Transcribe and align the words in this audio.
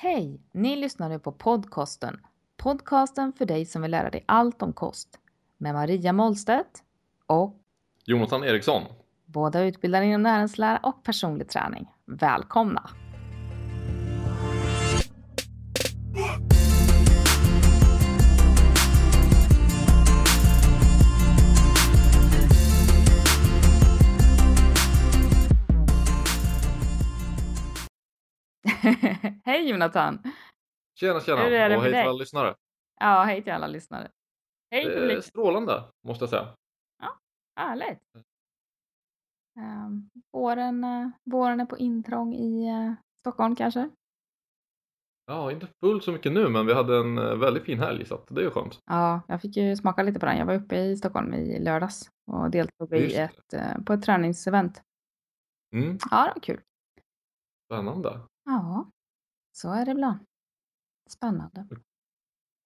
Hej! 0.00 0.40
Ni 0.52 0.76
lyssnar 0.76 1.08
nu 1.08 1.18
på 1.18 1.32
podcasten. 1.32 2.20
Podcasten 2.56 3.32
för 3.32 3.46
dig 3.46 3.66
som 3.66 3.82
vill 3.82 3.90
lära 3.90 4.10
dig 4.10 4.24
allt 4.26 4.62
om 4.62 4.72
kost. 4.72 5.08
Med 5.56 5.74
Maria 5.74 6.12
Målstedt 6.12 6.82
och 7.26 7.56
Jonathan 8.04 8.44
Eriksson. 8.44 8.82
båda 9.24 9.62
utbildade 9.62 10.04
inom 10.04 10.22
näringslära 10.22 10.80
och 10.82 11.04
personlig 11.04 11.48
träning. 11.48 11.88
Välkomna! 12.04 12.90
Jonathan! 29.68 30.22
Tjena 31.00 31.20
tjena 31.20 31.42
Hur 31.42 31.52
är 31.52 31.68
det 31.68 31.76
och 31.76 31.82
hej 31.82 31.90
till 31.90 31.96
dig? 31.98 32.06
alla 32.06 32.18
lyssnare. 32.18 32.54
Ja, 33.00 33.24
hej 33.24 33.42
till 33.42 33.52
alla 33.52 33.66
lyssnare. 33.66 34.10
Hej 34.70 34.84
är 34.86 35.00
publik! 35.00 35.24
strålande 35.24 35.84
måste 36.06 36.22
jag 36.22 36.30
säga. 36.30 36.54
Härligt! 37.56 37.98
Um, 39.58 40.10
våren, 40.32 40.84
eh, 40.84 41.08
våren 41.24 41.60
är 41.60 41.64
på 41.66 41.78
intrång 41.78 42.34
i 42.34 42.68
eh, 42.68 42.92
Stockholm 43.20 43.56
kanske? 43.56 43.90
Ja, 45.26 45.52
inte 45.52 45.66
fullt 45.80 46.04
så 46.04 46.12
mycket 46.12 46.32
nu 46.32 46.48
men 46.48 46.66
vi 46.66 46.74
hade 46.74 46.96
en 46.96 47.18
eh, 47.18 47.36
väldigt 47.36 47.64
fin 47.64 47.78
helg 47.78 48.04
så 48.06 48.24
det 48.28 48.40
är 48.40 48.44
ju 48.44 48.50
skönt. 48.50 48.78
Ja, 48.86 49.20
jag 49.28 49.40
fick 49.42 49.56
ju 49.56 49.76
smaka 49.76 50.02
lite 50.02 50.20
på 50.20 50.26
den. 50.26 50.36
Jag 50.38 50.46
var 50.46 50.54
uppe 50.54 50.76
i 50.76 50.96
Stockholm 50.96 51.34
i 51.34 51.58
lördags 51.58 52.10
och 52.26 52.50
deltog 52.50 52.92
i 52.94 53.02
Just 53.02 53.16
ett, 53.18 53.52
eh, 53.52 53.82
på 53.86 53.92
ett 53.92 54.02
träningsevent. 54.02 54.82
Mm, 55.74 55.98
Ja, 56.10 56.24
det 56.24 56.32
var 56.34 56.40
kul. 56.42 56.60
spännande. 57.72 58.20
Ja, 58.44 58.90
så 59.58 59.72
är 59.72 59.84
det 59.84 59.90
ibland. 59.90 60.18
Spännande. 61.10 61.66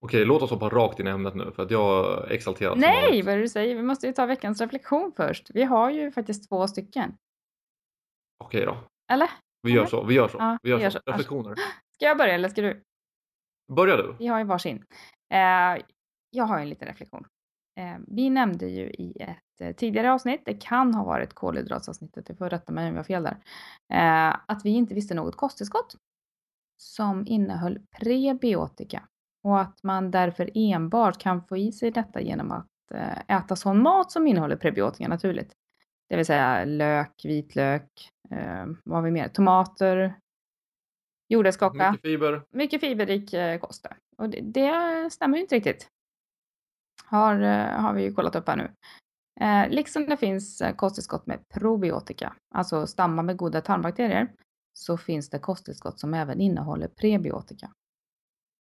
Okej, 0.05 0.25
låt 0.25 0.43
oss 0.43 0.51
hoppa 0.51 0.69
rakt 0.69 1.01
in 1.01 1.07
i 1.07 1.11
ämnet 1.11 1.35
nu 1.35 1.53
för 1.53 1.63
att 1.63 1.71
jag 1.71 2.23
är 2.29 2.33
exalterad. 2.33 2.79
Nej, 2.79 3.23
vad 3.23 3.35
är 3.35 3.37
det 3.37 3.43
du 3.43 3.49
säger? 3.49 3.75
Vi 3.75 3.83
måste 3.83 4.07
ju 4.07 4.13
ta 4.13 4.27
veckans 4.27 4.61
reflektion 4.61 5.13
först. 5.17 5.51
Vi 5.55 5.63
har 5.63 5.91
ju 5.91 6.13
faktiskt 6.13 6.49
två 6.49 6.69
stycken. 6.69 7.17
Okej 8.45 8.67
då, 8.67 8.77
Eller? 9.13 9.31
vi 9.63 9.73
gör 9.73 9.87
så. 9.87 10.05
Vi 10.05 10.15
gör 10.15 10.29
så. 10.29 10.39
Ja, 10.39 10.59
vi 10.63 10.71
gör 10.71 10.77
vi 10.77 10.83
gör 10.83 10.91
så. 10.91 11.01
så. 11.05 11.11
Reflektioner. 11.11 11.55
Ska 11.95 12.05
jag 12.05 12.19
börja 12.19 12.35
eller 12.35 12.49
ska 12.49 12.63
du? 12.63 12.83
Börja 13.73 13.97
du. 13.97 14.17
Vi 14.19 14.27
har 14.27 14.39
ju 14.39 14.45
varsin. 14.45 14.85
Eh, 15.35 15.85
jag 16.31 16.45
har 16.45 16.59
ju 16.59 16.63
en 16.63 16.69
liten 16.69 16.89
reflektion. 16.89 17.27
Eh, 17.79 17.99
vi 18.07 18.31
nämnde 18.31 18.67
ju 18.67 18.91
i 18.91 19.17
ett 19.21 19.61
eh, 19.61 19.73
tidigare 19.73 20.13
avsnitt, 20.13 20.43
det 20.45 20.55
kan 20.55 20.95
ha 20.95 21.05
varit 21.05 21.35
kolhydratsavsnittet, 21.35 22.27
du 22.27 22.35
får 22.35 22.51
rätta 22.51 22.73
mig 22.73 22.89
om 22.89 22.95
jag 22.95 22.99
har 22.99 23.05
fel 23.05 23.23
där, 23.23 23.37
eh, 23.93 24.37
att 24.47 24.65
vi 24.65 24.71
inte 24.71 24.95
visste 24.95 25.15
något 25.15 25.37
kosttillskott 25.37 25.97
som 26.83 27.27
innehöll 27.27 27.79
prebiotika 28.01 29.03
och 29.45 29.61
att 29.61 29.83
man 29.83 30.11
därför 30.11 30.51
enbart 30.55 31.19
kan 31.19 31.45
få 31.45 31.57
i 31.57 31.73
sig 31.73 31.91
detta 31.91 32.21
genom 32.21 32.53
att 32.53 32.69
eh, 32.95 33.37
äta 33.37 33.57
sån 33.57 33.83
mat 33.83 34.13
som 34.13 34.27
innehåller 34.27 34.57
prebiotika 34.57 35.09
naturligt. 35.09 35.53
Det 36.09 36.17
vill 36.17 36.27
säga 36.27 36.65
lök, 36.65 37.25
vitlök, 37.25 38.11
eh, 38.31 38.67
vad 38.85 38.99
har 38.99 39.03
vi 39.03 39.11
mer? 39.11 39.29
Tomater, 39.29 40.15
jordärtskocka 41.29 41.91
Mycket 41.93 42.03
fiber. 42.11 42.43
mycket 42.51 42.81
fiberrik 42.81 43.33
eh, 43.33 43.59
kost. 43.59 43.87
Och 44.17 44.29
det, 44.29 44.41
det 44.41 45.11
stämmer 45.11 45.37
ju 45.37 45.43
inte 45.43 45.55
riktigt. 45.55 45.89
Har, 47.05 47.35
har 47.79 47.95
vi 47.95 48.03
ju 48.03 48.15
kollat 48.15 48.37
upp 48.37 48.49
här 48.49 48.57
nu. 48.57 48.71
Eh, 49.41 49.69
liksom 49.69 50.07
det 50.07 50.17
finns 50.17 50.63
kosttillskott 50.77 51.27
med 51.27 51.49
probiotika, 51.49 52.37
alltså 52.55 52.87
stammar 52.87 53.23
med 53.23 53.37
goda 53.37 53.61
tarmbakterier, 53.61 54.33
så 54.73 54.97
finns 54.97 55.31
det 55.31 55.39
kosttillskott 55.39 56.01
som 56.01 56.15
även 56.15 56.41
innehåller 56.41 56.89
prebiotika. 56.89 57.71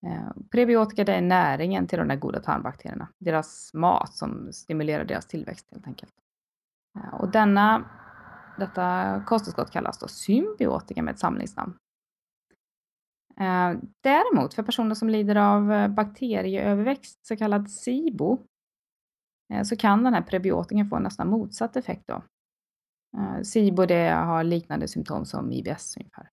Eh, 0.06 0.30
prebiotika 0.50 1.04
det 1.04 1.14
är 1.14 1.20
näringen 1.20 1.86
till 1.86 1.98
de 1.98 2.08
där 2.08 2.16
goda 2.16 2.40
tarmbakterierna, 2.40 3.08
deras 3.18 3.74
mat 3.74 4.14
som 4.14 4.52
stimulerar 4.52 5.04
deras 5.04 5.26
tillväxt 5.26 5.66
helt 5.70 5.86
enkelt. 5.86 6.12
Eh, 6.98 7.14
och 7.14 7.30
denna, 7.30 7.90
detta 8.58 9.22
kosttillskott 9.26 9.70
kallas 9.70 9.98
då 9.98 10.08
symbiotika 10.08 11.02
med 11.02 11.12
ett 11.12 11.20
samlingsnamn. 11.20 11.76
Eh, 13.40 13.72
däremot 14.00 14.54
för 14.54 14.62
personer 14.62 14.94
som 14.94 15.08
lider 15.08 15.36
av 15.36 15.88
bakterieöverväxt, 15.88 17.26
så 17.26 17.36
kallad 17.36 17.70
SIBO, 17.70 18.38
så 19.64 19.76
kan 19.76 20.04
den 20.04 20.14
här 20.14 20.22
prebiotiken 20.22 20.88
få 20.88 20.98
nästan 20.98 21.28
motsatt 21.28 21.76
effekt 21.76 22.02
då. 22.06 22.22
Eh, 23.18 23.42
SIBO 23.42 23.86
det 23.86 24.10
har 24.10 24.44
liknande 24.44 24.88
symptom 24.88 25.26
som 25.26 25.52
IBS 25.52 25.96
ungefär. 25.96 26.28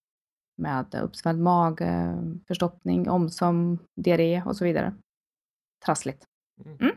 Med 0.57 0.95
uppsvälld 1.03 1.39
mage, 1.39 2.17
förstoppning, 2.47 3.09
omsöm, 3.09 3.79
diarré 3.95 4.43
och 4.45 4.55
så 4.55 4.65
vidare. 4.65 4.95
Trassligt. 5.85 6.25
Mm. 6.65 6.95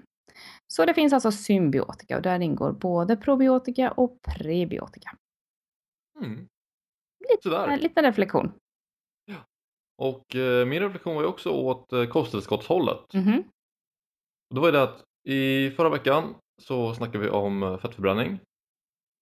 Så 0.66 0.84
det 0.84 0.94
finns 0.94 1.12
alltså 1.12 1.32
symbiotika 1.32 2.16
och 2.16 2.22
där 2.22 2.40
ingår 2.40 2.72
både 2.72 3.16
probiotika 3.16 3.90
och 3.90 4.22
prebiotika. 4.22 5.16
Mm. 6.20 6.48
Lite, 7.30 7.56
en 7.56 7.78
liten 7.78 8.04
reflektion. 8.04 8.52
Och 9.98 10.36
eh, 10.36 10.66
min 10.66 10.80
reflektion 10.80 11.14
var 11.14 11.22
ju 11.22 11.28
också 11.28 11.50
åt 11.50 11.92
eh, 11.92 12.06
kosttillskottshållet. 12.06 13.14
Och 14.48 14.54
då 14.54 14.60
var 14.60 14.72
det 14.72 14.82
att 14.82 15.04
i 15.24 15.70
förra 15.70 15.88
veckan 15.88 16.34
så 16.62 16.94
snackade 16.94 17.24
vi 17.24 17.30
om 17.30 17.62
eh, 17.62 17.78
fettförbränning 17.78 18.40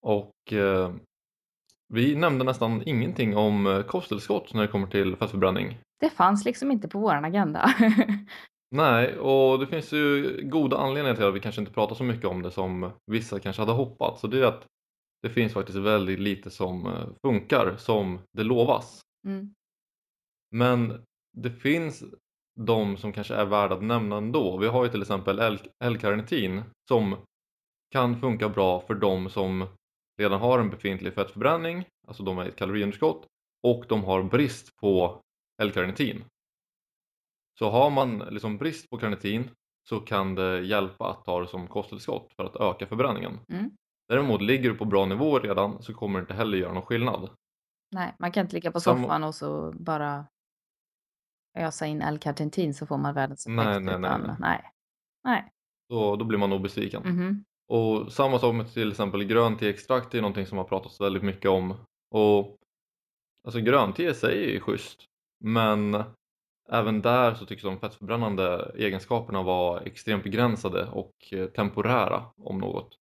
och 0.02 0.52
eh, 0.52 0.94
vi 1.88 2.16
nämnde 2.16 2.44
nästan 2.44 2.82
ingenting 2.86 3.36
om 3.36 3.66
eh, 3.66 3.82
kosttillskott 3.82 4.54
när 4.54 4.62
det 4.62 4.68
kommer 4.68 4.86
till 4.86 5.16
fettförbränning. 5.16 5.78
Det 6.00 6.10
fanns 6.10 6.44
liksom 6.44 6.70
inte 6.70 6.88
på 6.88 6.98
vår 6.98 7.14
agenda. 7.14 7.74
Nej, 8.70 9.18
och 9.18 9.58
det 9.58 9.66
finns 9.66 9.92
ju 9.92 10.40
goda 10.42 10.76
anledningar 10.76 11.16
till 11.16 11.24
att 11.24 11.34
vi 11.34 11.40
kanske 11.40 11.60
inte 11.60 11.72
pratar 11.72 11.94
så 11.94 12.04
mycket 12.04 12.24
om 12.24 12.42
det 12.42 12.50
som 12.50 12.90
vissa 13.06 13.40
kanske 13.40 13.62
hade 13.62 13.72
hoppats. 13.72 14.24
Och 14.24 14.30
det 14.30 14.38
är 14.38 14.46
att 14.46 14.66
det 15.22 15.30
finns 15.30 15.52
faktiskt 15.52 15.78
väldigt 15.78 16.18
lite 16.18 16.50
som 16.50 16.86
eh, 16.86 17.08
funkar 17.22 17.76
som 17.76 18.18
det 18.32 18.42
lovas. 18.42 19.00
Mm. 19.26 19.54
Men 20.50 21.04
det 21.36 21.50
finns 21.50 22.04
de 22.60 22.96
som 22.96 23.12
kanske 23.12 23.34
är 23.34 23.44
värda 23.44 23.74
att 23.74 23.82
nämna 23.82 24.16
ändå. 24.16 24.56
Vi 24.56 24.66
har 24.66 24.84
ju 24.84 24.90
till 24.90 25.02
exempel 25.02 25.38
L-karnitin 25.84 26.62
som 26.88 27.16
kan 27.90 28.20
funka 28.20 28.48
bra 28.48 28.80
för 28.80 28.94
de 28.94 29.30
som 29.30 29.66
redan 30.18 30.40
har 30.40 30.58
en 30.58 30.70
befintlig 30.70 31.14
fettförbränning, 31.14 31.84
alltså 32.08 32.22
de 32.22 32.36
har 32.36 32.44
ett 32.44 32.56
kaloriunderskott 32.56 33.26
och 33.62 33.84
de 33.88 34.04
har 34.04 34.22
brist 34.22 34.76
på 34.76 35.20
L-karnitin. 35.62 36.24
Så 37.58 37.70
har 37.70 37.90
man 37.90 38.18
liksom 38.18 38.58
brist 38.58 38.90
på 38.90 38.98
karnitin 38.98 39.50
så 39.88 40.00
kan 40.00 40.34
det 40.34 40.60
hjälpa 40.60 41.10
att 41.10 41.24
ta 41.24 41.40
det 41.40 41.48
som 41.48 41.66
kosttillskott 41.68 42.32
för 42.36 42.44
att 42.44 42.56
öka 42.56 42.86
förbränningen. 42.86 43.38
Mm. 43.48 43.70
Däremot 44.08 44.42
ligger 44.42 44.70
du 44.70 44.76
på 44.76 44.84
bra 44.84 45.06
nivå 45.06 45.38
redan 45.38 45.82
så 45.82 45.94
kommer 45.94 46.18
det 46.18 46.20
inte 46.22 46.34
heller 46.34 46.58
göra 46.58 46.72
någon 46.72 46.82
skillnad. 46.82 47.30
Nej, 47.94 48.14
man 48.18 48.32
kan 48.32 48.40
inte 48.44 48.54
ligga 48.54 48.72
på 48.72 48.80
Samma- 48.80 49.02
soffan 49.02 49.24
och 49.24 49.34
så 49.34 49.72
bara 49.72 50.26
ösa 51.58 51.86
in 51.86 52.02
L-karnitin 52.02 52.74
så 52.74 52.86
får 52.86 52.98
man 52.98 53.14
världens 53.14 53.46
effekt. 53.46 53.56
Nej, 53.56 53.80
nej, 53.80 53.98
nej, 53.98 54.18
nej. 54.26 54.36
nej. 54.38 54.70
Nej. 55.24 55.52
Då, 55.88 56.16
då 56.16 56.24
blir 56.24 56.38
man 56.38 56.50
nog 56.50 56.62
besviken. 56.62 57.02
Mhm. 57.02 57.44
Och 57.70 58.12
samma 58.12 58.38
sak 58.38 58.54
med 58.54 58.72
till 58.72 58.90
exempel 58.90 59.24
grönt 59.24 59.58
teextrakt 59.58 60.14
är 60.14 60.20
någonting 60.20 60.46
som 60.46 60.58
har 60.58 60.64
pratats 60.64 61.00
väldigt 61.00 61.22
mycket 61.22 61.50
om. 61.50 61.74
Och 62.10 62.56
alltså 63.44 63.60
grönt 63.60 64.00
i 64.00 64.14
sig 64.14 64.44
är 64.44 64.48
ju 64.48 64.60
schysst. 64.60 65.04
Men 65.44 66.02
även 66.70 67.02
där 67.02 67.34
så 67.34 67.46
tycks 67.46 67.62
de 67.62 67.80
fettförbrännande 67.80 68.72
egenskaperna 68.76 69.42
vara 69.42 69.80
extremt 69.80 70.24
begränsade 70.24 70.86
och 70.86 71.12
eh, 71.32 71.46
temporära 71.46 72.24
om 72.36 72.58
något. 72.58 72.96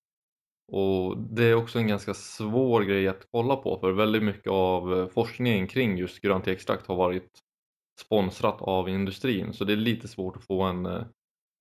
Och 0.71 1.17
det 1.17 1.43
är 1.43 1.55
också 1.55 1.79
en 1.79 1.87
ganska 1.87 2.13
svår 2.13 2.81
grej 2.81 3.07
att 3.07 3.27
kolla 3.31 3.55
på 3.55 3.79
för 3.79 3.91
väldigt 3.91 4.23
mycket 4.23 4.51
av 4.51 4.99
eh, 4.99 5.07
forskningen 5.07 5.67
kring 5.67 5.97
just 5.97 6.21
grönt 6.21 6.47
extrakt 6.47 6.87
har 6.87 6.95
varit 6.95 7.39
sponsrat 8.01 8.61
av 8.61 8.89
industrin 8.89 9.53
så 9.53 9.65
det 9.65 9.73
är 9.73 9.77
lite 9.77 10.07
svårt 10.07 10.37
att 10.37 10.45
få 10.45 10.61
en 10.61 10.85
eh, 10.85 11.03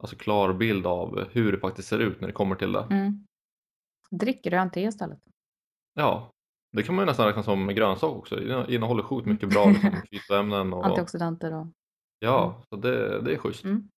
alltså 0.02 0.16
klar 0.16 0.52
bild 0.52 0.86
av 0.86 1.28
hur 1.30 1.52
det 1.52 1.58
faktiskt 1.58 1.88
ser 1.88 1.98
ut 1.98 2.20
när 2.20 2.28
det 2.28 2.34
kommer 2.34 2.56
till 2.56 2.72
det. 2.72 2.86
Mm. 2.90 3.26
Drick 4.10 4.44
grönt 4.44 4.72
te 4.72 4.80
istället. 4.80 5.18
Ja, 5.94 6.30
det 6.72 6.82
kan 6.82 6.94
man 6.94 7.02
ju 7.02 7.06
nästan 7.06 7.26
räkna 7.26 7.42
som 7.42 7.68
grönsak 7.68 8.16
också. 8.16 8.36
Det 8.36 8.74
innehåller 8.74 9.02
sjukt 9.02 9.26
mycket 9.26 9.50
bra 9.50 9.66
liksom, 9.66 9.90
fytoämnen 10.10 10.72
och 10.72 10.86
Antioxidanter 10.86 11.54
och... 11.54 11.66
ja, 12.18 12.62
så 12.68 12.76
det, 12.76 13.20
det 13.20 13.34
är 13.34 13.38
schysst. 13.38 13.64
Mm. 13.64 13.88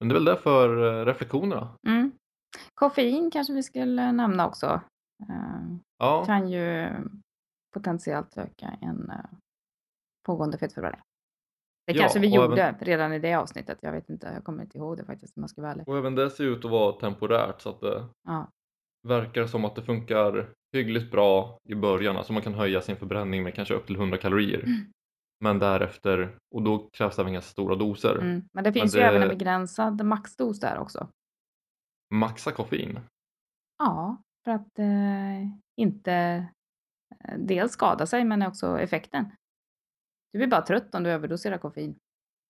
Men 0.00 0.08
det 0.08 0.12
är 0.12 0.16
väl 0.16 0.24
det 0.24 0.36
för 0.36 1.00
eh, 1.00 1.04
reflektionerna. 1.04 1.68
Mm. 1.86 2.12
Koffein 2.74 3.30
kanske 3.30 3.52
vi 3.52 3.62
skulle 3.62 4.12
nämna 4.12 4.46
också. 4.46 4.80
Eh, 5.28 5.76
Ja, 6.00 6.24
kan 6.24 6.48
ju 6.48 6.88
potentiellt 7.74 8.38
öka 8.38 8.78
en 8.80 9.10
eh, 9.10 9.24
pågående 10.26 10.58
fettförbränning. 10.58 11.00
Det 11.92 11.96
Ja, 11.98 12.02
kanske 12.02 12.18
vi 12.18 12.28
och 12.38 12.42
gjorde 12.42 12.62
även- 12.62 12.78
redan 12.80 13.12
i 13.12 13.18
det 13.18 13.34
avsnittet. 13.34 13.78
Jag 13.82 13.92
vet 13.92 14.08
inte, 14.10 14.30
jag 14.34 14.44
kommer 14.44 14.62
inte 14.62 14.78
ihåg 14.78 14.96
det 14.96 15.04
faktiskt 15.04 15.36
om 15.36 15.42
jag 15.42 15.50
ska 15.50 15.60
vara 15.62 15.72
ärlig. 15.72 15.88
och 15.88 15.96
även 15.98 16.14
det 16.14 16.30
ser 16.30 16.44
ut 16.44 16.64
att 16.64 16.70
vara 16.70 16.92
temporärt 16.92 17.60
så 17.60 17.68
att 17.70 17.80
det 17.80 18.04
Ja. 18.26 18.50
verkar 19.08 19.46
som 19.46 19.64
att 19.64 19.74
det 19.74 19.82
funkar 19.82 20.48
hyggligt 20.72 21.10
bra 21.10 21.58
i 21.68 21.74
början. 21.74 22.16
Alltså 22.16 22.32
man 22.32 22.42
kan 22.42 22.54
höja 22.54 22.80
sin 22.80 22.96
förbränning 22.96 23.42
med 23.42 23.54
kanske 23.54 23.74
upp 23.74 23.86
till 23.86 23.96
100 23.96 24.18
kalorier. 24.18 24.58
Mm. 24.64 24.92
Men 25.44 25.58
därefter, 25.58 26.36
och 26.54 26.62
då 26.62 26.88
krävs 26.92 27.16
det 27.16 27.22
även 27.22 27.32
ganska 27.32 27.50
stora 27.50 27.74
doser. 27.76 28.14
Mm. 28.18 28.42
Men 28.52 28.64
det 28.64 28.72
finns 28.72 28.94
Men 28.94 29.02
ju 29.02 29.08
även 29.08 29.22
en 29.22 29.28
det- 29.28 29.34
begränsad 29.34 30.04
maxdos 30.04 30.60
där 30.60 30.78
också. 30.78 31.08
Maxa 32.14 32.52
koffein. 32.52 33.00
Ja, 33.78 34.16
för 34.44 34.50
att 34.50 34.78
eh, 34.78 35.42
inte 35.76 36.12
eh, 37.24 37.34
dels 37.38 37.72
skada 37.72 38.06
sig 38.06 38.24
men 38.24 38.42
också 38.42 38.78
effekten. 38.78 39.24
Du 40.32 40.38
blir 40.38 40.46
bara 40.48 40.62
trött 40.62 40.94
om 40.94 41.02
du 41.02 41.10
överdoserar 41.10 41.58
koffein. 41.58 41.98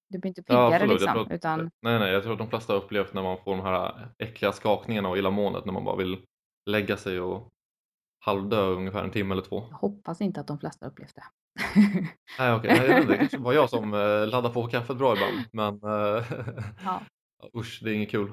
Du 0.09 0.19
blir 0.19 0.29
inte 0.29 0.43
Ja, 0.47 0.69
piggare 0.71 0.75
absolut. 0.75 1.00
Jag 1.00 1.17
liksom. 1.17 1.23
att- 1.27 1.31
Utan, 1.32 1.71
Nej, 1.82 1.99
nej, 1.99 2.12
jag 2.12 2.23
tror 2.23 2.32
att 2.32 2.38
de 2.38 2.49
flesta 2.50 2.73
har 2.73 2.81
upplevt 2.81 3.15
när 3.15 3.23
man 3.23 3.38
får 3.44 3.56
de 3.56 3.61
här 3.65 4.09
äckliga 4.19 4.53
skakningarna 4.53 5.09
och 5.09 5.19
illamåendet 5.19 5.65
när 5.65 5.73
man 5.73 5.85
bara 5.85 5.97
vill 5.97 6.25
lägga 6.71 6.97
sig 6.97 7.21
och 7.21 7.49
halvdö 8.25 8.62
ungefär 8.62 9.05
en 9.05 9.11
timme 9.11 9.32
eller 9.35 9.43
två. 9.43 9.67
jag 9.71 9.77
hoppas 9.77 10.21
inte 10.21 10.41
att 10.41 10.47
de 10.47 10.59
flesta 10.59 10.87
upplevt 10.87 11.15
det. 11.15 11.25
Nej, 12.38 12.55
okej. 12.55 12.79
Nej, 12.79 12.87
jag 12.88 12.94
vet 12.94 13.00
inte, 13.03 13.12
det 13.12 13.19
kanske 13.19 13.38
var 13.38 13.53
jag 13.53 13.71
som 13.71 13.94
eh, 13.94 14.27
laddar 14.29 14.53
på 14.53 14.67
kaffet 14.67 14.97
bra 14.97 15.15
ibland. 15.15 15.44
Men 15.53 15.75
eh, 15.93 16.25
ja. 16.85 17.03
usch, 17.56 17.81
det 17.85 17.91
är 17.91 17.94
inget 17.94 18.11
kul. 18.11 18.32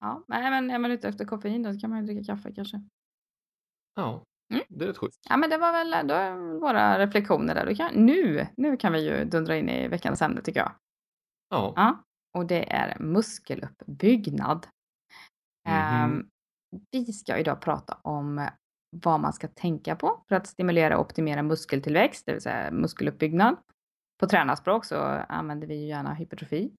ja, 0.00 0.24
nej 0.28 0.50
men 0.50 0.70
är 0.70 0.78
man 0.78 0.90
ute 0.90 1.08
efter 1.08 1.24
koffein 1.24 1.62
då 1.62 1.78
kan 1.80 1.90
man 1.90 1.98
ju 2.06 2.06
dricka 2.14 2.32
kaffe 2.34 2.52
kanske. 2.54 2.82
Ja, 3.94 4.22
Mm. 4.52 4.64
det 4.68 4.84
är 4.84 4.88
rätt 4.88 4.98
schysst. 4.98 5.20
Ja 5.28 5.36
men 5.36 5.50
det 5.50 5.58
var 5.58 5.72
väl 5.72 6.08
då 6.08 6.14
våra 6.58 6.98
reflektioner 6.98 7.54
där. 7.54 7.74
Kan, 7.74 7.94
nu, 7.94 8.46
nu 8.56 8.76
kan 8.76 8.92
vi 8.92 9.08
ju 9.08 9.24
dundra 9.24 9.56
in 9.56 9.68
i 9.68 9.88
veckans 9.88 10.22
ämne 10.22 10.42
tycker 10.42 10.60
jag. 10.60 10.72
Ja, 11.50 11.72
Ja, 11.76 12.02
och 12.38 12.46
det 12.46 12.72
är 12.72 12.98
muskeluppbyggnad. 12.98 14.66
Mhm. 15.68 15.74
Ehm, 15.76 16.28
vi 16.90 17.12
ska 17.12 17.38
idag 17.38 17.60
prata 17.60 17.98
om 18.02 18.48
vad 18.96 19.20
man 19.20 19.32
ska 19.32 19.48
tänka 19.48 19.96
på 19.96 20.24
för 20.28 20.36
att 20.36 20.46
stimulera 20.46 20.98
och 20.98 21.04
optimera 21.04 21.42
muskeltillväxt, 21.42 22.26
det 22.26 22.32
vill 22.32 22.42
säga 22.42 22.70
muskeluppbyggnad. 22.70 23.56
På 24.20 24.26
tränarspråk 24.26 24.84
så 24.84 24.96
använder 25.28 25.66
vi 25.66 25.74
ju 25.74 25.86
gärna 25.86 26.14
hypertrofi. 26.14 26.72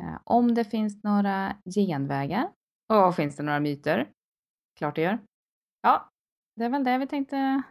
Eh, 0.00 0.18
om 0.24 0.54
det 0.54 0.64
finns 0.64 1.02
några 1.04 1.56
genvägar 1.74 2.52
och 2.92 3.14
finns 3.16 3.36
det 3.36 3.42
några 3.42 3.60
myter? 3.60 4.10
Klart 4.78 4.96
det 4.96 5.02
gör. 5.02 5.18
Ja, 5.82 6.08
det 6.56 6.64
är 6.64 6.68
väl 6.68 6.84
det 6.84 6.98
vi 6.98 7.06
tänkte 7.06 7.62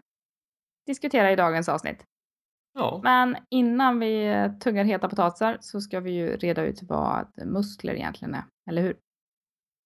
diskutera 0.86 1.32
i 1.32 1.36
dagens 1.36 1.70
avsnitt. 1.70 2.06
ja. 2.74 3.00
Men 3.04 3.38
innan 3.50 4.00
vi 4.00 4.34
tuggar 4.60 4.84
heta 4.84 5.10
potatisar 5.10 5.58
så 5.62 5.82
ska 5.82 6.00
vi 6.00 6.12
ju 6.12 6.38
reda 6.38 6.64
ut 6.66 6.84
vad 6.84 7.28
muskler 7.46 7.94
egentligen 7.94 8.34
är, 8.36 8.44
eller 8.70 8.82
hur? 8.82 8.98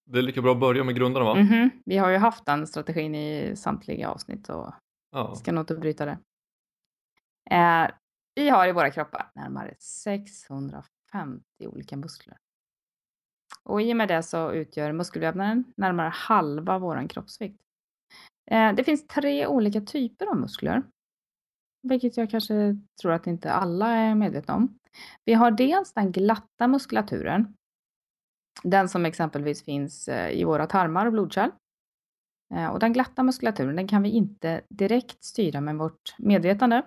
det 0.07 0.17
är 0.19 0.21
lika 0.23 0.41
bra 0.41 0.51
att 0.51 0.59
börja 0.59 0.83
med 0.83 0.95
grunderna 0.95 1.25
va? 1.25 1.35
Mhm. 1.35 1.69
Vi 1.85 1.97
har 1.97 2.09
ju 2.09 2.17
haft 2.17 2.45
den 2.45 2.67
strategin 2.67 3.15
i 3.15 3.55
samtliga 3.55 4.09
avsnitt 4.09 4.49
och 4.49 4.73
Ja. 5.11 5.35
ska 5.35 5.51
nog 5.51 5.61
inte 5.61 5.75
bryta 5.75 6.05
det. 6.05 6.17
Eh, 7.51 7.87
vi 8.35 8.49
har 8.49 8.67
i 8.67 8.71
våra 8.71 8.91
kroppar 8.91 9.31
närmare 9.35 9.75
650 9.79 11.43
olika 11.67 11.97
muskler. 11.97 12.37
Och 13.63 13.81
i 13.81 13.93
och 13.93 13.97
med 13.97 14.07
det 14.07 14.23
så 14.23 14.51
utgör 14.51 14.91
muskelvävnaden 14.91 15.63
närmare 15.77 16.09
halva 16.09 16.79
vår 16.79 17.07
kroppsvikt. 17.09 17.61
Eh, 18.51 18.73
det 18.73 18.83
finns 18.83 19.07
tre 19.07 19.47
olika 19.47 19.81
typer 19.81 20.25
av 20.25 20.37
muskler. 20.37 20.83
Vilket 21.83 22.17
jag 22.17 22.29
kanske 22.29 22.77
tror 23.01 23.11
att 23.11 23.27
inte 23.27 23.51
alla 23.51 23.89
är 23.89 24.15
medvetna 24.15 24.55
om. 24.55 24.79
Vi 25.25 25.33
har 25.33 25.51
dels 25.51 25.93
den 25.93 26.11
glatta 26.11 26.67
muskulaturen. 26.67 27.55
Den 28.63 28.89
som 28.89 29.05
exempelvis 29.05 29.63
finns 29.63 30.07
eh, 30.07 30.31
i 30.31 30.43
våra 30.43 30.67
tarmar 30.67 31.05
och 31.05 31.11
blodkärl. 31.11 31.51
Eh, 32.53 32.67
och 32.67 32.79
den 32.79 32.93
glatta 32.93 33.23
muskulaturen 33.23 33.75
den 33.75 33.87
kan 33.87 34.03
vi 34.03 34.09
inte 34.09 34.61
direkt 34.69 35.23
styra 35.23 35.61
med 35.61 35.77
vårt 35.77 36.15
medvetande. 36.17 36.85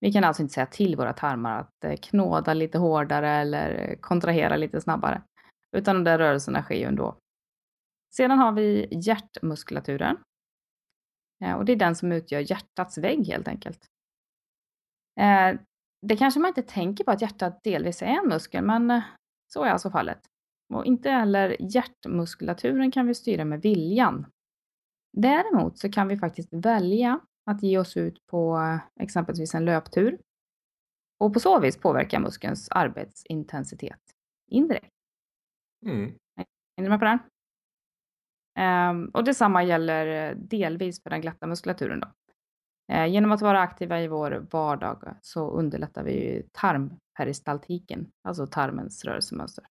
Vi 0.00 0.12
kan 0.12 0.24
alltså 0.24 0.42
inte 0.42 0.54
säga 0.54 0.66
till 0.66 0.96
våra 0.96 1.12
tarmar 1.12 1.60
att 1.60 2.00
knåda 2.00 2.54
lite 2.54 2.78
hårdare 2.78 3.30
eller 3.30 3.96
kontrahera 4.00 4.56
lite 4.56 4.80
snabbare. 4.80 5.22
Utan 5.76 5.96
de 5.96 6.04
där 6.04 6.18
rörelserna 6.18 6.62
sker 6.62 6.74
ju 6.74 6.84
ändå. 6.84 7.16
Sedan 8.14 8.38
har 8.38 8.52
vi 8.52 8.88
hjärtmuskulaturen. 8.90 10.16
Eh, 11.44 11.52
Och 11.54 11.64
det 11.64 11.72
är 11.72 11.76
den 11.76 11.94
som 11.94 12.12
utgör 12.12 12.50
hjärtats 12.50 12.98
vägg 12.98 13.26
helt 13.26 13.48
enkelt. 13.48 13.86
Eh, 15.20 15.60
Det 16.06 16.16
kanske 16.16 16.40
man 16.40 16.48
inte 16.48 16.62
tänker 16.62 17.04
på 17.04 17.10
att 17.10 17.22
hjärtat 17.22 17.62
delvis 17.64 18.02
är 18.02 18.06
en 18.06 18.28
muskel, 18.28 18.64
men 18.64 18.90
eh, 18.90 19.02
så 19.52 19.64
är 19.64 19.70
alltså 19.70 19.90
fallet. 19.90 20.20
Och 20.74 20.84
inte 20.84 21.10
heller 21.10 21.56
hjärtmuskulaturen 21.60 22.90
kan 22.90 23.06
vi 23.06 23.14
styra 23.14 23.44
med 23.44 23.62
viljan. 23.62 24.26
Däremot 25.12 25.78
så 25.78 25.90
kan 25.90 26.08
vi 26.08 26.16
faktiskt 26.18 26.48
välja 26.52 27.20
att 27.50 27.62
ge 27.62 27.78
oss 27.78 27.96
ut 27.96 28.26
på 28.26 28.58
exempelvis 29.00 29.54
en 29.54 29.64
löptur 29.64 30.18
och 31.18 31.34
på 31.34 31.40
så 31.40 31.60
vis 31.60 31.76
påverka 31.76 32.20
muskelns 32.20 32.68
arbetsintensitet 32.70 34.00
indirekt. 34.50 34.94
Mm. 35.86 36.14
Är 36.76 36.82
ni 36.82 36.88
med 36.88 36.98
på 36.98 37.04
den? 37.04 37.18
Ehm, 38.56 39.10
och 39.14 39.24
detsamma 39.24 39.64
gäller 39.64 40.30
eh, 40.30 40.36
delvis 40.36 41.02
för 41.02 41.10
den 41.10 41.20
glatta 41.20 41.46
muskulaturen. 41.46 42.00
Då. 42.00 42.08
Eh, 42.92 43.06
genom 43.06 43.32
att 43.32 43.40
vara 43.40 43.60
aktiva 43.60 44.00
i 44.00 44.08
vår 44.08 44.46
vardag 44.50 45.16
så 45.22 45.50
underlättar 45.50 46.02
vi 46.02 46.46
tarmperistaltiken, 46.52 48.10
alltså 48.22 48.46
tarmens 48.46 49.04
rörelsemönster. 49.04 49.64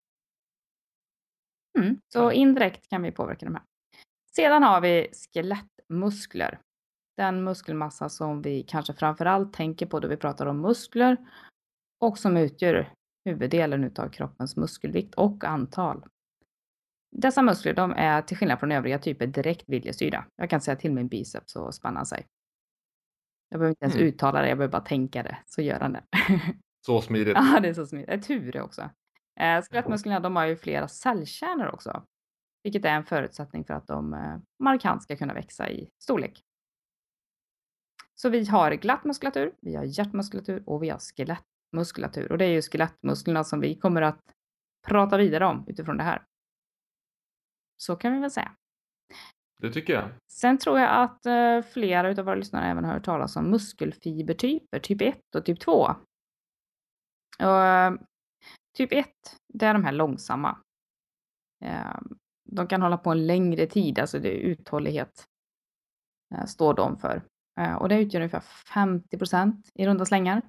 Mm, 1.80 1.98
så 2.14 2.32
indirekt 2.32 2.90
kan 2.90 3.02
vi 3.02 3.12
påverka 3.12 3.46
de 3.46 3.56
här. 3.56 3.64
Sedan 4.36 4.64
har 4.64 4.82
vi 4.82 5.08
skelettmuskler. 5.14 6.60
Den 7.18 7.44
muskelmassa 7.44 8.10
som 8.10 8.42
vi 8.42 8.64
kanske 8.64 8.94
framförallt 8.94 9.54
tänker 9.54 9.86
på 9.86 10.00
då 10.00 10.08
vi 10.08 10.18
pratar 10.18 10.46
om 10.46 10.62
muskler 10.62 11.18
och 12.00 12.18
som 12.18 12.38
utgör 12.38 12.94
huvuddelen 13.26 13.92
av 13.98 14.10
kroppens 14.10 14.58
muskelvikt 14.58 15.16
och 15.16 15.44
antal. 15.44 16.06
Dessa 17.16 17.42
muskler 17.42 17.74
de 17.74 17.92
är 17.92 18.22
till 18.22 18.38
skillnad 18.38 18.60
från 18.60 18.72
övriga 18.72 19.00
typer 19.00 19.28
direkt 19.28 19.70
viljestyrda. 19.70 20.26
Jag 20.36 20.50
kan 20.50 20.62
säga 20.62 20.76
till 20.76 20.94
min 20.94 21.08
biceps 21.08 21.56
och 21.56 21.76
spänna 21.76 22.06
sig. 22.06 22.28
Jag 23.50 23.60
behöver 23.60 23.70
inte 23.72 23.86
ens 23.86 23.96
Mm. 23.96 24.08
uttala 24.08 24.42
det, 24.42 24.50
jag 24.50 24.58
behöver 24.58 24.72
bara 24.72 24.82
tänka 24.82 25.24
det, 25.24 25.38
så 25.46 25.62
gör 25.62 25.80
han 25.80 25.94
det. 25.94 26.04
Så 26.86 27.02
smidigt. 27.02 27.38
Ja, 27.38 27.60
det 27.60 27.70
är 27.70 27.74
så 27.74 27.86
smidigt. 27.86 28.10
Ett 28.10 28.28
tur 28.28 28.62
också. 28.62 28.90
Eh, 29.40 29.62
skelettmusklerna 29.62 30.20
de 30.20 30.36
har 30.36 30.46
ju 30.46 30.56
flera 30.56 30.88
cellkärnor 30.88 31.68
också. 31.68 32.04
Vilket 32.64 32.86
är 32.86 32.90
en 32.90 33.04
förutsättning 33.06 33.66
för 33.66 33.74
att 33.74 33.88
de 33.88 34.14
eh, 34.14 34.38
markant 34.64 35.04
ska 35.04 35.16
kunna 35.16 35.34
växa 35.34 35.70
i 35.70 35.90
storlek. 36.04 36.44
Så 38.16 38.30
vi 38.30 38.46
har 38.46 38.72
glatt 38.72 39.04
muskulatur, 39.04 39.54
vi 39.62 39.76
har 39.76 39.84
hjärtmuskulatur 39.84 40.64
och 40.66 40.84
vi 40.84 40.90
har 40.90 41.00
skelettmuskulatur. 41.00 42.32
Och 42.32 42.38
det 42.38 42.46
är 42.46 42.50
ju 42.50 42.62
skelettmusklerna 42.62 43.44
som 43.44 43.60
vi 43.60 43.76
kommer 43.76 44.02
att 44.02 44.22
prata 44.88 45.18
vidare 45.18 45.46
om 45.46 45.66
utifrån 45.68 45.98
det 45.98 46.04
här. 46.04 46.22
Så 47.86 47.96
kan 47.96 48.14
vi 48.14 48.20
väl 48.20 48.32
säga. 48.32 48.52
Det 49.60 49.72
tycker 49.72 49.94
jag. 49.94 50.10
Sen 50.28 50.58
tror 50.58 50.80
jag 50.80 51.04
att 51.04 51.26
eh, 51.26 51.62
flera 51.62 52.10
av 52.10 52.26
våra 52.26 52.36
lyssnare 52.36 52.66
även 52.66 52.86
har 52.86 52.94
hört 52.94 53.06
talas 53.06 53.36
om 53.36 53.50
muskelfibertyper, 53.50 54.80
typ 54.80 55.02
1 55.02 55.36
och 55.36 55.46
typ 55.46 55.60
2. 55.60 55.96
Och, 57.40 57.66
eh, 57.66 57.94
typ 58.78 58.94
1, 58.94 59.08
det 59.54 59.66
är 59.66 59.74
de 59.74 59.84
här 59.84 59.92
långsamma. 59.92 60.58
Eh, 61.66 62.00
de 62.50 62.68
kan 62.68 62.82
hålla 62.82 62.98
på 62.98 63.12
en 63.12 63.28
längre 63.28 63.66
tid, 63.66 64.00
alltså 64.00 64.20
det 64.20 64.30
är 64.30 64.40
uthållighet. 64.40 65.28
Eh, 66.36 66.46
står 66.46 66.74
de 66.74 66.98
för. 66.98 67.24
Och 67.80 67.90
det 67.90 68.02
utgör 68.02 68.22
ungefär 68.22 68.44
50 68.74 69.18
procent 69.18 69.72
i 69.74 69.88
runda 69.88 70.06
slängar 70.06 70.42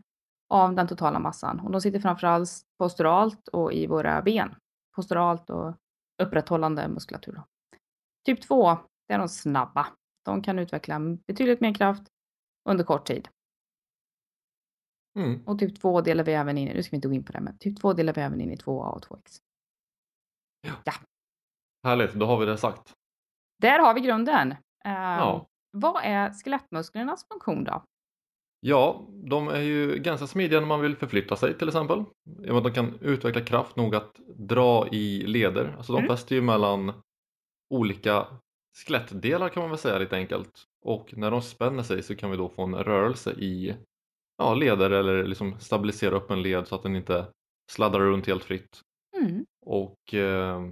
av 0.49 0.75
den 0.75 0.87
totala 0.89 1.19
massan. 1.19 1.61
Och 1.61 1.71
de 1.71 1.81
sitter 1.81 2.01
framförallt 2.01 2.51
posturalt 2.79 3.49
och 3.49 3.73
i 3.73 3.87
våra 3.87 4.23
ben. 4.23 4.55
Posturalt 4.97 5.51
och 5.51 5.77
upprätthållande 6.23 6.89
muskulatur. 6.89 7.43
Typ 8.25 8.43
2, 8.43 8.79
det 9.09 9.15
är 9.15 9.19
de 9.19 9.29
snabba. 9.29 9.87
De 10.25 10.43
kan 10.43 10.59
utveckla 10.59 11.01
betydligt 11.27 11.61
mer 11.61 11.75
kraft 11.75 12.03
under 12.69 12.85
kort 12.85 13.07
tid. 13.07 13.29
Mm. 15.19 15.43
Och 15.47 15.59
typ 15.59 15.81
2 15.81 16.01
delar 16.01 16.25
vi 16.25 16.33
även 16.33 16.59
in 16.59 16.69
i, 16.69 16.75
nu 16.75 16.83
ska 16.83 16.91
vi 16.91 16.97
inte 16.97 17.09
gå 17.09 17.15
in 17.15 17.25
på 17.25 17.33
det, 17.33 17.41
men 17.41 17.59
typ 17.59 17.81
2 17.81 17.93
delar 17.93 18.13
vi 18.13 18.21
även 18.21 18.41
in 18.41 18.51
i 18.51 18.57
2A 18.57 18.89
och 18.89 19.05
2X. 19.05 19.41
Härligt, 21.85 22.15
då 22.15 22.27
har 22.27 22.39
vi 22.39 22.47
det 22.47 22.59
sagt. 22.59 22.93
Där 23.59 23.79
har 23.79 23.95
vi 23.95 24.01
grunden. 24.01 24.53
Eh, 24.85 24.93
Ja. 24.93 25.49
Vad 25.71 26.05
är 26.05 26.33
skelettmusklernas 26.33 27.29
funktion 27.29 27.65
då? 27.65 27.85
Ja, 28.67 29.07
de 29.25 29.49
är 29.49 29.61
ju 29.61 29.99
ganska 29.99 30.27
smidiga 30.27 30.61
när 30.61 30.67
man 30.67 30.81
vill 30.81 30.97
förflytta 30.97 31.37
sig 31.37 31.59
till 31.59 31.69
exempel. 31.69 32.05
De 32.47 32.73
kan 32.73 32.99
utveckla 33.01 33.41
kraft 33.41 33.77
nog 33.77 33.95
att 33.95 34.21
dra 34.37 34.89
i 34.89 35.27
leder. 35.27 35.75
Alltså 35.77 35.93
de 35.93 35.99
Mm. 35.99 36.09
fäster 36.09 36.35
ju 36.35 36.43
mellan 36.43 36.93
olika 37.75 38.27
skelettdelar 38.77 39.49
kan 39.49 39.61
man 39.63 39.71
väl 39.71 39.79
säga 39.79 39.99
lite 39.99 40.17
enkelt. 40.17 40.65
Och 40.85 41.15
när 41.17 41.31
de 41.31 41.43
spänner 41.43 41.83
sig 41.83 42.03
så 42.03 42.17
kan 42.17 42.31
vi 42.31 42.37
då 42.37 42.49
få 42.49 42.63
en 42.63 42.75
rörelse 42.75 43.33
i 43.33 43.77
ja, 44.39 44.55
leder 44.55 44.91
eller 44.91 45.25
liksom 45.25 45.59
stabilisera 45.61 46.17
upp 46.17 46.31
en 46.31 46.43
led 46.43 46.67
så 46.67 46.75
att 46.75 46.83
den 46.83 46.97
inte 46.97 47.27
sladdar 47.73 48.01
runt 48.01 48.27
helt 48.27 48.45
fritt. 48.45 48.81
Mm. 49.21 49.45
Och 49.67 50.15
eh, 50.15 50.63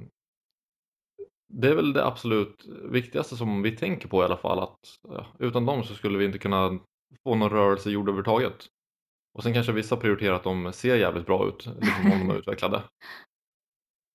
det 1.49 1.69
är 1.69 1.75
väl 1.75 1.93
det 1.93 2.07
absolut 2.07 2.65
viktigaste 2.91 3.37
som 3.37 3.63
vi 3.63 3.77
tänker 3.77 4.09
på 4.09 4.23
i 4.23 4.25
alla 4.25 4.37
fall 4.37 4.59
att 4.59 4.79
ja, 5.09 5.27
utan 5.39 5.67
dem 5.67 5.85
så 5.85 5.95
skulle 5.95 6.19
vi 6.19 6.25
inte 6.25 6.39
kunna 6.39 6.79
få 7.23 7.35
någon 7.35 7.51
rörelse 7.51 7.91
gjord 7.91 8.09
överhuvudtaget. 8.09 8.67
Och 9.35 9.43
sen 9.43 9.55
kanske 9.55 9.73
vissa 9.73 9.97
prioriterar 9.97 10.35
att 10.35 10.45
de 10.45 10.73
ser 10.73 10.97
jävligt 10.97 11.27
bra 11.27 11.49
ut, 11.49 11.67
liksom 11.67 12.13
om 12.13 12.19
de 12.19 12.31
är 12.31 12.39
utvecklade. 12.39 12.83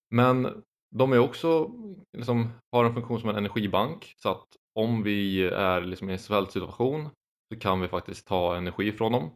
Men 0.10 0.64
de 0.96 1.14
är 1.14 1.20
också, 1.20 1.72
liksom, 2.18 2.50
har 2.72 2.86
en 2.86 2.94
funktion 2.94 3.20
som 3.20 3.30
en 3.30 3.36
energibank 3.36 4.14
så 4.18 4.30
att 4.30 4.48
om 4.76 5.04
vi 5.04 5.44
är 5.48 5.82
liksom 5.82 6.10
i 6.10 6.14
en 6.14 6.20
svältsituation 6.20 7.10
så 7.54 7.60
kan 7.60 7.82
vi 7.82 7.88
faktiskt 7.88 8.28
ta 8.28 8.56
energi 8.56 8.92
från 8.92 9.12
dem. 9.12 9.32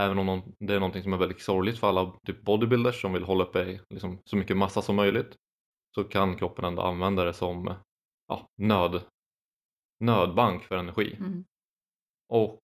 Även 0.00 0.18
om 0.18 0.54
det 0.58 0.74
är 0.74 0.80
någonting 0.80 1.02
som 1.02 1.12
är 1.12 1.16
väldigt 1.16 1.42
sorgligt 1.42 1.78
för 1.78 1.88
alla 1.88 2.12
typ 2.26 2.42
bodybuilders 2.42 3.00
som 3.00 3.12
vill 3.12 3.24
hålla 3.24 3.44
uppe 3.44 3.80
liksom, 3.90 4.18
så 4.24 4.36
mycket 4.36 4.56
massa 4.56 4.82
som 4.82 4.96
möjligt 4.96 5.36
så 5.94 6.04
kan 6.04 6.36
kroppen 6.36 6.64
ändå 6.64 6.82
använda 6.82 7.24
det 7.24 7.32
som 7.32 7.74
ja, 8.28 8.48
nöd, 8.56 9.02
nödbank 10.00 10.62
för 10.62 10.76
energi. 10.76 11.16
Mm. 11.20 11.44
Och 12.28 12.60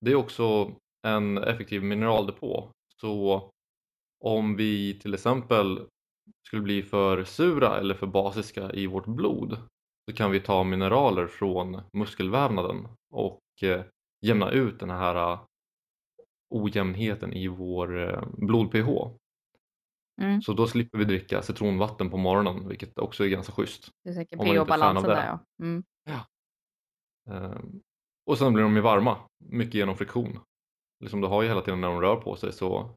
det 0.00 0.10
är 0.10 0.14
också 0.14 0.74
en 1.06 1.38
effektiv 1.38 1.82
mineraldepå. 1.82 2.70
Så 3.00 3.50
om 4.24 4.56
vi 4.56 4.98
till 4.98 5.14
exempel 5.14 5.86
skulle 6.46 6.62
bli 6.62 6.82
för 6.82 7.24
sura 7.24 7.78
eller 7.78 7.94
för 7.94 8.06
basiska 8.06 8.72
i 8.72 8.86
vårt 8.86 9.06
blod 9.06 9.56
så 10.10 10.16
kan 10.16 10.30
vi 10.30 10.40
ta 10.40 10.64
mineraler 10.64 11.26
från 11.26 11.80
muskelvävnaden 11.92 12.88
och 13.10 13.40
eh, 13.62 13.84
jämna 14.26 14.50
ut 14.50 14.80
den 14.80 14.90
här 14.90 15.38
ojämnheten 16.50 17.32
i 17.32 17.48
vår 17.48 18.08
eh, 18.08 18.24
blod-pH. 18.32 19.18
Mm. 20.22 20.42
Så 20.42 20.52
då 20.52 20.66
slipper 20.66 20.98
vi 20.98 21.04
dricka 21.04 21.42
citronvatten 21.42 22.10
på 22.10 22.16
morgonen 22.16 22.68
vilket 22.68 22.98
också 22.98 23.24
är 23.24 23.28
ganska 23.28 23.52
schysst. 23.52 23.90
Det 24.04 24.10
är 24.10 24.14
säkert 24.14 24.38
pH-balansen 24.38 25.10
där 25.10 25.26
ja. 25.26 25.64
Mm. 25.64 25.84
Ehm, 27.30 27.80
Och 28.26 28.38
sen 28.38 28.52
blir 28.52 28.62
de 28.64 28.74
ju 28.76 28.80
varma, 28.80 29.16
mycket 29.44 29.74
genom 29.74 29.96
friktion. 29.96 30.38
Liksom 31.04 31.20
du 31.20 31.26
har 31.28 31.42
ju 31.42 31.48
hela 31.48 31.60
tiden 31.60 31.80
när 31.80 31.88
de 31.88 32.00
rör 32.00 32.16
på 32.16 32.36
sig 32.36 32.52
så 32.52 32.90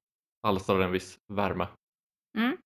alstrar 0.47 0.79
det 0.79 0.85
en 0.85 0.91
viss 0.91 1.17
värme. 1.33 1.67
Mm. 2.37 2.57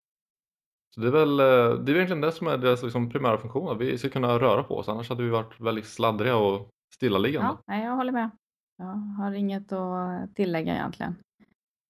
Så 0.95 1.01
det 1.01 1.07
är 1.07 1.11
väl 1.11 1.39
eh, 1.39 1.83
det 1.83 1.91
är 1.91 1.95
egentligen 1.95 2.21
det 2.21 2.31
som 2.31 2.47
är 2.47 2.57
deras 2.57 2.83
liksom 2.83 3.09
primära 3.09 3.37
funktion, 3.37 3.69
att 3.69 3.77
vi 3.77 3.97
ska 3.97 4.09
kunna 4.09 4.39
röra 4.39 4.63
på 4.63 4.77
oss 4.77 4.89
annars 4.89 5.09
hade 5.09 5.23
vi 5.23 5.29
varit 5.29 5.59
väldigt 5.59 5.85
sladdriga 5.85 6.35
och 6.37 6.69
stillaliggande. 6.95 7.47
Ja, 7.47 7.63
nej, 7.67 7.85
jag 7.85 7.95
håller 7.95 8.11
med. 8.11 8.29
Jag 8.77 8.85
har 8.85 9.31
inget 9.31 9.71
att 9.71 10.35
tillägga 10.35 10.73
egentligen. 10.73 11.15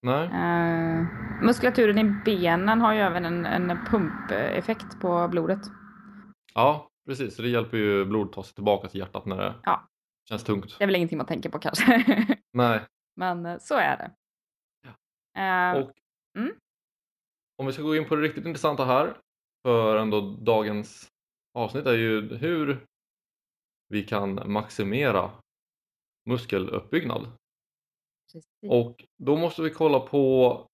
Nej, 0.01 0.25
Eh, 0.27 1.05
muskulaturen 1.41 1.97
i 1.97 2.03
benen 2.25 2.81
har 2.81 2.93
ju 2.93 2.99
även 2.99 3.25
en, 3.25 3.45
en 3.45 3.77
pumpeffekt 3.85 4.99
på 5.01 5.27
blodet. 5.27 5.59
ja 6.53 6.88
precis, 7.07 7.35
så 7.35 7.41
det 7.41 7.49
hjälper 7.49 7.77
ju 7.77 8.05
blodet 8.05 8.29
att 8.29 8.33
ta 8.35 8.43
sig 8.43 8.55
tillbaka 8.55 8.88
till 8.88 8.99
hjärtat 8.99 9.25
när 9.25 9.38
det 9.38 9.53
Ja. 9.63 9.88
Känns 10.29 10.43
tungt. 10.43 10.75
Det 10.77 10.83
är 10.83 10.88
väl 10.88 10.95
ingenting 10.95 11.17
man 11.17 11.27
tänker 11.27 11.50
på 11.50 11.59
kanske. 11.59 12.05
Nej, 12.53 12.81
Men 13.15 13.45
eh, 13.45 13.57
så 13.59 13.75
är 13.75 13.98
det. 13.98 14.12
Eh, 15.41 15.83
och 15.83 15.93
mm. 16.38 16.55
om 17.57 17.65
vi 17.65 17.74
ska 17.74 17.81
gå 17.81 17.95
in 17.95 18.07
på 18.07 18.15
det 18.15 18.21
riktigt 18.21 18.45
intressanta 18.45 18.86
här 18.86 19.17
för 19.63 19.98
ändå 19.98 20.21
dagens 20.21 21.12
avsnitt 21.53 21.86
är 21.86 21.93
ju 21.93 22.38
hur 22.38 22.86
vi 23.88 24.03
kan 24.03 24.51
maximera 24.51 25.31
muskeluppbyggnad. 26.25 27.31
precis. 28.25 28.45
Och 28.69 29.05
då 29.17 29.38
måste 29.38 29.62
vi 29.62 29.69
kolla 29.69 30.00
på 30.00 30.65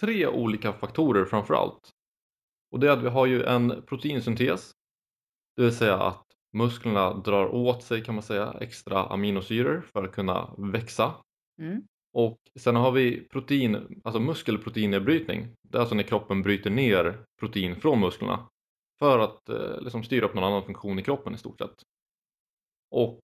tre 0.00 0.26
olika 0.26 0.72
faktorer 0.72 1.24
framför 1.24 1.54
allt. 1.54 1.90
Och 2.70 2.80
det 2.80 2.88
är 2.88 2.92
att 2.92 3.02
vi 3.02 3.08
har 3.08 3.26
ju 3.26 3.44
en 3.44 3.82
proteinsyntes, 3.86 4.72
det 5.56 5.62
vill 5.62 5.76
säga 5.76 6.02
att 6.02 6.23
musklerna 6.54 7.14
drar 7.14 7.54
åt 7.54 7.82
sig 7.82 8.04
kan 8.04 8.14
man 8.14 8.22
säga 8.22 8.54
extra 8.60 9.06
aminosyror 9.06 9.80
för 9.92 10.04
att 10.04 10.12
kunna 10.12 10.54
växa. 10.58 11.14
Mm. 11.60 11.82
Och 12.12 12.38
sen 12.58 12.76
har 12.76 12.92
vi 12.92 13.28
protein, 13.28 14.00
alltså 14.04 14.20
muskelproteinnedbrytning. 14.20 15.48
Det 15.62 15.78
är 15.78 15.80
alltså 15.80 15.94
när 15.94 16.02
kroppen 16.02 16.42
bryter 16.42 16.70
ner 16.70 17.24
protein 17.40 17.76
från 17.76 18.00
musklerna 18.00 18.48
för 18.98 19.18
att 19.18 19.48
eh, 19.48 19.80
liksom 19.80 20.04
styra 20.04 20.26
upp 20.26 20.34
någon 20.34 20.44
annan 20.44 20.64
funktion 20.64 20.98
i 20.98 21.02
kroppen 21.02 21.34
i 21.34 21.38
stort 21.38 21.58
sett. 21.58 21.82
Och 22.90 23.20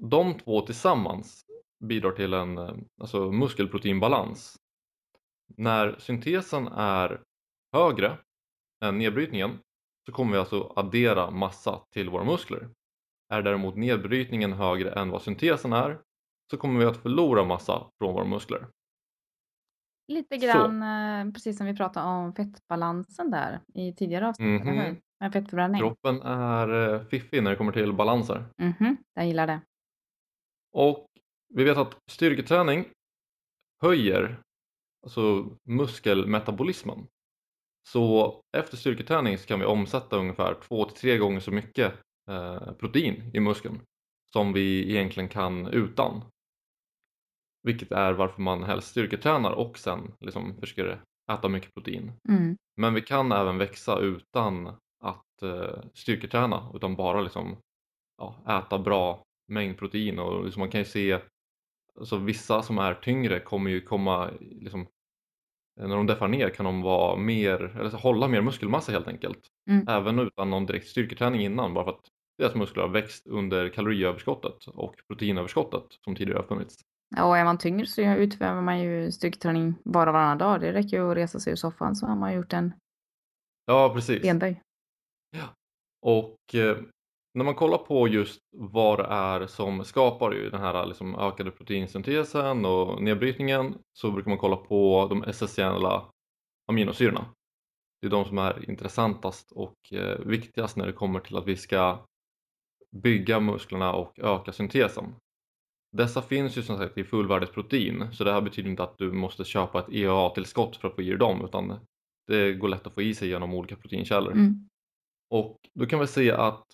de 0.00 0.38
två 0.38 0.60
tillsammans 0.60 1.44
bidrar 1.84 2.12
till 2.12 2.34
en 2.34 2.58
eh, 2.58 2.74
alltså 3.00 3.32
muskelproteinbalans. 3.32 4.56
När 5.56 5.98
syntesen 5.98 6.68
är 6.68 7.22
högre 7.72 8.18
än 8.84 8.98
nedbrytningen 8.98 9.58
så 10.10 10.14
kommer 10.16 10.32
vi 10.32 10.38
alltså 10.38 10.72
addera 10.76 11.30
massa 11.30 11.80
till 11.92 12.08
våra 12.10 12.24
muskler. 12.24 12.68
Är 13.32 13.42
däremot 13.42 13.76
nedbrytningen 13.76 14.52
högre 14.52 14.92
än 14.92 15.10
vad 15.10 15.22
syntesen 15.22 15.72
är 15.72 16.00
så 16.50 16.56
kommer 16.56 16.80
vi 16.80 16.86
att 16.86 16.96
förlora 16.96 17.44
massa 17.44 17.86
från 17.98 18.14
våra 18.14 18.24
muskler. 18.24 18.66
Lite 20.08 20.40
Så. 20.40 20.46
grann 20.46 20.82
eh, 20.82 21.32
precis 21.32 21.56
som 21.56 21.66
vi 21.66 21.76
pratade 21.76 22.06
om 22.06 22.34
fettbalansen 22.34 23.30
där 23.30 23.60
i 23.74 23.92
tidigare 23.94 24.28
avsnitt, 24.28 24.62
eller 24.62 24.72
Mhm. 24.72 24.84
hur? 24.84 25.00
Med 25.20 25.32
fettförbränning. 25.32 25.80
Kroppen 25.80 26.22
är 26.22 26.94
eh, 26.94 27.02
fiffig 27.04 27.42
när 27.42 27.50
det 27.50 27.56
kommer 27.56 27.72
till 27.72 27.92
balanser. 27.92 28.44
Mhm, 28.56 28.96
jag 29.14 29.26
gillar 29.26 29.46
det. 29.46 29.60
Och 30.72 31.06
vi 31.54 31.64
vet 31.64 31.76
att 31.78 31.98
styrketräning 32.10 32.84
höjer 33.82 34.40
alltså 35.02 35.48
muskelmetabolismen. 35.64 37.06
Så 37.88 38.34
efter 38.56 38.76
styrketräning 38.76 39.38
så 39.38 39.46
kan 39.46 39.60
vi 39.60 39.66
omsätta 39.66 40.16
ungefär 40.16 40.54
2-3 40.54 41.18
gånger 41.18 41.40
så 41.40 41.50
mycket 41.50 41.94
eh, 42.30 42.72
protein 42.72 43.30
i 43.34 43.40
muskeln 43.40 43.80
som 44.32 44.52
vi 44.52 44.90
egentligen 44.90 45.28
kan 45.28 45.66
utan. 45.66 46.22
Vilket 47.62 47.92
är 47.92 48.12
varför 48.12 48.42
man 48.42 48.62
helst 48.62 48.88
styrketränar 48.88 49.50
och 49.50 49.78
sen 49.78 50.12
liksom 50.20 50.56
försöker 50.60 51.00
äta 51.32 51.48
mycket 51.48 51.74
protein. 51.74 52.12
Mm. 52.28 52.56
Men 52.76 52.94
vi 52.94 53.00
kan 53.00 53.32
även 53.32 53.58
växa 53.58 53.98
utan 53.98 54.66
att 55.04 55.42
eh, 55.42 55.82
styrketräna 55.94 56.70
utan 56.74 56.96
bara 56.96 57.20
liksom, 57.20 57.56
ja, 58.18 58.36
äta 58.48 58.78
bra 58.78 59.22
mängd 59.48 59.78
protein 59.78 60.18
och 60.18 60.44
liksom 60.44 60.60
man 60.60 60.70
kan 60.70 60.80
ju 60.80 60.84
se 60.84 61.20
alltså 61.98 62.16
vissa 62.16 62.62
som 62.62 62.78
är 62.78 62.94
tyngre 62.94 63.40
kommer 63.40 63.70
ju 63.70 63.80
komma 63.80 64.30
liksom, 64.40 64.86
när 65.76 65.96
de 65.96 66.06
deffar 66.06 66.28
ner 66.28 66.50
kan 66.50 66.64
de 66.64 66.82
vara 66.82 67.16
mer, 67.16 67.76
eller 67.78 67.90
hålla 67.90 68.28
mer 68.28 68.40
muskelmassa 68.42 68.92
helt 68.92 69.08
enkelt. 69.08 69.38
Mm. 69.70 69.88
Även 69.88 70.18
utan 70.18 70.50
någon 70.50 70.66
direkt 70.66 70.88
styrketräning 70.88 71.40
innan 71.40 71.74
bara 71.74 71.84
för 71.84 71.92
att 71.92 72.04
deras 72.38 72.54
muskler 72.54 72.82
har 72.82 72.90
växt 72.90 73.26
under 73.26 73.68
kaloriöverskottet 73.68 74.66
och 74.66 74.94
proteinöverskottet 75.08 75.84
som 76.04 76.16
tidigare 76.16 76.38
har 76.38 76.46
funnits. 76.46 76.76
Ja, 77.16 77.24
Och 77.24 77.38
är 77.38 77.44
man 77.44 77.58
tyngre 77.58 77.86
så 77.86 78.02
utför 78.02 78.60
man 78.60 78.80
ju 78.80 79.12
styrketräning 79.12 79.74
bara 79.84 80.12
varannan 80.12 80.38
dag. 80.38 80.60
Det 80.60 80.72
räcker 80.72 80.96
ju 80.96 81.10
att 81.10 81.16
resa 81.16 81.40
sig 81.40 81.52
ur 81.52 81.56
soffan 81.56 81.96
så 81.96 82.06
har 82.06 82.16
man 82.16 82.34
gjort 82.34 82.52
en 82.52 82.72
Ja 83.66 83.92
precis. 83.94 84.22
benböj. 84.22 84.60
Och 86.06 86.54
eh, 86.54 86.76
när 87.34 87.44
man 87.44 87.54
kollar 87.54 87.78
på 87.78 88.08
just 88.08 88.40
vad 88.56 88.98
det 88.98 89.04
är 89.04 89.46
som 89.46 89.84
skapar 89.84 90.32
ju 90.32 90.50
den 90.50 90.60
här 90.60 90.86
liksom 90.86 91.14
ökade 91.14 91.50
proteinsyntesen 91.50 92.64
och 92.64 93.02
nedbrytningen 93.02 93.78
så 93.92 94.10
brukar 94.10 94.28
man 94.28 94.38
kolla 94.38 94.56
på 94.56 95.06
de 95.10 95.24
essentiella 95.24 96.10
aminosyrorna. 96.68 97.24
Det 98.00 98.06
är 98.06 98.10
de 98.10 98.24
som 98.24 98.38
är 98.38 98.70
intressantast 98.70 99.52
och 99.52 99.92
eh, 99.92 100.18
viktigast 100.18 100.76
när 100.76 100.86
det 100.86 100.92
kommer 100.92 101.20
till 101.20 101.36
att 101.36 101.46
vi 101.46 101.56
ska 101.56 102.06
bygga 102.96 103.40
musklerna 103.40 103.92
och 103.92 104.18
öka 104.18 104.52
syntesen. 104.52 105.14
Dessa 105.96 106.22
finns 106.22 106.58
ju 106.58 106.62
som 106.62 106.76
sagt 106.76 106.98
i 106.98 107.04
fullvärdigt 107.04 107.52
protein 107.52 108.08
så 108.12 108.24
det 108.24 108.32
här 108.32 108.40
betyder 108.40 108.70
inte 108.70 108.82
att 108.82 108.98
du 108.98 109.12
måste 109.12 109.44
köpa 109.44 109.78
ett 109.80 109.88
EAA-tillskott 109.92 110.76
för 110.76 110.88
att 110.88 110.94
få 110.94 111.02
i 111.02 111.08
dig 111.08 111.18
dem 111.18 111.44
utan 111.44 111.80
det 112.26 112.52
går 112.52 112.68
lätt 112.68 112.86
att 112.86 112.94
få 112.94 113.02
i 113.02 113.14
sig 113.14 113.28
genom 113.28 113.54
olika 113.54 113.76
proteinkällor. 113.76 114.32
Mm. 114.32 114.68
Och 115.30 115.56
då 115.74 115.86
kan 115.86 116.00
vi 116.00 116.06
se 116.06 116.30
att 116.32 116.64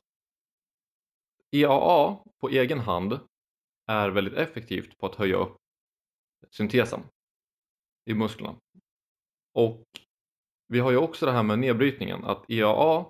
EAA 1.61 2.19
på 2.41 2.49
egen 2.49 2.81
hand 2.81 3.21
är 3.87 4.09
väldigt 4.11 4.35
effektivt 4.35 4.99
på 4.99 5.07
att 5.07 5.15
höja 5.15 5.37
upp 5.37 5.57
syntesen 6.51 7.01
i 8.11 8.15
musklerna. 8.15 8.57
Och 9.55 9.85
vi 10.69 10.79
har 10.79 10.91
ju 10.91 10.97
också 10.97 11.27
det 11.27 11.33
här 11.33 11.43
med 11.43 11.59
nedbrytningen 11.59 12.25
att 12.25 12.51
EAA 12.51 13.07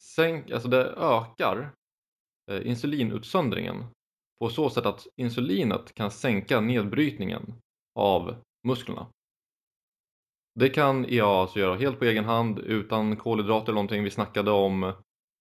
sänk, 0.00 0.50
alltså 0.50 0.68
det 0.68 0.84
ökar 0.86 1.74
eh, 2.50 2.66
insulinutsöndringen 2.66 3.84
på 4.38 4.48
så 4.48 4.70
sätt 4.70 4.86
att 4.86 5.06
insulinet 5.16 5.94
kan 5.94 6.10
sänka 6.10 6.60
nedbrytningen 6.60 7.54
av 7.94 8.36
musklerna. 8.66 9.06
Det 10.54 10.68
kan 10.68 11.04
EAA 11.04 11.40
alltså 11.40 11.58
göra 11.58 11.76
helt 11.76 11.98
på 11.98 12.04
egen 12.04 12.24
hand 12.24 12.58
utan 12.58 13.16
kolhydrater 13.16 13.66
eller 13.66 13.74
någonting. 13.74 14.04
Vi 14.04 14.10
snackade 14.10 14.50
om 14.50 14.92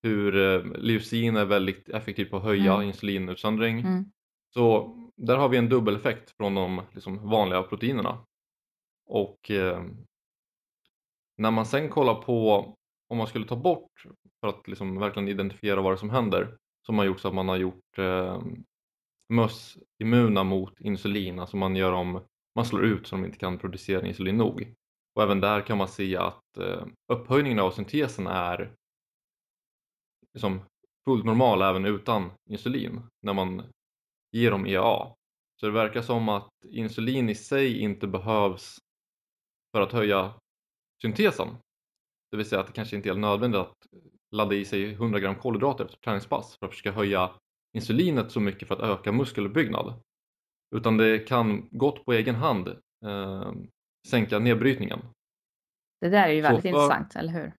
hur 0.03 0.35
eh, 0.37 0.65
leucin 0.81 1.35
är 1.35 1.45
väldigt 1.45 1.89
effektivt 1.89 2.29
på 2.31 2.37
att 2.37 2.43
höja 2.43 2.73
Mm. 2.73 2.87
insulinutsöndring. 2.87 3.79
Mm. 3.79 4.05
Så 4.53 4.95
där 5.15 5.37
har 5.37 5.49
vi 5.49 5.57
en 5.57 5.69
dubbeleffekt 5.69 6.31
från 6.37 6.55
de 6.55 6.81
liksom, 6.91 7.29
vanliga 7.29 7.63
proteinerna. 7.63 8.25
Och 9.05 9.51
eh, 9.51 9.83
när 11.37 11.51
man 11.51 11.65
sen 11.65 11.89
kollar 11.89 12.15
på 12.15 12.65
om 13.09 13.17
man 13.17 13.27
skulle 13.27 13.45
ta 13.45 13.55
bort 13.55 14.03
för 14.41 14.47
att 14.47 14.67
liksom 14.67 14.99
verkligen 14.99 15.27
identifiera 15.29 15.81
vad 15.81 15.91
det 15.91 15.95
är 15.95 15.97
som 15.97 16.09
händer 16.09 16.57
så 16.85 16.91
har 16.91 16.95
man 16.95 17.05
gjort 17.05 17.19
så 17.19 17.27
att 17.27 17.33
man 17.33 17.49
har 17.49 17.57
gjort 17.57 17.97
eh, 17.97 18.41
möss 19.29 19.77
immuna 20.03 20.43
mot 20.43 20.81
insulin, 20.81 21.39
alltså 21.39 21.57
man 21.57 21.75
gör 21.75 21.91
dem 21.91 22.21
man 22.55 22.65
slår 22.65 22.83
ut 22.83 23.07
så 23.07 23.15
de 23.15 23.25
inte 23.25 23.37
kan 23.37 23.57
producera 23.57 24.07
insulin 24.07 24.37
nog. 24.37 24.73
Och 25.15 25.23
även 25.23 25.39
där 25.41 25.61
kan 25.61 25.77
man 25.77 25.87
se 25.87 26.17
att 26.17 26.57
eh, 26.57 26.85
upphöjningen 27.13 27.59
av 27.59 27.71
syntesen 27.71 28.27
är 28.27 28.71
liksom 30.33 30.61
fullt 31.05 31.25
normal 31.25 31.61
även 31.61 31.85
utan 31.85 32.31
insulin 32.49 33.01
när 33.21 33.33
man 33.33 33.63
ger 34.31 34.51
dem 34.51 34.65
EAA. 34.65 35.15
Så 35.59 35.65
det 35.65 35.71
verkar 35.71 36.01
som 36.01 36.29
att 36.29 36.49
insulin 36.69 37.29
i 37.29 37.35
sig 37.35 37.79
inte 37.79 38.07
behövs 38.07 38.77
för 39.71 39.81
att 39.81 39.91
höja 39.91 40.33
syntesen. 41.01 41.47
Det 42.31 42.37
vill 42.37 42.45
säga 42.45 42.61
att 42.61 42.67
det 42.67 42.73
kanske 42.73 42.95
inte 42.95 43.09
är 43.09 43.15
nödvändigt 43.15 43.61
att 43.61 43.77
ladda 44.31 44.55
i 44.55 44.65
sig 44.65 44.91
100 44.91 45.19
gram 45.19 45.35
kolhydrater 45.35 45.85
efter 45.85 45.97
träningspass 45.97 46.57
för 46.59 46.65
att 46.65 46.71
försöka 46.71 46.91
höja 46.91 47.31
insulinet 47.73 48.31
så 48.31 48.39
mycket 48.39 48.67
för 48.67 48.75
att 48.75 48.99
öka 48.99 49.11
muskelbyggnad. 49.11 49.93
Utan 50.75 50.97
det 50.97 51.19
kan 51.19 51.67
gott 51.71 52.05
på 52.05 52.13
egen 52.13 52.35
hand 52.35 52.67
eh, 53.05 53.51
sänka 54.07 54.39
nedbrytningen. 54.39 54.99
Det 56.01 56.09
där 56.09 56.27
är 56.27 56.33
ju 56.33 56.41
väldigt 56.41 56.61
för, 56.61 56.69
intressant, 56.69 57.15
eller 57.15 57.33
hur? 57.33 57.53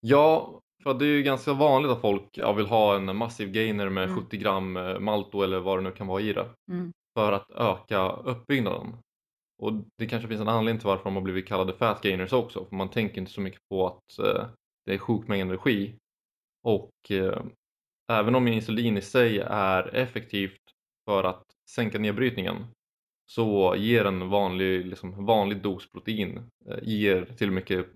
Ja, 0.00 0.60
för 0.82 0.94
det 0.94 1.04
är 1.04 1.08
ju 1.08 1.22
ganska 1.22 1.52
vanligt 1.52 1.90
att 1.90 2.00
folk 2.00 2.28
ja, 2.32 2.52
vill 2.52 2.66
ha 2.66 2.96
en 2.96 3.16
massiv 3.16 3.52
gainer 3.52 3.88
med 3.88 4.04
mm. 4.04 4.20
70 4.20 4.36
gram 4.36 4.76
eh, 4.76 4.98
malto 4.98 5.42
eller 5.42 5.60
vad 5.60 5.78
det 5.78 5.82
nu 5.82 5.90
kan 5.90 6.06
vara 6.06 6.20
i 6.20 6.32
det. 6.32 6.46
Mm. 6.70 6.92
För 7.14 7.32
att 7.32 7.50
öka 7.50 8.08
uppbyggnaden. 8.08 8.96
Och 9.62 9.72
det 9.98 10.06
kanske 10.06 10.28
finns 10.28 10.40
en 10.40 10.48
anledning 10.48 10.80
till 10.80 10.86
varför 10.86 11.04
de 11.04 11.14
har 11.14 11.22
blivit 11.22 11.48
kallade 11.48 11.72
fat 11.72 12.02
gainers 12.02 12.32
också. 12.32 12.64
För 12.64 12.76
man 12.76 12.88
tänker 12.88 13.18
inte 13.18 13.32
så 13.32 13.40
mycket 13.40 13.60
på 13.68 13.86
att 13.86 14.18
eh, 14.18 14.46
det 14.86 14.94
är 14.94 14.98
sjuk 14.98 15.28
mängd 15.28 15.42
energi. 15.42 15.94
Och 16.62 17.10
eh, 17.10 17.42
även 18.12 18.34
om 18.34 18.48
insulin 18.48 18.96
i 18.96 19.02
sig 19.02 19.38
är 19.46 19.94
effektivt 19.94 20.60
för 21.04 21.24
att 21.24 21.44
sänka 21.70 21.98
nedbrytningen 21.98 22.66
så 23.26 23.74
ger 23.76 24.04
en 24.04 24.28
vanlig, 24.28 24.86
liksom, 24.86 25.24
vanlig 25.24 25.62
dos 25.62 25.90
protein 25.90 26.50
eh, 26.68 26.78
ger 26.82 27.24
till 27.24 27.50
mycket 27.50 27.86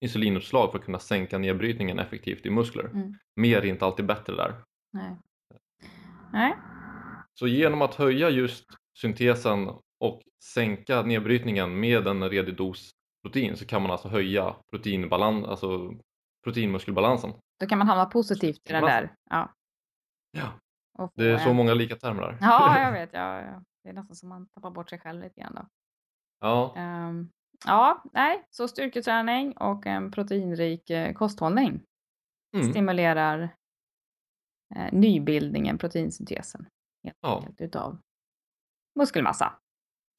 insulinutslag 0.00 0.70
för 0.70 0.78
att 0.78 0.84
kunna 0.84 0.98
sänka 0.98 1.38
nedbrytningen 1.38 1.98
effektivt 1.98 2.46
i 2.46 2.50
muskler. 2.50 2.84
Mm. 2.84 3.14
Mer 3.36 3.58
är 3.58 3.66
inte 3.66 3.84
alltid 3.84 4.06
bättre 4.06 4.36
där. 4.36 4.54
Nej. 4.92 5.16
Nej. 6.32 6.56
Så 7.34 7.46
genom 7.46 7.82
att 7.82 7.94
höja 7.94 8.30
just 8.30 8.66
syntesen 8.98 9.68
och 10.00 10.22
sänka 10.54 11.02
nedbrytningen 11.02 11.80
med 11.80 12.06
en 12.06 12.30
redig 12.30 12.56
dos 12.56 12.90
protein 13.22 13.56
så 13.56 13.66
kan 13.66 13.82
man 13.82 13.90
alltså 13.90 14.08
höja 14.08 14.56
proteinbalans, 14.70 15.46
alltså 15.46 15.94
proteinmuskelbalansen. 16.44 17.32
Då 17.60 17.66
kan 17.66 17.78
man 17.78 17.88
hamna 17.88 18.06
positivt 18.06 18.70
i 18.70 18.72
den 18.72 18.84
där. 18.84 19.14
Ja. 19.30 19.54
ja. 20.30 20.52
Det 21.14 21.30
är 21.30 21.38
så 21.38 21.52
många 21.52 21.74
lika 21.74 21.96
termer 21.96 22.22
där. 22.22 22.38
Ja, 22.40 22.82
jag 22.82 22.92
vet. 23.00 23.10
Ja, 23.12 23.40
ja. 23.40 23.62
Det 23.82 23.88
är 23.88 23.92
nästan 23.92 24.16
som 24.16 24.28
man 24.28 24.48
tappar 24.48 24.70
bort 24.70 24.90
sig 24.90 24.98
själv 24.98 25.22
lite 25.22 25.40
grann 25.40 25.54
då. 25.54 25.68
Ja. 26.40 26.74
Um, 26.76 27.30
ja, 27.66 28.02
nej, 28.12 28.46
så 28.50 28.68
styrketräning 28.68 29.56
och 29.56 29.86
en 29.86 30.10
proteinrik 30.10 30.90
eh, 30.90 31.12
kosthållning 31.12 31.82
mm. 32.56 32.70
stimulerar 32.70 33.54
eh, 34.76 34.92
nybildningen, 34.92 35.78
proteinsyntesen, 35.78 36.66
helt 37.04 37.18
ja. 37.20 37.36
enkelt, 37.36 37.60
utav 37.60 37.98
muskelmassa. 38.98 39.52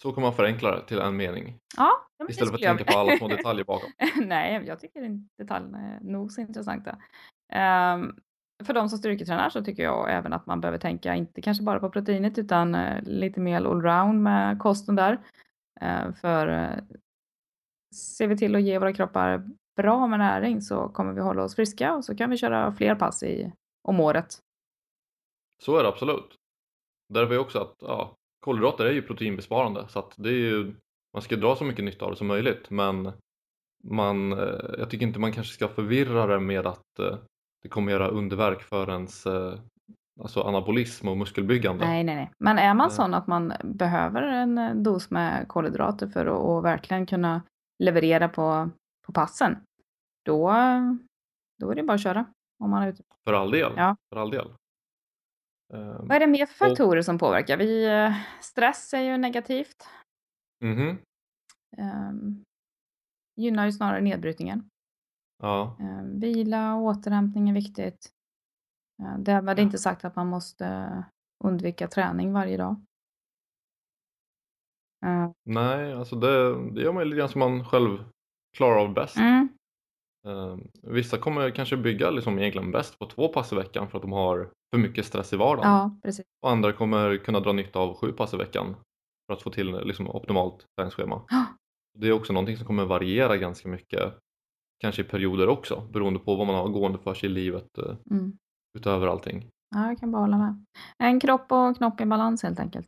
Så 0.02 0.12
kan 0.12 0.24
man 0.24 0.34
förenkla 0.34 0.72
det 0.72 0.88
till 0.88 1.00
en 1.00 1.18
mening. 1.18 1.60
Ja, 1.78 1.92
Istället 2.30 2.50
för 2.50 2.56
att 2.56 2.78
tänka 2.78 2.94
på 2.94 3.00
alla 3.00 3.18
små 3.18 3.28
detaljer 3.28 3.66
bakom. 3.66 3.90
Nej, 4.26 4.64
jag 4.68 4.80
tycker 4.80 5.20
detaljerna 5.38 5.80
är 5.80 6.00
nog 6.00 6.32
så 6.32 6.42
intressanta. 6.42 6.92
Um, 7.54 8.16
för 8.66 8.74
de 8.74 8.90
som 8.90 9.00
styrketränar 9.00 9.50
så 9.50 9.64
tycker 9.64 9.84
jag 9.84 10.14
även 10.14 10.34
att 10.34 10.46
man 10.46 10.62
behöver 10.62 10.78
tänka, 10.78 11.16
inte 11.16 11.42
kanske 11.42 11.64
bara 11.64 11.80
på 11.80 11.90
proteinet, 11.90 12.38
utan 12.38 12.76
uh, 12.76 13.02
lite 13.04 13.40
mer 13.40 13.56
allround 13.56 14.24
med 14.24 14.60
kosten 14.60 14.96
där. 14.96 15.14
Uh, 15.84 16.14
för 16.14 16.48
ser 17.96 18.28
vi 18.28 18.38
till 18.38 18.56
att 18.56 18.62
ge 18.62 18.80
våra 18.80 18.94
kroppar 18.94 19.50
bra 19.76 20.08
med 20.08 20.20
näring 20.20 20.62
så 20.62 20.90
kommer 20.90 21.14
vi 21.14 21.22
hålla 21.22 21.44
oss 21.44 21.56
friska 21.56 21.94
och 21.96 22.06
så 22.06 22.16
kan 22.16 22.30
vi 22.30 22.38
köra 22.38 22.72
fler 22.72 22.96
pass 22.96 23.24
i, 23.24 23.52
om 23.88 24.00
året. 24.00 24.38
Så 25.64 25.78
är 25.78 25.84
det 25.84 25.90
absolut. 25.90 26.36
Därför 27.14 27.34
är 27.34 27.40
också 27.40 27.60
att 27.60 27.76
ja, 27.80 28.16
kolhydrater 28.40 28.86
är 28.86 28.92
ju 28.92 29.02
proteinbesparande 29.02 29.88
så 29.90 30.00
att 30.00 30.14
det 30.18 30.30
är 30.30 30.34
ju, 30.34 30.74
man 31.14 31.22
ska 31.22 31.36
dra 31.36 31.56
så 31.56 31.64
mycket 31.64 31.86
nytta 31.86 32.06
av 32.06 32.12
det 32.12 32.18
som 32.18 32.28
möjligt 32.28 32.70
men 32.70 33.12
man, 33.84 34.32
eh, 34.32 34.60
jag 34.78 34.90
tycker 34.90 35.06
inte 35.06 35.20
man 35.20 35.32
kanske 35.32 35.54
ska 35.54 35.68
förvirra 35.68 36.28
det 36.28 36.40
med 36.40 36.68
att 36.68 37.00
eh, 37.00 37.18
det 37.64 37.70
kommer 37.70 37.92
göra 37.92 38.08
underverk 38.08 38.62
för 38.62 38.90
ens 38.90 39.26
eh, 39.26 39.54
alltså 40.22 40.42
anabolism 40.42 41.08
och 41.08 41.18
muskelbyggande. 41.18 41.86
Nej, 41.86 42.04
nej, 42.04 42.16
nej. 42.16 42.32
Men 42.38 42.58
är 42.58 42.74
man 42.74 42.92
sån 42.92 43.14
att 43.14 43.28
man 43.28 43.54
behöver 43.64 44.22
en 44.22 44.84
dos 44.84 45.12
med 45.12 45.48
kolhydrater 45.48 46.08
för 46.08 46.26
att 46.58 46.64
verkligen 46.64 47.06
kunna 47.06 47.42
leverera 47.82 48.30
på, 48.30 48.70
på 49.06 49.14
passen, 49.14 49.64
då, 50.26 50.54
då 51.60 51.72
är 51.72 51.76
det 51.76 51.84
bara 51.84 51.94
att 51.94 52.04
köra. 52.04 52.26
Om 52.64 52.70
man 52.70 52.84
är 52.84 52.88
ute. 52.88 53.04
För 53.24 53.34
all 53.34 53.52
del. 53.52 53.74
Ja. 53.78 53.96
För 54.10 54.22
all 54.22 54.32
del. 54.32 54.54
Um, 55.74 56.08
Vad 56.08 56.12
är 56.12 56.20
det 56.20 56.28
mer 56.28 56.46
för 56.46 56.54
faktorer 56.54 56.98
och, 56.98 57.06
som 57.06 57.18
påverkar? 57.18 57.58
Vi, 57.58 57.86
eh, 57.86 58.14
stress 58.42 58.94
är 58.94 59.02
ju 59.02 59.18
negativt. 59.18 59.88
Mm 60.64 60.78
-hmm. 60.78 60.98
um, 62.10 62.44
gynnar 63.36 63.66
ju 63.66 63.72
snarare 63.72 64.02
nedbrytningen. 64.02 64.70
Ja. 65.44 65.78
Um, 65.80 66.20
vila 66.20 66.76
och 66.76 66.84
återhämtning 66.84 67.50
är 67.50 67.54
viktigt. 67.54 68.10
Uh, 69.02 69.18
det 69.18 69.32
är 69.32 69.60
inte 69.60 69.78
sagt 69.78 70.06
att 70.06 70.16
man 70.16 70.28
måste 70.28 70.96
undvika 71.44 71.88
träning 71.88 72.34
varje 72.34 72.58
dag. 72.58 72.86
Uh. 75.06 75.32
Nej, 75.46 75.94
alltså 75.94 76.16
det, 76.16 76.56
det 76.72 76.82
gör 76.82 76.94
man 76.94 77.04
lite 77.04 77.18
grann 77.18 77.30
som 77.30 77.40
man 77.40 77.66
själv 77.66 78.04
klarar 78.58 78.78
av 78.78 78.94
bäst. 78.94 79.18
Mm. 79.18 79.50
Uh, 80.28 80.58
vissa 80.82 81.18
kommer 81.18 81.50
kanske 81.50 81.78
bygga 81.78 82.10
liksom 82.10 82.40
egentligen 82.40 82.72
bäst 82.72 83.00
på 83.00 83.06
två 83.06 83.28
pass 83.28 83.54
i 83.54 83.56
veckan 83.56 83.90
för 83.90 83.98
att 83.98 84.02
de 84.02 84.12
har 84.12 84.50
för 84.76 84.82
mycket 84.82 85.06
stress 85.06 85.34
i 85.34 85.38
vardagen. 85.38 85.72
Ja, 85.72 86.00
precis. 86.04 86.26
Och 86.42 86.52
andra 86.52 86.74
kommer 86.74 87.18
kunna 87.18 87.40
dra 87.40 87.52
nytta 87.52 87.80
av 87.80 87.98
sju 87.98 88.12
pass 88.12 88.34
i 88.34 88.38
veckan 88.38 88.76
för 89.28 89.34
att 89.34 89.42
få 89.42 89.50
till 89.50 89.80
liksom, 89.84 90.10
optimalt 90.10 90.66
träningsschema. 90.78 91.22
Ja. 91.30 91.46
Det 92.00 92.08
är 92.08 92.12
också 92.12 92.34
någonting 92.34 92.58
som 92.58 92.68
kommer 92.68 92.86
variera 92.86 93.38
ganska 93.38 93.70
mycket, 93.70 94.14
kanske 94.82 95.02
i 95.02 95.06
perioder 95.06 95.50
också, 95.50 95.88
beroende 95.94 96.20
på 96.20 96.36
vad 96.36 96.48
man 96.48 96.56
har 96.56 96.68
gående 96.68 96.98
för 96.98 97.14
sig 97.14 97.30
i 97.30 97.34
livet 97.34 97.78
eh, 97.78 97.96
mm. 98.12 98.38
utöver 98.78 99.08
allting. 99.08 99.50
Ja, 99.76 99.88
jag 99.88 100.00
kan 100.00 100.12
bara 100.12 100.22
hålla 100.22 100.38
med. 100.38 100.66
En 100.98 101.20
kropp 101.20 101.52
och 101.52 101.78
knopp 101.78 102.02
i 102.02 102.06
balans 102.06 102.44
helt 102.44 102.60
enkelt. 102.60 102.88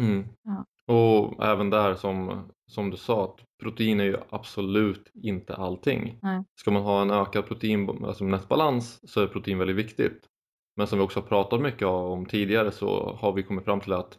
Mm. 0.00 0.24
Ja. 0.42 0.64
Och 0.94 1.44
även 1.44 1.70
där 1.70 1.94
som, 1.94 2.48
som 2.66 2.90
du 2.90 2.96
sa, 2.96 3.24
att 3.24 3.44
protein 3.62 4.00
är 4.00 4.04
ju 4.04 4.16
absolut 4.30 5.10
inte 5.14 5.54
allting. 5.54 6.18
Nej. 6.22 6.44
Ska 6.60 6.70
man 6.70 6.82
ha 6.82 7.02
en 7.02 7.10
ökad 7.10 7.46
protein, 7.46 8.04
alltså 8.04 8.24
nätbalans 8.24 9.10
så 9.10 9.20
är 9.20 9.26
protein 9.26 9.58
väldigt 9.58 9.76
viktigt. 9.76 10.28
Men 10.76 10.86
som 10.86 10.98
vi 10.98 11.04
också 11.04 11.20
har 11.20 11.26
pratat 11.26 11.60
mycket 11.60 11.86
om 11.86 12.26
tidigare 12.26 12.70
så 12.70 13.16
har 13.20 13.32
vi 13.32 13.42
kommit 13.42 13.64
fram 13.64 13.80
till 13.80 13.92
att 13.92 14.18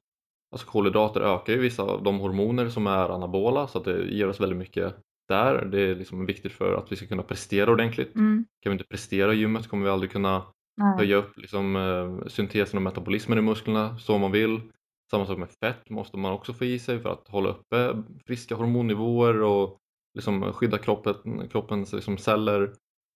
alltså 0.51 0.67
kolhydrater 0.67 1.21
ökar 1.21 1.53
ju 1.53 1.59
vissa 1.59 1.83
av 1.83 2.03
de 2.03 2.19
hormoner 2.19 2.69
som 2.69 2.87
är 2.87 3.09
anabola 3.09 3.67
så 3.67 3.77
att 3.77 3.85
det 3.85 4.05
ger 4.05 4.27
oss 4.27 4.39
väldigt 4.39 4.59
mycket 4.59 4.95
där. 5.27 5.65
Det 5.65 5.81
är 5.81 5.95
liksom 5.95 6.25
viktigt 6.25 6.51
för 6.51 6.73
att 6.73 6.91
vi 6.91 6.95
ska 6.95 7.07
kunna 7.07 7.23
prestera 7.23 7.71
ordentligt. 7.71 8.15
Mm. 8.15 8.45
Kan 8.63 8.69
vi 8.69 8.73
inte 8.73 8.87
prestera 8.89 9.33
i 9.33 9.37
gymmet 9.37 9.67
kommer 9.67 9.85
vi 9.85 9.91
aldrig 9.91 10.11
kunna 10.11 10.43
Nej. 10.77 10.97
höja 10.97 11.15
upp 11.15 11.37
liksom, 11.37 11.75
eh, 11.75 12.27
syntesen 12.27 12.77
och 12.77 12.83
metabolismen 12.83 13.37
i 13.37 13.41
musklerna 13.41 13.97
så 13.97 14.17
man 14.17 14.31
vill. 14.31 14.61
Samma 15.11 15.25
sak 15.25 15.37
med 15.37 15.51
fett 15.51 15.89
måste 15.89 16.17
man 16.17 16.31
också 16.31 16.53
få 16.53 16.65
i 16.65 16.79
sig 16.79 16.99
för 16.99 17.09
att 17.09 17.27
hålla 17.27 17.49
uppe 17.49 18.03
friska 18.25 18.55
hormonnivåer 18.55 19.41
och 19.41 19.79
liksom 20.13 20.53
skydda 20.53 20.77
kroppen, 20.77 21.49
kroppens 21.49 21.93
liksom 21.93 22.17
celler. 22.17 22.73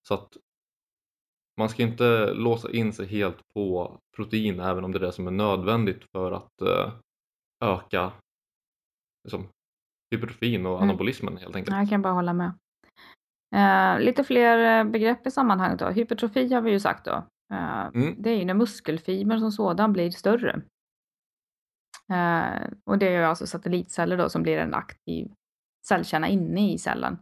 Så 0.08 0.14
att 0.14 0.38
man 1.58 1.70
ska 1.70 1.84
inte 1.84 2.34
låsa 2.34 2.72
in 2.72 2.94
sig 2.94 3.08
helt 3.08 3.54
på 3.54 3.98
protein 4.16 4.60
även 4.60 4.84
om 4.84 4.92
det 4.92 4.98
är 4.98 5.06
det 5.06 5.12
som 5.12 5.28
är 5.28 5.32
nödvändigt 5.32 6.04
för 6.12 6.32
att 6.32 6.62
uh, 6.62 6.94
öka 7.64 8.12
liksom, 9.24 9.48
hypertrofin 10.12 10.66
och 10.66 10.78
mm. 10.78 10.90
anabolismen 10.90 11.38
helt 11.38 11.56
enkelt. 11.56 11.78
Jag 11.78 11.90
kan 11.90 12.02
bara 12.02 12.14
hålla 12.14 12.34
med. 12.34 12.54
Uh, 13.56 14.06
lite 14.06 14.24
fler 14.24 14.80
eh, 14.80 14.92
begrepp 14.92 15.28
i 15.28 15.32
sammanhanget 15.32 15.80
då. 15.80 15.90
Hypertrofi 15.90 16.54
har 16.54 16.62
vi 16.62 16.72
ju 16.72 16.80
sagt 16.80 17.06
då. 17.06 17.24
Uh, 17.54 17.86
mm. 17.86 18.16
Det 18.18 18.30
är 18.30 18.36
ju 18.36 18.46
när 18.46 18.54
muskelfiber 18.54 19.38
som 19.38 19.52
sådan 19.52 19.94
blir 19.94 20.12
större. 20.12 20.62
Uh, 22.12 22.68
och 22.86 22.98
det 22.98 23.08
är 23.08 23.20
ju 23.20 23.24
alltså 23.24 23.48
satellitceller 23.48 24.18
då 24.18 24.30
som 24.30 24.44
blir 24.44 24.58
en 24.58 24.74
aktiv 24.74 25.32
cellkärna 25.88 26.28
inne 26.28 26.74
i 26.74 26.78
cellen. 26.78 27.18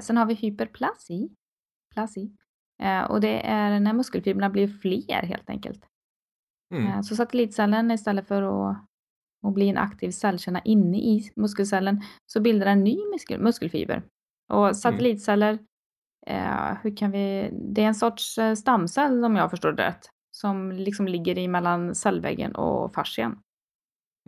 sen 0.00 0.16
har 0.16 0.26
vi 0.26 0.34
hyperplasi. 0.34 1.28
Plasi. 1.94 2.30
Eh, 2.82 3.02
och 3.02 3.20
det 3.20 3.46
är 3.46 3.80
när 3.80 3.92
muskelfibrerna 3.92 4.50
blir 4.50 4.68
fler 4.68 5.22
helt 5.22 5.50
enkelt. 5.50 5.86
Mm. 6.74 6.86
Eh, 6.86 7.00
så 7.00 7.16
satellitcellen 7.16 7.90
istället 7.90 8.28
för 8.28 8.42
att, 8.42 8.76
att 9.46 9.54
bli 9.54 9.68
en 9.68 9.78
aktiv 9.78 10.10
cellkärna 10.10 10.60
inne 10.60 10.98
i 10.98 11.30
muskelcellen 11.36 12.02
så 12.26 12.40
bildar 12.40 12.66
den 12.66 12.78
en 12.78 12.84
ny 12.84 12.98
muskel, 13.12 13.40
muskelfiber. 13.40 14.02
Och 14.52 14.64
mm. 14.64 14.74
satellitceller, 14.74 15.58
eh, 16.26 16.76
hur 16.82 16.96
kan 16.96 17.10
vi, 17.10 17.50
det 17.52 17.82
är 17.82 17.86
en 17.86 17.94
sorts 17.94 18.38
eh, 18.38 18.54
stamcell 18.54 19.24
om 19.24 19.36
jag 19.36 19.50
förstår 19.50 19.72
det 19.72 19.86
rätt. 19.86 20.10
Som 20.36 20.72
liksom 20.72 21.08
ligger 21.08 21.38
i 21.38 21.48
mellan 21.48 21.94
cellväggen 21.94 22.54
och 22.54 22.94
fascian. 22.94 23.40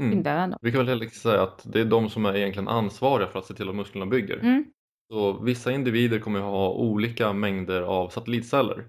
Mm. 0.00 0.10
bindväven 0.10 0.50
då. 0.50 0.58
Vi 0.62 0.70
kan 0.70 0.78
väl 0.78 0.88
helt 0.88 1.02
enkelt 1.02 1.22
säga 1.22 1.42
att 1.42 1.72
det 1.72 1.80
är 1.80 1.84
de 1.84 2.10
som 2.10 2.26
är 2.26 2.36
egentligen 2.36 2.68
ansvariga 2.68 3.28
för 3.28 3.38
att 3.38 3.46
se 3.46 3.54
till 3.54 3.68
att 3.68 3.74
musklerna 3.74 4.06
bygger. 4.06 4.38
Mm. 4.38 4.64
Så 5.12 5.32
vissa 5.32 5.72
individer 5.72 6.18
kommer 6.18 6.40
ha 6.40 6.70
olika 6.70 7.32
mängder 7.32 7.82
av 7.82 8.08
satellitceller. 8.08 8.86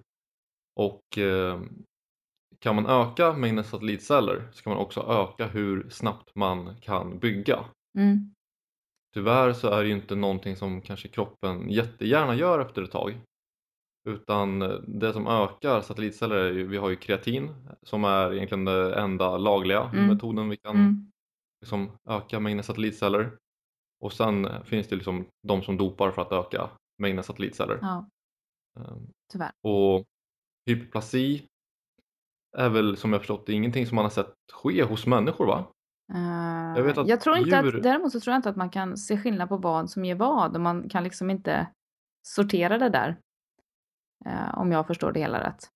Och 0.76 1.18
eh, 1.18 1.62
kan 2.60 2.76
man 2.76 2.86
öka 2.86 3.34
mängden 3.34 3.64
satellitceller 3.64 4.50
så 4.52 4.64
kan 4.64 4.74
man 4.74 4.82
också 4.82 5.02
öka 5.02 5.48
hur 5.48 5.90
snabbt 5.90 6.36
man 6.36 6.76
kan 6.82 7.20
bygga. 7.20 7.66
Mm. 7.98 8.34
Tyvärr 9.14 9.54
så 9.54 9.68
är 9.68 9.82
det 9.82 9.88
ju 9.88 9.96
inte 9.96 10.16
någonting 10.16 10.56
som 10.56 10.82
kanske 10.82 11.08
kroppen 11.08 11.70
jättegärna 11.70 12.36
gör 12.36 12.60
efter 12.60 12.84
ett 12.84 12.92
tag. 12.92 13.22
Utan 14.10 14.62
eh, 14.62 14.70
det 14.88 15.14
som 15.14 15.28
ökar 15.28 15.82
satellitceller 15.82 16.36
är 16.36 16.52
ju, 16.52 16.68
vi 16.68 16.78
har 16.78 16.90
ju 16.90 16.96
kreatin 16.96 17.56
som 17.82 18.04
är 18.04 18.34
egentligen 18.34 18.66
den 18.66 18.94
enda 18.94 19.38
lagliga 19.38 19.82
Mm. 19.94 20.08
metoden 20.08 20.50
vi 20.50 20.58
kan 20.58 20.76
Mm. 20.76 21.12
liksom 21.62 21.92
öka 22.10 22.40
mängden 22.40 22.64
satellitceller. 22.64 23.38
Och 24.04 24.14
sen 24.14 24.50
finns 24.66 24.88
det 24.88 24.96
liksom 24.96 25.26
de 25.48 25.62
som 25.64 25.78
dopar 25.78 26.12
för 26.12 26.22
att 26.22 26.32
öka 26.32 26.70
mängden 27.02 27.24
satellitceller. 27.24 27.78
Ja, 27.82 28.08
Ehm, 28.80 29.08
tyvärr. 29.32 29.52
Och 29.64 30.04
hyperplasi 30.70 31.46
är 32.58 32.70
väl 32.70 32.98
som 32.98 33.12
jag 33.14 33.22
förstått 33.22 33.46
det 33.46 33.54
ingenting 33.54 33.88
som 33.88 33.96
man 33.96 34.06
har 34.06 34.10
sett 34.10 34.34
ske 34.54 34.84
hos 34.84 35.06
människor 35.08 35.46
va? 35.48 35.66
Eh, 36.14 36.78
Jag 36.78 36.84
vet 36.84 36.98
att 36.98 37.22
tror 37.22 37.38
inte 37.38 37.50
djur- 37.50 37.78
att, 37.78 37.84
däremot 37.84 38.12
så 38.12 38.20
tror 38.20 38.32
jag 38.32 38.38
inte 38.40 38.50
att 38.50 38.56
man 38.56 38.70
kan 38.70 38.98
se 38.98 39.18
skillnad 39.18 39.50
på 39.50 39.58
vad 39.58 39.90
som 39.90 40.06
ger 40.06 40.16
vad 40.16 40.56
och 40.56 40.62
man 40.62 40.90
kan 40.90 41.04
liksom 41.04 41.30
inte 41.30 41.68
sortera 42.28 42.78
det 42.78 42.90
där. 42.90 43.18
Eh, 44.26 44.60
om 44.60 44.72
jag 44.72 44.88
förstår 44.88 45.12
det 45.12 45.20
hela 45.20 45.48
rätt. 45.48 45.68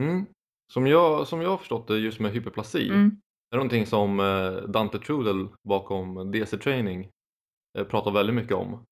Mm. 0.00 0.26
Som, 0.72 0.86
jag, 0.86 1.26
som 1.26 1.40
jag 1.40 1.50
har 1.50 1.56
förstått 1.56 1.88
det 1.88 1.98
just 1.98 2.20
med 2.20 2.32
hyperplasi 2.32 2.88
Mm. 2.88 3.20
Det 3.50 3.54
är 3.54 3.58
någonting 3.58 3.86
som 3.86 4.20
eh, 4.20 4.52
Dante 4.52 4.98
Trudel 4.98 5.48
bakom 5.68 6.30
DC 6.32 6.58
Training 6.58 7.10
eh, 7.78 7.84
pratar 7.84 8.10
väldigt 8.10 8.36
mycket 8.36 8.56
om. 8.56 8.84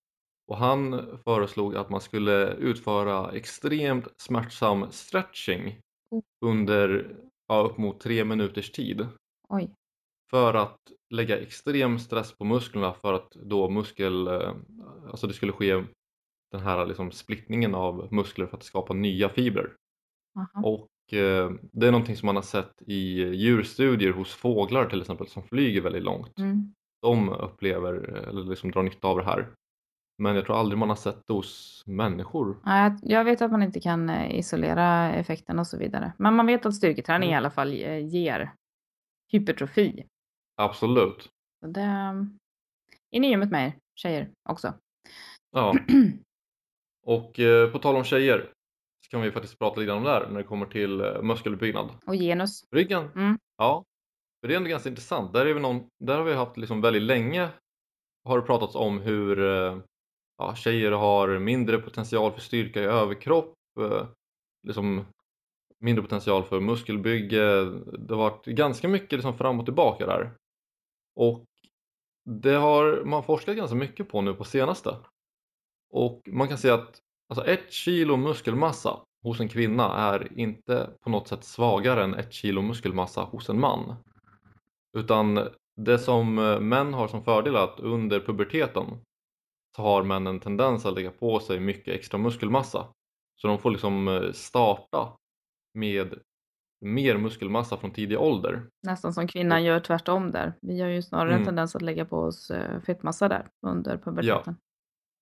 Och 0.52 0.56
han 0.56 1.06
föreslog 1.24 1.76
att 1.76 1.90
man 1.90 2.00
skulle 2.00 2.52
utföra 2.52 3.32
extremt 3.32 4.08
smärtsam 4.16 4.86
stretching 4.90 5.80
Oh. 6.10 6.22
under 6.44 7.16
ja, 7.48 7.60
upp 7.60 7.78
mot 7.78 8.00
tre 8.00 8.24
minuters 8.24 8.70
tid 8.70 9.06
Oj. 9.48 9.70
för 10.30 10.54
att 10.54 10.78
lägga 11.14 11.38
extrem 11.38 11.98
stress 11.98 12.32
på 12.32 12.44
musklerna 12.44 12.94
för 12.94 13.12
att 13.12 13.30
då 13.30 13.70
muskel, 13.70 14.26
eh, 14.26 14.54
alltså 15.10 15.26
det 15.26 15.34
skulle 15.34 15.52
ske 15.52 15.84
den 16.54 16.62
här 16.62 16.86
liksom 16.86 17.10
splittningen 17.12 17.74
av 17.74 18.08
muskler 18.12 18.46
för 18.46 18.56
att 18.56 18.62
skapa 18.62 18.94
nya 18.94 19.28
fibrer. 19.28 19.72
Aha. 20.38 20.66
Och 20.68 21.14
eh, 21.14 21.50
det 21.72 21.86
är 21.86 21.90
någonting 21.92 22.16
som 22.16 22.26
man 22.26 22.36
har 22.36 22.42
sett 22.42 22.82
i 22.86 23.22
djurstudier 23.34 24.12
hos 24.12 24.34
fåglar 24.34 24.86
till 24.86 25.00
exempel 25.00 25.26
som 25.26 25.42
flyger 25.42 25.80
väldigt 25.80 26.02
långt. 26.02 26.38
Mm. 26.38 26.74
De 27.02 27.28
upplever 27.28 27.94
eller 28.28 28.44
liksom 28.44 28.70
drar 28.70 28.82
nytta 28.82 29.08
av 29.08 29.18
det 29.18 29.24
här. 29.24 29.50
Men 30.22 30.34
jag 30.36 30.44
tror 30.46 30.56
aldrig 30.58 30.78
man 30.78 30.88
har 30.88 30.96
sett 30.96 31.26
det 31.26 31.32
hos 31.32 31.82
människor. 31.86 32.60
Nej, 32.64 32.92
jag- 33.02 33.24
vet 33.24 33.42
att 33.42 33.50
man 33.50 33.62
inte 33.62 33.80
kan 33.80 34.10
eh, 34.10 34.38
isolera 34.38 35.12
effekten 35.14 35.58
och 35.58 35.66
så 35.66 35.78
vidare. 35.78 36.12
Men 36.18 36.34
man 36.34 36.46
vet 36.46 36.66
att 36.66 36.74
styrketräning 36.74 37.28
Mm. 37.28 37.34
i 37.34 37.36
alla 37.36 37.50
fall 37.50 37.72
eh, 37.72 38.06
ger 38.06 38.52
hypertrofi. 39.32 40.04
Absolut. 40.56 41.28
Så 41.60 41.66
det 41.70 41.80
är 43.10 43.20
ni 43.20 43.36
med 43.36 43.50
mig, 43.50 43.78
tjejer 43.94 44.30
också. 44.48 44.74
Ja. 45.52 45.74
Och 47.04 47.40
eh, 47.40 47.70
på 47.70 47.78
tal 47.78 47.96
om 47.96 48.04
tjejer 48.04 48.50
så 49.04 49.10
kan 49.10 49.20
vi 49.22 49.30
faktiskt 49.30 49.58
prata 49.58 49.80
lite 49.80 49.92
om 49.92 50.02
det 50.04 50.10
här 50.10 50.28
när 50.28 50.38
det 50.38 50.44
kommer 50.44 50.66
till 50.66 51.00
eh, 51.00 51.22
muskelbyggnad. 51.22 51.90
Och 52.06 52.14
genus. 52.14 52.64
Ryggen, 52.70 53.08
Mm. 53.16 53.38
ja. 53.58 53.84
För 54.40 54.48
det 54.48 54.54
är 54.54 54.56
ändå 54.56 54.70
ganska 54.70 54.88
intressant. 54.88 55.32
Där, 55.32 55.46
är 55.46 55.54
vi 55.54 55.60
någon, 55.60 55.86
där 56.04 56.16
har 56.18 56.24
vi 56.24 56.34
haft 56.34 56.56
liksom 56.56 56.80
väldigt 56.80 57.02
länge 57.02 57.48
har 58.24 58.40
det 58.40 58.46
pratats 58.46 58.74
om 58.74 59.00
hur 59.00 59.38
eh, 59.44 59.78
ja, 60.38 60.54
tjejer 60.54 60.90
har 60.92 61.38
mindre 61.38 61.78
potential 61.78 62.32
för 62.32 62.40
styrka 62.40 62.80
i 62.80 62.84
överkropp, 62.84 63.54
eh, 63.80 64.06
liksom 64.66 65.04
mindre 65.80 66.02
potential 66.02 66.44
för 66.44 66.60
muskelbygge. 66.60 67.64
Det 67.98 68.14
har 68.14 68.16
varit 68.16 68.44
ganska 68.46 68.88
mycket 68.88 69.12
liksom 69.12 69.38
fram 69.38 69.58
och 69.60 69.64
tillbaka 69.64 70.06
där. 70.06 70.30
Och 71.16 71.44
det 72.24 72.54
har 72.54 73.04
man 73.04 73.22
forskat 73.22 73.56
ganska 73.56 73.76
mycket 73.76 74.08
på 74.08 74.20
nu 74.20 74.34
på 74.34 74.44
senaste. 74.44 74.96
Och 75.94 76.22
man 76.26 76.48
kan 76.48 76.58
säga 76.58 76.74
att 76.74 76.98
alltså 77.28 77.46
ett 77.46 77.72
kilo 77.72 78.16
muskelmassa 78.16 79.00
hos 79.22 79.40
en 79.40 79.48
kvinna 79.48 79.96
är 79.96 80.38
inte 80.38 80.90
på 81.00 81.10
något 81.10 81.28
sätt 81.28 81.44
svagare 81.44 82.04
än 82.04 82.14
ett 82.14 82.32
kilo 82.32 82.62
muskelmassa 82.62 83.22
hos 83.22 83.48
en 83.48 83.60
man. 83.60 83.94
Utan 84.96 85.48
det 85.76 85.98
som 85.98 86.38
eh, 86.38 86.60
män 86.60 86.94
har 86.94 87.08
som 87.08 87.24
fördel 87.24 87.54
är 87.54 87.60
att 87.64 87.80
under 87.80 88.20
puberteten 88.20 88.86
så 89.76 89.82
har 89.82 90.02
män 90.02 90.26
en 90.26 90.40
tendens 90.40 90.86
att 90.86 90.94
lägga 90.94 91.10
på 91.10 91.40
sig 91.40 91.60
mycket 91.60 91.94
extra 91.94 92.18
muskelmassa. 92.18 92.86
Så 93.40 93.46
de 93.48 93.58
får 93.58 93.70
liksom 93.70 94.08
eh, 94.08 94.32
starta 94.32 95.16
med 95.74 96.14
mer 96.84 97.16
muskelmassa 97.16 97.76
från 97.76 97.90
tidig 97.90 98.18
ålder. 98.20 98.66
Nästan 98.86 99.14
som 99.14 99.28
kvinnan 99.28 99.64
gör 99.64 99.80
tvärtom 99.80 100.30
där. 100.30 100.52
Vi 100.60 100.80
har 100.80 100.88
ju 100.88 101.02
snarare 101.02 101.30
en 101.30 101.34
Mm. 101.34 101.46
tendens 101.46 101.76
att 101.76 101.82
lägga 101.82 102.04
på 102.04 102.16
oss 102.18 102.50
eh, 102.50 102.80
fettmassa 102.80 103.28
där 103.28 103.48
under 103.66 103.98
puberteten. 103.98 104.56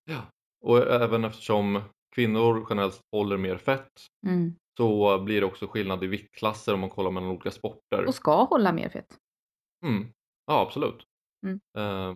Ja. 0.05 0.21
Och 0.63 0.77
även 0.77 1.23
eftersom 1.25 1.81
kvinnor 2.15 2.65
generellt 2.69 3.01
håller 3.11 3.37
mer 3.37 3.57
fett 3.57 3.91
Mm. 4.27 4.55
så 4.77 5.19
blir 5.19 5.41
det 5.41 5.47
också 5.47 5.67
skillnad 5.67 6.03
i 6.03 6.07
viktklasser 6.07 6.73
om 6.73 6.79
man 6.79 6.89
kollar 6.89 7.11
mellan 7.11 7.29
olika 7.29 7.51
sporter. 7.51 8.05
Och 8.05 8.15
ska 8.15 8.43
hålla 8.43 8.73
mer 8.73 8.89
fett. 8.89 9.17
Mm. 9.85 10.07
Ja, 10.47 10.61
absolut. 10.61 11.03
Mm. 11.45 11.59
Eh, 11.77 12.15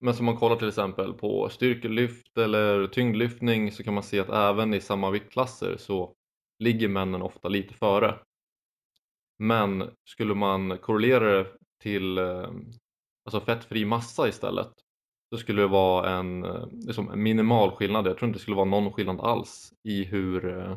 Men 0.00 0.14
som 0.14 0.26
man 0.26 0.36
kollar 0.36 0.56
till 0.56 0.68
exempel 0.68 1.12
på 1.12 1.48
styrkelyft 1.48 2.38
eller 2.38 2.86
tyngdlyftning 2.86 3.72
så 3.72 3.84
kan 3.84 3.94
man 3.94 4.02
se 4.02 4.20
att 4.20 4.28
även 4.28 4.74
i 4.74 4.80
samma 4.80 5.10
viktklasser 5.10 5.76
så 5.76 6.14
ligger 6.58 6.88
männen 6.88 7.22
ofta 7.22 7.48
lite 7.48 7.74
före. 7.74 8.18
Men 9.38 9.90
skulle 10.04 10.34
man 10.34 10.78
korrelera 10.78 11.24
det 11.38 11.46
till 11.82 12.18
eh, 12.18 12.50
alltså 13.24 13.40
fettfri 13.40 13.84
massa 13.84 14.28
istället 14.28 14.72
så 15.32 15.38
skulle 15.38 15.62
det 15.62 15.68
vara 15.68 16.10
en, 16.10 16.44
eh, 16.44 16.66
liksom 16.70 17.10
en 17.10 17.22
minimal 17.22 17.70
skillnad. 17.70 18.06
Jag 18.06 18.18
tror 18.18 18.26
inte 18.28 18.38
det 18.38 18.42
skulle 18.42 18.56
vara 18.56 18.68
någon 18.68 18.92
skillnad 18.92 19.20
alls 19.20 19.72
i 19.82 20.04
hur 20.04 20.58
eh, 20.58 20.76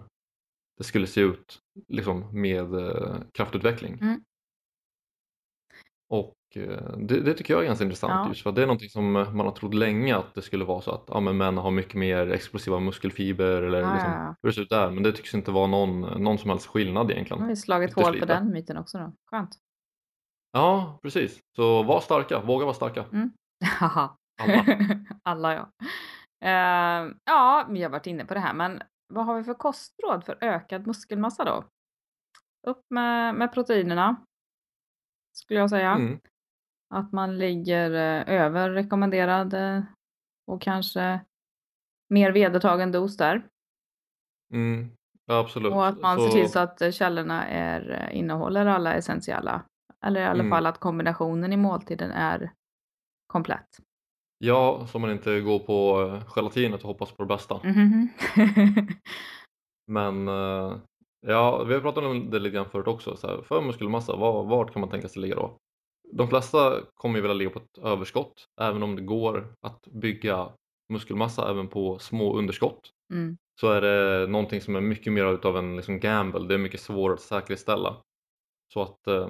det 0.77 0.83
skulle 0.83 1.07
se 1.07 1.21
ut 1.21 1.59
liksom 1.87 2.41
med 2.41 2.73
eh, 2.75 3.15
kraftutveckling. 3.33 3.99
Mm. 4.01 4.21
Och 6.09 6.35
det, 6.99 7.19
det 7.19 7.33
tycker 7.33 7.53
jag 7.53 7.63
är 7.63 7.67
ganska 7.67 7.83
intressant 7.83 8.11
Ja. 8.11 8.27
just 8.27 8.43
för 8.43 8.51
det 8.51 8.61
är 8.61 8.65
någonting 8.65 8.89
som 8.89 9.11
man 9.11 9.39
har 9.39 9.51
trott 9.51 9.73
länge 9.73 10.15
att 10.15 10.33
det 10.33 10.41
skulle 10.41 10.65
vara 10.65 10.81
så 10.81 10.91
att 10.91 11.03
ja, 11.07 11.19
men 11.19 11.37
män 11.37 11.57
har 11.57 11.71
mycket 11.71 11.95
mer 11.95 12.31
explosiva 12.31 12.79
muskelfiber 12.79 13.61
eller 13.61 13.81
Ja, 13.81 13.93
liksom, 13.93 14.11
ja, 14.11 14.35
hur 14.41 14.49
det 14.49 14.53
ser 14.55 14.61
ut 14.61 14.69
där. 14.69 14.91
Men 14.91 15.03
det 15.03 15.11
tycks 15.11 15.33
inte 15.33 15.51
vara 15.51 15.67
någon, 15.67 16.01
någon 16.01 16.37
som 16.37 16.49
helst 16.49 16.65
skillnad 16.67 17.07
Nu 17.07 17.13
egentligen. 17.13 17.41
har 17.41 17.49
vi 17.49 17.55
slagit 17.55 17.93
hål 17.93 18.19
på 18.19 18.25
den 18.25 18.51
myten 18.51 18.77
också 18.77 18.97
då. 18.97 19.13
Skönt. 19.31 19.49
Ja, 20.51 20.99
precis. 21.01 21.39
Så 21.55 21.83
var 21.83 21.99
starka, 21.99 22.41
våga 22.41 22.65
vara 22.65 22.75
starka. 22.75 23.05
Haha. 23.79 24.17
Alla. 24.41 24.65
Alla 25.23 25.53
ja. 25.53 25.69
Eh, 26.45 27.11
ja, 27.25 27.67
vi 27.69 27.83
har 27.83 27.89
varit 27.89 28.07
inne 28.07 28.25
på 28.25 28.33
det 28.33 28.39
här, 28.39 28.53
men 28.53 28.81
vad 29.13 29.25
har 29.25 29.37
vi 29.37 29.43
för 29.43 29.53
kostråd 29.53 30.23
för 30.25 30.37
ökad 30.41 30.87
muskelmassa 30.87 31.43
då? 31.43 31.63
Upp 32.67 32.85
med, 32.89 33.35
med 33.35 33.53
proteinerna. 33.53 34.15
Skulle 35.37 35.59
jag 35.59 35.69
säga. 35.69 35.91
Mm. 35.91 36.19
Att 36.93 37.11
man 37.11 37.37
ligger 37.37 37.91
eh, 37.91 38.33
över 38.41 38.69
rekommenderad 38.69 39.53
eh, 39.53 39.83
och 40.51 40.61
kanske 40.61 41.19
mer 42.09 42.31
vedertagen 42.31 42.91
dos 42.91 43.17
där. 43.17 43.47
Mm. 44.53 44.91
Ja, 45.25 45.39
absolut. 45.39 45.73
Och 45.73 45.87
att 45.87 46.01
man 46.01 46.19
ser 46.19 46.29
till 46.29 46.51
så 46.51 46.59
att 46.59 46.81
eh, 46.81 46.91
källorna 46.91 47.47
är, 47.47 47.89
eh, 47.91 48.17
innehåller 48.17 48.65
alla 48.65 48.93
essentiella. 48.93 49.65
Eller 50.05 50.21
i 50.21 50.25
alla 50.25 50.39
Mm. 50.43 50.49
fall 50.49 50.65
att 50.65 50.79
kombinationen 50.79 51.53
i 51.53 51.57
måltiden 51.57 52.11
är 52.11 52.51
komplett. 53.27 53.77
Ja, 54.37 54.87
så 54.87 54.99
man 54.99 55.11
inte 55.11 55.41
går 55.41 55.59
på 55.59 56.01
eh, 56.01 56.23
gelatinet 56.27 56.81
och 56.81 56.87
hoppas 56.87 57.11
på 57.11 57.23
det 57.23 57.27
bästa. 57.27 57.59
Mhm. 57.63 58.09
Men 59.87 60.27
eh, 60.27 60.77
ja, 61.27 61.63
vi 61.63 61.73
har 61.73 61.81
pratat 61.81 62.03
om 62.03 62.29
det 62.29 62.39
lite 62.39 62.55
grann 62.55 62.69
förut 62.69 62.87
också. 62.87 63.15
Så 63.17 63.27
här, 63.27 63.41
för 63.41 63.61
muskelmassa, 63.61 64.15
var, 64.15 64.43
vart 64.43 64.73
kan 64.73 64.79
man 64.79 64.89
tänka 64.89 65.07
sig 65.09 65.21
ligga 65.21 65.35
då? 65.35 65.57
De 66.11 66.27
flesta 66.27 66.81
kommer 66.93 67.15
ju 67.15 67.21
vilja 67.21 67.33
ligga 67.33 67.49
på 67.49 67.59
ett 67.59 67.77
överskott, 67.83 68.45
även 68.61 68.83
om 68.83 68.95
det 68.95 69.01
går 69.01 69.53
att 69.61 69.87
bygga 69.91 70.49
muskelmassa 70.93 71.49
även 71.51 71.67
på 71.67 71.99
små 71.99 72.37
underskott. 72.37 72.89
mm. 73.13 73.37
Så 73.61 73.71
är 73.71 73.81
det 73.81 74.27
någonting 74.27 74.61
som 74.61 74.75
är 74.75 74.81
mycket 74.81 75.13
mer 75.13 75.33
utav 75.33 75.57
en 75.57 75.75
liksom 75.75 75.99
gamble, 75.99 76.47
det 76.47 76.53
är 76.53 76.57
mycket 76.57 76.79
svårare 76.79 77.13
att 77.13 77.21
säkerställa. 77.21 77.97
Så 78.73 78.81
att, 78.81 79.07
eh, 79.07 79.29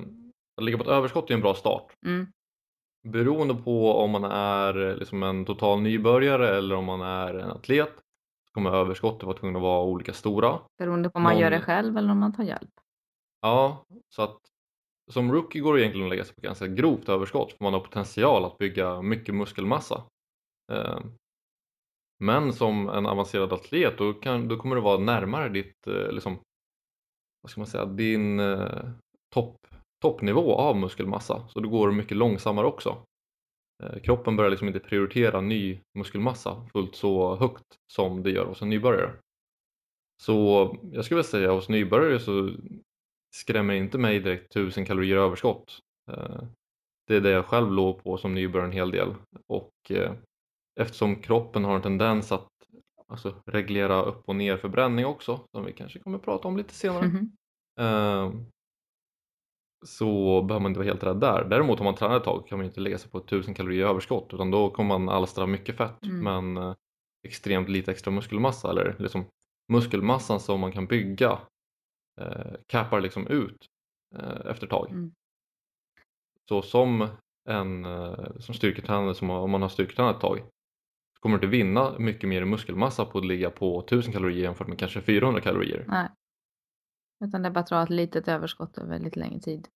att 0.58 0.64
ligga 0.64 0.78
på 0.78 0.84
ett 0.84 0.90
överskott 0.90 1.30
är 1.30 1.34
en 1.34 1.42
bra 1.42 1.54
start. 1.54 1.94
Mm. 2.06 2.28
Beroende 3.06 3.56
på 3.56 3.94
om 3.94 4.12
man 4.12 4.24
är 4.24 4.90
eh, 4.90 4.96
liksom 4.96 5.24
en 5.24 5.46
total 5.46 5.82
nybörjare 5.82 6.58
eller 6.58 6.76
om 6.76 6.86
man 6.86 7.02
är 7.02 7.34
en 7.34 7.52
atlet 7.52 7.94
så 8.48 8.54
kommer 8.54 8.72
överskottet 8.72 9.24
vara 9.24 9.38
tvungna 9.38 9.60
att 9.60 9.64
vara 9.64 9.84
olika 9.84 10.14
stora. 10.14 10.60
Beroende 10.78 11.10
på 11.10 11.18
om 11.18 11.24
man 11.24 11.40
gör 11.40 11.50
det 11.50 11.58
Någon- 11.58 11.66
själv 11.66 11.98
eller 11.98 12.12
om 12.12 12.20
man 12.20 12.34
tar 12.36 12.44
hjälp. 12.44 12.70
Ja, 13.42 13.86
så 14.10 14.22
att 14.22 14.38
som 15.12 15.32
rookie 15.32 15.62
går 15.62 15.74
det 15.74 15.82
egentligen 15.82 16.06
att 16.08 16.10
lägga 16.10 16.24
sig 16.24 16.36
på 16.36 16.42
ganska 16.42 16.68
grovt 16.68 17.10
överskott 17.10 17.52
för 17.54 17.64
man 17.64 17.74
har 17.74 17.80
potential 17.80 18.46
att 18.46 18.58
bygga 18.58 19.02
mycket 19.02 19.36
muskelmassa. 19.36 20.04
Eh, 20.72 21.00
men 22.20 22.54
som 22.54 22.90
en 22.90 23.06
avancerad 23.06 23.54
atlet 23.54 23.98
då, 23.98 24.14
kan, 24.14 24.48
då 24.48 24.58
kommer 24.58 24.76
du 24.76 24.82
vara 24.82 24.98
närmare 25.00 25.50
ditt, 25.50 25.88
eh, 25.88 26.12
liksom, 26.12 26.40
vad 27.42 27.50
ska 27.50 27.60
man 27.62 27.68
säga, 27.68 27.86
din 27.86 28.42
topp, 29.34 29.68
toppnivå 30.06 30.56
av 30.56 30.78
muskelmassa 30.78 31.48
så 31.48 31.60
då 31.60 31.70
går 31.70 31.88
det 31.88 31.94
mycket 31.94 32.18
långsammare 32.18 32.66
också. 32.66 32.98
Eh, 33.84 34.00
kroppen 34.00 34.36
börjar 34.36 34.52
liksom 34.52 34.68
inte 34.68 34.80
prioritera 34.80 35.42
ny 35.42 35.80
muskelmassa 35.98 36.68
fullt 36.72 36.96
så 36.96 37.36
högt 37.36 37.66
som 37.94 38.24
det 38.24 38.32
gör 38.32 38.46
hos 38.46 38.62
en 38.62 38.70
nybörjare. 38.70 39.12
Så 40.24 40.34
jag 40.92 41.06
skulle 41.06 41.16
vilja 41.16 41.30
säga 41.30 41.52
hos 41.52 41.70
nybörjare 41.70 42.20
så 42.20 42.52
skrämmer 43.36 43.74
inte 43.74 43.98
mig 43.98 44.20
direkt 44.20 44.56
1000 44.56 44.86
kalorier 44.86 45.18
överskott. 45.18 45.80
Eh, 46.12 46.44
det 47.08 47.16
är 47.16 47.22
det 47.22 47.30
jag 47.30 47.46
själv 47.46 47.72
låg 47.72 48.04
på 48.04 48.18
som 48.18 48.34
nybörjare 48.34 48.68
en 48.68 48.74
hel 48.74 48.92
del 48.92 49.16
och 49.48 49.72
eh, 49.90 50.12
eftersom 50.80 51.16
kroppen 51.16 51.66
har 51.66 51.76
en 51.76 51.82
tendens 51.82 52.32
att 52.32 52.48
alltså, 53.08 53.36
reglera 53.46 54.02
upp 54.02 54.30
och 54.30 54.36
ner 54.36 54.58
förbränning 54.58 55.06
också 55.06 55.40
som 55.56 55.66
vi 55.66 55.74
kanske 55.74 56.00
kommer 56.00 56.18
prata 56.18 56.48
om 56.48 56.58
lite 56.58 56.74
senare 56.74 57.08
Mhm. 57.08 57.32
Så 59.86 60.42
behöver 60.42 60.62
man 60.62 60.70
inte 60.72 60.80
vara 60.80 60.88
helt 60.88 61.04
rädd 61.04 61.20
där. 61.20 61.44
Däremot 61.50 61.80
om 61.80 61.86
man 61.86 61.96
tränar 61.96 62.18
ett 62.18 62.24
tag 62.24 62.48
kan 62.48 62.58
man 62.58 62.66
inte 62.66 62.80
lägga 62.80 62.98
sig 62.98 63.12
på 63.12 63.18
1000 63.18 63.54
kalorier 63.54 63.86
överskott 63.88 64.34
utan 64.34 64.52
då 64.52 64.70
kommer 64.70 65.00
man 65.00 65.16
alstra 65.16 65.46
mycket 65.48 65.78
fett 65.78 66.06
Mm. 66.06 66.24
men 66.24 66.64
eh, 66.64 66.76
extremt 67.28 67.70
lite 67.70 67.92
extra 67.92 68.12
muskelmassa 68.12 68.70
eller 68.70 68.96
liksom 69.00 69.26
muskelmassan 69.74 70.40
som 70.40 70.60
man 70.60 70.72
kan 70.72 70.86
bygga 70.88 71.40
eh, 72.22 72.54
cappar 72.68 73.02
liksom 73.02 73.28
ut 73.28 73.66
eh, 74.16 74.52
efter 74.52 74.66
ett 74.66 74.70
tag. 74.72 74.90
Mm. 74.92 75.12
Så 76.50 76.62
som 76.62 77.08
en 77.50 77.86
eh, 77.86 78.38
som 78.40 78.56
styrketränare, 78.56 79.16
som 79.16 79.30
om 79.30 79.52
man 79.52 79.62
har 79.62 79.70
styrketränat 79.70 80.16
ett 80.16 80.22
tag 80.22 80.38
så 81.16 81.20
kommer 81.22 81.38
du 81.38 81.48
inte 81.48 81.58
vinna 81.58 82.00
mycket 82.00 82.30
mer 82.30 82.42
i 82.42 82.46
muskelmassa 82.46 83.06
på 83.06 83.18
att 83.18 83.26
ligga 83.26 83.50
på 83.50 83.80
1000 83.80 84.14
kalorier 84.14 84.44
jämfört 84.44 84.68
med 84.68 84.80
kanske 84.80 85.02
400 85.02 85.42
kalorier. 85.42 85.86
Nej. 85.88 86.10
Utan 87.26 87.42
det 87.42 87.48
är 87.48 87.52
bättre 87.52 87.76
att 87.76 87.80
ha 87.80 87.84
ett 87.84 87.90
litet 87.90 88.28
överskott 88.28 88.78
över 88.78 89.00
lite 89.00 89.20
längre 89.20 89.40
tid. 89.40 89.68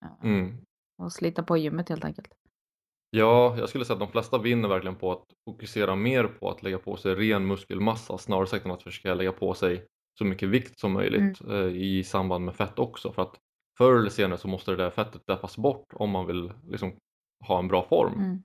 Ja. 0.00 0.18
Mm. 0.28 0.56
Och 1.02 1.12
slita 1.12 1.42
på 1.42 1.56
gymmet 1.56 1.88
helt 1.88 2.04
enkelt. 2.04 2.28
Ja, 3.10 3.56
jag 3.58 3.68
skulle 3.68 3.84
säga 3.84 3.94
att 3.94 4.00
de 4.00 4.08
flesta 4.12 4.38
vinner 4.38 4.68
verkligen 4.68 4.96
på 4.96 5.12
att 5.12 5.24
fokusera 5.50 5.94
mer 5.96 6.24
på 6.24 6.50
att 6.50 6.62
lägga 6.62 6.78
på 6.78 6.96
sig 6.96 7.14
ren 7.14 7.46
muskelmassa 7.46 8.18
snarare 8.18 8.46
sagt 8.46 8.64
än 8.64 8.70
att 8.70 8.82
försöka 8.82 9.14
lägga 9.14 9.32
på 9.32 9.54
sig 9.54 9.86
så 10.18 10.24
mycket 10.24 10.48
vikt 10.48 10.78
som 10.80 10.92
möjligt 10.92 11.40
Mm. 11.40 11.52
eh, 11.56 11.76
i 11.76 12.04
samband 12.04 12.44
med 12.44 12.54
fett 12.54 12.78
också 12.78 13.12
för 13.12 13.22
att 13.22 13.36
förr 13.78 13.98
eller 13.98 14.10
senare 14.10 14.38
så 14.38 14.48
måste 14.48 14.70
det 14.70 14.76
där 14.76 14.90
fettet 14.90 15.22
däppas 15.26 15.56
bort 15.56 15.84
om 15.92 16.10
man 16.10 16.26
vill 16.26 16.52
liksom 16.68 16.96
ha 17.44 17.58
en 17.58 17.68
bra 17.68 17.82
form. 17.82 18.14
Mm. 18.14 18.42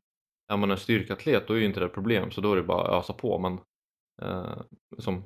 Är 0.52 0.58
man 0.58 0.72
en 0.72 0.78
styrkeatlet 0.78 1.48
då 1.48 1.54
är 1.54 1.58
ju 1.58 1.66
inte 1.66 1.80
det 1.80 1.86
ett 1.86 1.94
problem 1.94 2.32
så 2.32 2.42
då 2.42 2.52
är 2.52 2.56
det 2.56 2.64
bara 2.64 2.82
att 2.88 3.04
ösa 3.04 3.14
på 3.14 3.40
men 3.40 3.60
eh, 4.22 4.62
liksom, 4.96 5.24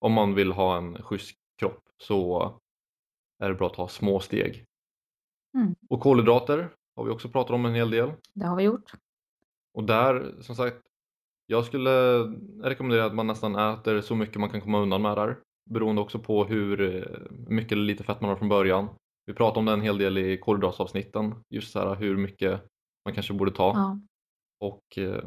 om 0.00 0.12
man 0.12 0.34
vill 0.34 0.52
ha 0.52 0.76
en 0.76 1.02
schysst 1.02 1.36
kropp 1.60 1.80
så 2.02 2.58
är 3.38 3.48
det 3.48 3.54
bra 3.54 3.66
att 3.66 3.74
ta 3.74 3.88
små 3.88 4.20
steg. 4.20 4.64
Mm. 5.54 5.74
Och 5.88 6.00
kolhydrater 6.00 6.74
har 6.96 7.04
vi 7.04 7.10
också 7.10 7.28
pratat 7.28 7.54
om 7.54 7.66
en 7.66 7.74
hel 7.74 7.90
del. 7.90 8.12
Det 8.34 8.46
har 8.46 8.56
vi 8.56 8.62
gjort. 8.62 8.92
Och 9.74 9.84
där, 9.84 10.34
som 10.40 10.56
sagt, 10.56 10.76
jag 11.46 11.64
skulle 11.64 12.18
rekommendera 12.62 13.04
att 13.04 13.14
man 13.14 13.26
nästan 13.26 13.56
äter 13.56 14.00
så 14.00 14.14
mycket 14.14 14.40
man 14.40 14.50
kan 14.50 14.60
komma 14.60 14.80
undan 14.80 15.02
med 15.02 15.16
där. 15.16 15.38
Beroende 15.70 16.02
också 16.02 16.18
på 16.18 16.44
hur 16.44 16.80
eh, 16.80 17.20
mycket 17.48 17.72
eller 17.72 17.82
lite 17.82 18.04
fett 18.04 18.20
man 18.20 18.30
har 18.30 18.36
från 18.36 18.48
början. 18.48 18.88
Vi 19.26 19.34
pratade 19.34 19.58
om 19.58 19.64
det 19.66 19.72
en 19.72 19.80
hel 19.80 19.98
del 19.98 20.18
i 20.18 20.38
kolhydratavsnitten, 20.38 21.34
just 21.48 21.72
så 21.72 21.78
här 21.78 21.94
hur 21.94 22.16
mycket 22.16 22.62
man 23.04 23.14
kanske 23.14 23.32
borde 23.32 23.50
ta. 23.50 23.72
Ja. 23.74 24.00
Och 24.60 24.98
eh, 24.98 25.24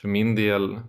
för 0.00 0.08
min 0.08 0.34
del, 0.34 0.80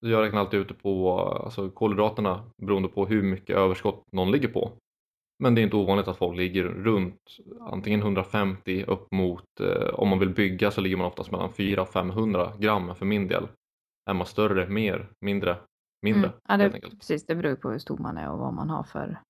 jag 0.00 0.22
räknar 0.22 0.40
alltid 0.40 0.60
ute 0.60 0.74
på 0.74 1.20
alltså, 1.20 1.70
kolhydraterna 1.70 2.50
beroende 2.56 2.88
på 2.88 3.06
hur 3.06 3.22
mycket 3.22 3.56
överskott 3.56 4.12
någon 4.12 4.30
ligger 4.30 4.48
på. 4.48 4.78
Men 5.38 5.54
det 5.54 5.60
är 5.60 5.62
inte 5.62 5.76
ovanligt 5.76 6.08
att 6.08 6.16
folk 6.16 6.36
ligger 6.36 6.64
runt 6.64 7.20
antingen 7.60 8.00
150 8.00 8.84
upp 8.84 9.12
mot, 9.12 9.60
eh, 9.60 9.94
om 9.94 10.08
man 10.08 10.18
vill 10.18 10.34
bygga 10.34 10.70
så 10.70 10.80
ligger 10.80 10.96
man 10.96 11.06
oftast 11.06 11.30
mellan 11.30 11.50
400-500 11.52 12.58
gram 12.58 12.94
för 12.94 13.06
min 13.06 13.28
del. 13.28 13.48
Är 14.10 14.14
man 14.14 14.26
större, 14.26 14.68
mer, 14.68 15.10
mindre, 15.20 15.56
mindre 16.02 16.26
Mm. 16.28 16.40
Ja, 16.48 16.56
det, 16.56 16.80
precis, 16.80 17.26
det 17.26 17.34
beror 17.34 17.56
på 17.56 17.70
hur 17.70 17.78
stor 17.78 17.98
man 17.98 18.16
är 18.18 18.30
och 18.30 18.38
vad 18.38 18.54
man 18.54 18.70
har 18.70 18.82
för... 18.82 19.20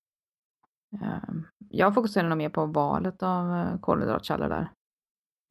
ehm, 1.02 1.42
jag 1.68 1.94
fokuserar 1.94 2.28
nog 2.28 2.38
mer 2.38 2.48
på 2.48 2.66
valet 2.66 3.22
av 3.22 3.52
eh, 3.56 3.80
kolhydratkällor 3.80 4.48
där. 4.48 4.70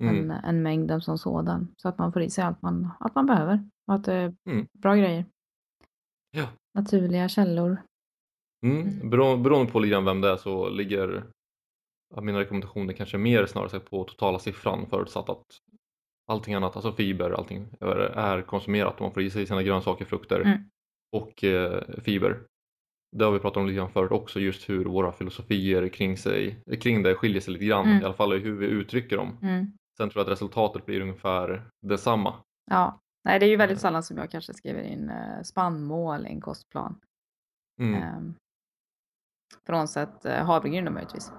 Mm. 0.01 0.15
Än, 0.15 0.31
än 0.31 0.63
mängden 0.63 1.01
som 1.01 1.17
sådan. 1.17 1.67
Så 1.77 1.87
att 1.89 1.97
man 1.97 2.13
får 2.13 2.21
i 2.21 2.29
sig 2.29 2.43
allt 2.43 2.61
man, 2.61 2.89
allt 2.99 3.15
man 3.15 3.25
behöver. 3.25 3.69
Och 3.87 3.93
att 3.93 4.03
det 4.03 4.13
är 4.13 4.35
Mm. 4.49 4.67
bra 4.77 4.95
grejer. 4.95 5.25
Ja. 6.31 6.47
Naturliga 6.73 7.29
källor. 7.29 7.77
Mm. 8.65 8.81
Mm. 8.87 9.09
Bero, 9.09 9.37
beroende 9.37 9.71
på 9.71 9.79
lite 9.79 9.99
vem 9.99 10.21
det 10.21 10.29
är 10.29 10.37
så 10.37 10.69
ligger 10.69 11.23
mina 12.21 12.39
rekommendationer 12.39 12.93
kanske 12.93 13.17
mer 13.17 13.45
snarare 13.45 13.79
på 13.79 14.03
totala 14.03 14.39
siffran 14.39 14.85
förutsatt 14.89 15.29
att 15.29 15.45
allting 16.31 16.53
annat, 16.53 16.75
alltså 16.75 16.91
fiber, 16.93 17.31
allting 17.31 17.67
är, 17.79 18.41
konsumerat 18.41 18.95
och 18.95 19.01
man 19.01 19.11
får 19.13 19.23
i 19.23 19.29
sig 19.29 19.45
sina 19.45 19.63
grönsaker, 19.63 20.05
frukter 20.05 20.39
Mm. 20.41 20.57
och 21.15 21.43
eh, 21.43 21.83
fiber. 22.03 22.39
Det 23.17 23.25
har 23.25 23.31
vi 23.31 23.39
pratat 23.39 23.57
om 23.57 23.67
lite 23.67 23.77
grann 23.77 23.91
förut 23.91 24.11
också, 24.11 24.39
just 24.39 24.69
hur 24.69 24.85
våra 24.85 25.11
filosofier 25.11 25.87
kring, 25.87 26.17
sig, 26.17 26.63
kring 26.81 27.03
det 27.03 27.15
skiljer 27.15 27.41
sig 27.41 27.53
lite 27.53 27.65
grann, 27.65 27.85
Mm. 27.85 28.01
i 28.01 28.05
alla 28.05 28.13
fall 28.13 28.33
i 28.33 28.39
hur 28.39 28.55
vi 28.57 28.65
uttrycker 28.65 29.17
dem. 29.17 29.37
Mm. 29.41 29.65
Sen 29.97 30.09
tror 30.09 30.19
jag 30.19 30.25
att 30.25 30.31
resultatet 30.31 30.85
blir 30.85 31.01
ungefär 31.01 31.63
detsamma. 31.81 32.35
Ja. 32.71 32.99
Nej, 33.23 33.39
det 33.39 33.45
är 33.45 33.49
ju 33.49 33.55
väldigt 33.55 33.77
Eh. 33.77 33.81
sällan 33.81 34.03
som 34.03 34.17
jag 34.17 34.31
kanske 34.31 34.53
skriver 34.53 34.83
in 34.83 35.09
eh, 35.09 35.41
spannmål 35.43 36.25
i 36.25 36.29
en 36.29 36.41
kostplan. 36.41 36.99
Mm. 37.81 38.33
Mm. 39.53 39.61
Frånsett 39.65 40.25
eh, 40.25 40.45
havregryn 40.45 40.85
då 40.85 40.91
möjligtvis. 40.91 41.31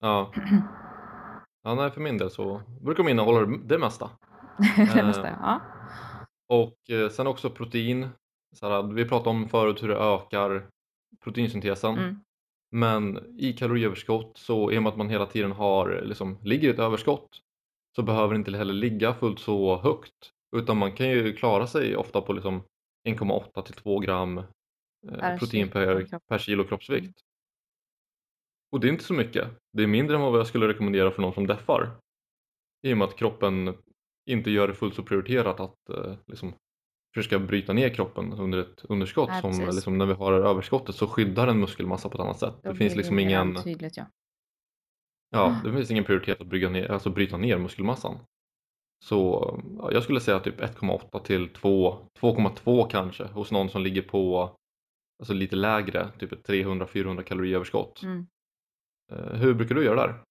Ja. 0.00 0.32
ja, 1.62 1.74
nej 1.74 1.90
för 1.90 2.00
min 2.00 2.18
del 2.18 2.30
så 2.30 2.62
brukar 2.80 3.04
de 3.04 3.10
innehålla 3.10 3.58
det 3.64 3.78
mesta. 3.78 4.10
det 4.94 5.02
måste 5.02 5.20
jag. 5.22 5.38
Ja. 5.42 5.60
Och 6.48 6.90
eh, 6.90 7.08
sen 7.08 7.26
också 7.26 7.50
protein. 7.50 8.08
Så 8.52 8.82
vi 8.82 9.08
pratade 9.08 9.30
om 9.30 9.48
förut 9.48 9.82
hur 9.82 9.88
det 9.88 9.96
ökar 9.96 10.66
proteinsyntesen. 11.24 11.98
Mm. 11.98 12.20
Men 12.72 13.18
i 13.38 13.52
kaloriöverskott 13.52 14.38
så 14.38 14.72
i 14.72 14.78
och 14.78 14.82
med 14.82 14.90
att 14.90 14.98
man 14.98 15.08
hela 15.08 15.26
tiden 15.26 15.52
har, 15.52 16.02
liksom, 16.04 16.38
ligger 16.42 16.68
i 16.68 16.70
ett 16.70 16.78
överskott 16.78 17.40
så 17.96 18.02
behöver 18.02 18.34
det 18.34 18.38
inte 18.38 18.56
heller 18.56 18.74
ligga 18.74 19.14
fullt 19.14 19.38
så 19.38 19.76
högt. 19.76 20.32
Utan 20.56 20.76
man 20.76 20.92
kan 20.92 21.08
ju 21.08 21.32
klara 21.32 21.66
sig 21.66 21.96
ofta 21.96 22.20
på 22.20 22.32
liksom 22.32 22.62
1,8 23.08 23.62
till 23.62 23.74
2 23.74 23.98
gram 23.98 24.38
eh, 24.38 25.38
protein 25.38 25.68
per, 25.68 26.18
per 26.28 26.38
kilo 26.38 26.64
kroppsvikt. 26.64 27.20
Och 28.72 28.80
det 28.80 28.88
är 28.88 28.92
inte 28.92 29.04
så 29.04 29.14
mycket. 29.14 29.48
Det 29.72 29.82
är 29.82 29.86
mindre 29.86 30.16
än 30.16 30.22
vad 30.22 30.38
jag 30.38 30.46
skulle 30.46 30.68
rekommendera 30.68 31.10
för 31.10 31.22
någon 31.22 31.34
som 31.34 31.46
deffar. 31.46 31.90
I 32.86 32.92
och 32.92 32.98
med 32.98 33.08
att 33.08 33.16
kroppen 33.16 33.74
inte 34.30 34.50
gör 34.50 34.68
det 34.68 34.74
fullt 34.74 34.94
så 34.94 35.02
prioriterat 35.02 35.60
att 35.60 35.88
eh, 35.88 36.14
liksom, 36.26 36.54
försöka 37.14 37.38
bryta 37.38 37.72
ner 37.72 37.88
kroppen 37.88 38.32
under 38.32 38.58
ett 38.58 38.84
underskott. 38.88 39.28
Nej, 39.28 39.40
som 39.40 39.66
liksom, 39.66 39.98
när 39.98 40.06
vi 40.06 40.12
har 40.12 40.32
överskottet 40.32 40.94
så 40.94 41.06
skyddar 41.06 41.46
den 41.46 41.60
muskelmassa 41.60 42.08
på 42.08 42.18
ett 42.18 42.24
annat 42.24 42.38
sätt. 42.38 42.54
Då 42.62 42.70
det 42.70 42.76
finns 42.76 42.96
liksom 42.96 43.18
ingen, 43.18 43.62
Tydligt, 43.62 43.96
ja. 43.96 44.06
ja, 45.30 45.60
det 45.64 45.72
finns 45.72 45.90
ingen 45.90 46.04
prioritet 46.04 46.40
att 46.40 46.46
bryta 46.46 46.68
ner, 46.68 46.90
alltså 46.90 47.10
bryta 47.10 47.36
ner 47.36 47.58
muskelmassan. 47.58 48.18
Så 49.04 49.60
ja, 49.78 49.92
jag 49.92 50.02
skulle 50.02 50.20
säga 50.20 50.40
typ 50.40 50.60
1,8 50.60 51.22
till 51.22 51.48
2, 51.48 51.98
2,2 52.20 52.90
kanske 52.90 53.24
hos 53.24 53.50
någon 53.50 53.68
som 53.68 53.82
ligger 53.82 54.02
på 54.02 54.56
alltså 55.18 55.32
lite 55.32 55.56
lägre, 55.56 56.08
typ 56.18 56.32
ett 56.32 56.48
300-400 56.48 57.22
kaloriöverskott. 57.22 58.02
Mm. 58.02 58.26
Eh, 59.10 59.38
hur 59.40 59.54
brukar 59.54 59.74
du 59.74 59.84
göra 59.84 60.06
där? 60.06 60.22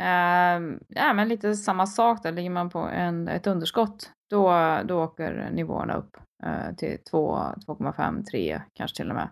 Ehm, 0.00 0.80
ja, 0.88 1.12
men 1.12 1.28
lite 1.28 1.54
samma 1.54 1.86
sak 1.86 2.22
där. 2.22 2.32
Ligger 2.32 2.50
man 2.50 2.70
på 2.70 2.78
en, 2.78 3.28
ett 3.28 3.46
underskott, 3.46 4.10
då, 4.30 4.50
då 4.84 5.02
åker 5.04 5.50
nivåerna 5.50 5.94
upp 5.94 6.16
eh, 6.42 6.74
till 6.74 6.98
2, 7.10 7.36
2,5, 7.36 8.22
3, 8.24 8.62
kanske 8.74 8.96
till 8.96 9.10
och 9.10 9.16
med 9.16 9.28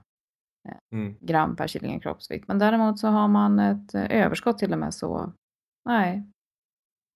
Mm. 0.95 1.17
gram 1.21 1.57
per 1.57 1.67
kilo 1.67 2.01
kroppsvikt. 2.01 2.49
Men 2.49 2.59
däremot 2.59 2.99
så 2.99 3.09
har 3.09 3.29
man 3.29 3.59
ett 3.59 3.95
överskott 3.95 4.59
till 4.59 4.73
och 4.73 4.79
med 4.79 4.95
så, 4.95 5.33
nej, 5.85 6.31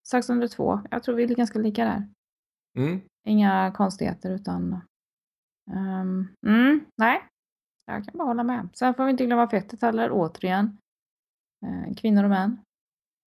strax 0.07 0.31
under 0.31 0.49
2. 0.49 0.81
Jag 0.91 1.03
tror 1.03 1.15
vi 1.15 1.23
är 1.23 1.29
ganska 1.29 1.59
lika 1.59 1.85
där. 1.85 2.09
Mm. 2.79 3.01
Inga 3.29 3.73
konstigheter 3.77 4.31
utan, 4.31 4.81
ehm, 5.73 6.29
mm, 6.47 6.85
nej, 6.97 7.29
jag 7.87 8.05
kan 8.05 8.19
bara 8.19 8.29
hålla 8.29 8.45
med. 8.45 8.69
Sen 8.75 8.95
får 8.95 9.05
vi 9.05 9.11
inte 9.11 9.27
glömma 9.27 9.49
fettet 9.49 9.83
heller, 9.83 10.11
återigen. 10.12 10.79
Eh, 11.62 11.94
kvinnor 11.96 12.25
och 12.25 12.31
män. 12.31 12.61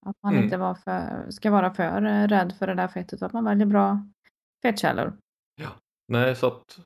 Att 0.05 0.15
man 0.23 0.33
Mm. 0.33 0.43
inte 0.43 0.57
var 0.57 0.75
för, 0.75 1.31
ska 1.31 1.51
vara 1.51 1.73
för 1.73 2.05
eh, 2.05 2.27
rädd 2.27 2.53
för 2.59 2.67
det 2.67 2.73
där 2.73 2.87
fettet, 2.87 3.21
att 3.21 3.33
man 3.33 3.45
väljer 3.45 3.65
bra 3.65 4.07
fettkällor. 4.61 5.17
Nej, 6.07 6.35
så 6.35 6.47
att 6.47 6.79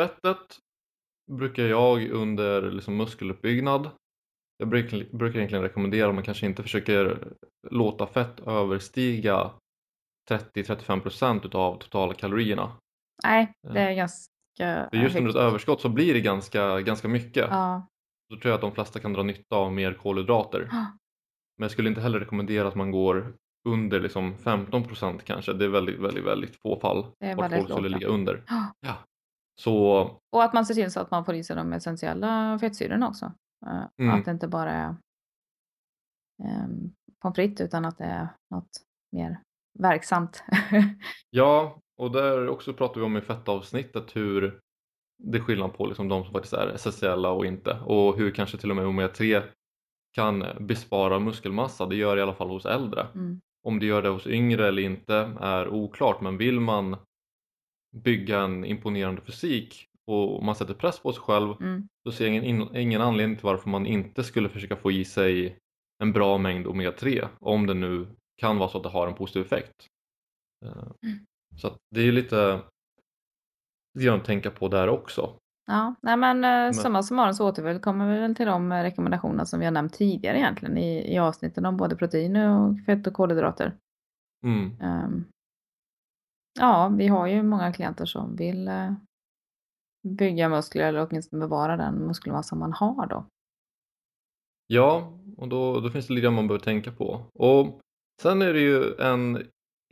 fettet 0.00 0.58
brukar 1.32 1.62
jag 1.62 2.10
under 2.10 2.70
liksom 2.70 2.96
muskeluppbyggnad 2.96 3.90
jag 4.56 4.68
brukar, 4.68 5.16
brukar 5.16 5.38
egentligen 5.38 5.62
rekommendera 5.62 6.08
att 6.08 6.14
man 6.14 6.24
kanske 6.24 6.46
inte 6.46 6.62
försöker 6.62 7.28
låta 7.70 8.06
fett 8.06 8.40
överstiga 8.40 9.50
30-35% 10.30 11.46
utav 11.46 11.78
totala 11.78 12.14
kalorierna. 12.14 12.72
Nej, 13.24 13.52
det 13.62 13.80
är 13.80 13.94
ganska 13.94 14.30
För 14.90 14.96
just 14.96 15.16
under 15.16 15.30
ett 15.30 15.36
överskott 15.36 15.80
så 15.80 15.88
blir 15.88 16.14
det 16.14 16.20
ganska, 16.20 16.80
ganska 16.80 17.08
mycket. 17.08 17.46
Ja. 17.50 17.86
Då 18.34 18.40
tror 18.40 18.50
jag 18.50 18.54
att 18.54 18.60
de 18.60 18.72
flesta 18.72 19.00
kan 19.00 19.12
dra 19.12 19.22
nytta 19.22 19.56
av 19.56 19.72
mer 19.72 19.94
kolhydrater. 19.94 20.68
Men 21.56 21.64
jag 21.64 21.70
skulle 21.70 21.88
inte 21.88 22.00
heller 22.00 22.20
rekommendera 22.20 22.68
att 22.68 22.74
man 22.74 22.90
går 22.90 23.34
under 23.68 24.00
liksom 24.00 24.34
15% 24.34 25.18
kanske. 25.24 25.52
Det 25.52 25.64
är 25.64 25.68
väldigt, 25.68 26.00
väldigt, 26.00 26.24
väldigt 26.24 26.56
få 26.62 26.80
fall 26.80 27.06
Det 27.20 27.26
är 27.26 27.36
vart 27.36 27.52
folk 27.52 27.70
skulle 27.70 27.88
ligga 27.88 28.06
under. 28.08 28.44
Ja. 28.48 28.74
Ja. 28.80 28.96
Så 29.60 30.00
Och 30.32 30.42
att 30.42 30.52
man 30.52 30.66
ser 30.66 30.74
till 30.74 30.90
så 30.90 31.00
att 31.00 31.10
man 31.10 31.24
får 31.24 31.34
i 31.34 31.44
sig 31.44 31.56
de 31.56 31.72
essentiella 31.72 32.58
fettsyrorna 32.58 33.08
också. 33.08 33.32
Eh, 33.66 33.84
Mm. 33.98 34.18
Att 34.18 34.24
det 34.24 34.30
inte 34.30 34.48
bara 34.48 34.70
är 34.70 34.96
um, 36.42 36.94
pommes 37.22 37.36
frites 37.36 37.60
utan 37.60 37.84
att 37.84 37.98
det 37.98 38.04
är 38.04 38.28
något 38.50 38.70
mer 39.12 39.40
verksamt. 39.78 40.44
ja, 41.30 41.80
och 41.96 42.12
där 42.12 42.48
också 42.48 42.72
pratar 42.72 43.00
vi 43.00 43.06
om 43.06 43.16
i 43.16 43.20
fettavsnittet 43.20 44.16
hur 44.16 44.60
det 45.18 45.38
är 45.38 45.42
skillnad 45.42 45.74
på 45.74 45.86
liksom 45.86 46.08
de 46.08 46.24
som 46.24 46.32
faktiskt 46.32 46.52
är 46.54 46.66
essentiella 46.68 47.30
och 47.30 47.46
inte 47.46 47.78
och 47.84 48.16
hur 48.16 48.30
kanske 48.30 48.58
till 48.58 48.70
och 48.70 48.76
med 48.76 48.86
omega-3 48.86 49.42
kan 50.14 50.44
bespara 50.60 51.18
muskelmassa. 51.18 51.86
Det 51.86 51.96
gör 51.96 52.16
det 52.16 52.20
i 52.20 52.22
alla 52.22 52.34
fall 52.34 52.48
hos 52.48 52.66
äldre. 52.66 53.06
mm. 53.14 53.40
Om 53.66 53.78
det 53.78 53.86
gör 53.86 54.02
det 54.02 54.08
hos 54.08 54.26
yngre 54.26 54.68
eller 54.68 54.82
inte 54.82 55.14
är 55.40 55.68
oklart 55.68 56.20
men 56.20 56.36
vill 56.36 56.60
man 56.60 56.96
bygga 57.96 58.40
en 58.40 58.64
imponerande 58.64 59.20
fysik 59.22 59.88
och 60.06 60.44
man 60.44 60.54
sätter 60.54 60.74
press 60.74 60.98
på 61.00 61.12
sig 61.12 61.22
själv 61.22 61.54
Mm. 61.60 61.88
så 62.02 62.12
ser 62.12 62.26
jag 62.26 62.34
ingen, 62.44 62.76
ingen 62.76 63.00
anledning 63.00 63.36
till 63.36 63.44
varför 63.46 63.70
man 63.70 63.86
inte 63.86 64.24
skulle 64.24 64.48
försöka 64.48 64.76
få 64.76 64.92
i 64.92 65.04
sig 65.04 65.58
en 66.02 66.12
bra 66.12 66.38
mängd 66.38 66.66
omega-3 66.66 67.28
om 67.40 67.66
det 67.66 67.74
nu 67.74 68.06
kan 68.36 68.58
vara 68.58 68.68
så 68.68 68.76
att 68.76 68.82
det 68.82 68.88
har 68.90 69.06
en 69.06 69.14
positiv 69.14 69.42
effekt. 69.42 69.86
Eh, 70.64 70.88
Så 71.56 71.66
att 71.66 71.76
det 71.90 72.00
är 72.00 72.12
lite 72.12 72.60
lite 73.94 74.06
grann 74.06 74.20
att 74.20 74.24
tänka 74.24 74.50
på 74.50 74.68
där 74.68 74.88
också. 74.88 75.38
Ja, 75.66 75.94
nej 76.00 76.16
men 76.16 76.44
eh, 76.44 76.72
summa 76.72 77.02
summarum 77.02 77.34
så 77.34 77.48
återkommer 77.48 78.14
vi 78.14 78.20
väl 78.20 78.34
till 78.34 78.46
de 78.46 78.72
eh, 78.72 78.82
rekommendationerna 78.82 79.46
som 79.46 79.60
vi 79.60 79.66
har 79.66 79.72
nämnt 79.72 79.94
tidigare 79.94 80.38
egentligen 80.38 80.78
i, 80.78 81.14
i 81.14 81.18
avsnitten 81.18 81.66
om 81.66 81.76
både 81.76 81.96
protein 81.96 82.36
och 82.36 82.78
fett 82.86 83.06
och 83.06 83.12
kolhydrater. 83.12 83.76
Mm. 84.44 84.80
Ehm, 84.80 85.24
ja, 86.58 86.88
vi 86.88 87.06
har 87.06 87.26
ju 87.26 87.42
många 87.42 87.72
klienter 87.72 88.04
som 88.04 88.36
vill 88.36 88.68
eh, 88.68 88.92
bygga 90.08 90.48
muskler 90.48 90.84
eller 90.84 91.06
åtminstone 91.06 91.40
bevara 91.40 91.76
den 91.76 91.94
muskelmassa 91.94 92.56
man 92.56 92.72
har 92.72 93.06
då. 93.06 93.26
Ja, 94.66 95.18
och 95.36 95.48
då, 95.48 95.80
då 95.80 95.90
finns 95.90 96.06
det 96.06 96.14
lite 96.14 96.30
man 96.30 96.48
behöver 96.48 96.64
tänka 96.64 96.92
på. 96.92 97.26
Och 97.34 97.80
sen 98.22 98.42
är 98.42 98.52
det 98.52 98.60
ju 98.60 98.94
en 98.98 99.42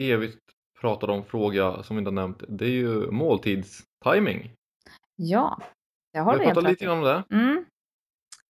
evigt 0.02 0.40
pratad 0.80 1.10
om 1.10 1.24
fråga 1.24 1.82
som 1.82 1.96
vi 1.96 1.98
inte 1.98 2.10
har 2.10 2.14
nämnt. 2.14 2.44
Det 2.48 2.64
är 2.64 2.70
ju 2.70 3.10
måltidstiming. 4.04 4.54
Ja, 5.16 5.62
det 6.12 6.18
har 6.18 6.24
har 6.32 6.38
du 6.38 6.44
helt 6.44 6.56
lite 6.56 6.70
rätt 6.72 6.78
grann 6.80 6.98
om 6.98 7.04
det 7.04 7.24
Mm. 7.36 7.64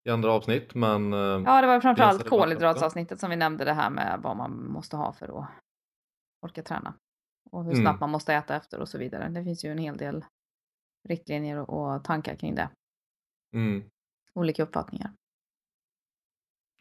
i 0.04 0.10
andra 0.10 0.32
avsnitt 0.32 0.76
men 0.76 1.14
eh, 1.14 1.20
Ja, 1.20 1.62
det 1.62 1.68
var 1.68 1.80
framförallt 1.82 2.30
kolhydratsavsnittet 2.30 3.20
som 3.20 3.30
vi 3.30 3.36
nämnde 3.36 3.66
det 3.66 3.74
här 3.74 3.90
med 3.90 4.20
vad 4.24 4.38
man 4.38 4.66
måste 4.72 4.98
ha 4.98 5.14
för 5.14 5.40
att 5.40 5.50
orka 6.46 6.64
träna. 6.64 6.94
Och 7.52 7.64
hur 7.64 7.72
Mm. 7.72 7.84
snabbt 7.84 8.00
man 8.00 8.10
måste 8.10 8.34
äta 8.34 8.56
efter 8.56 8.80
och 8.80 8.90
så 8.90 8.98
vidare. 8.98 9.30
Det 9.30 9.44
finns 9.44 9.66
ju 9.66 9.72
en 9.72 9.78
hel 9.78 9.98
del 9.98 10.26
riktlinjer 11.10 11.70
och 11.70 12.04
tankar 12.04 12.36
kring 12.36 12.56
det. 12.56 12.70
mm, 13.56 13.84
Olika 14.34 14.64
uppfattningar. 14.64 15.12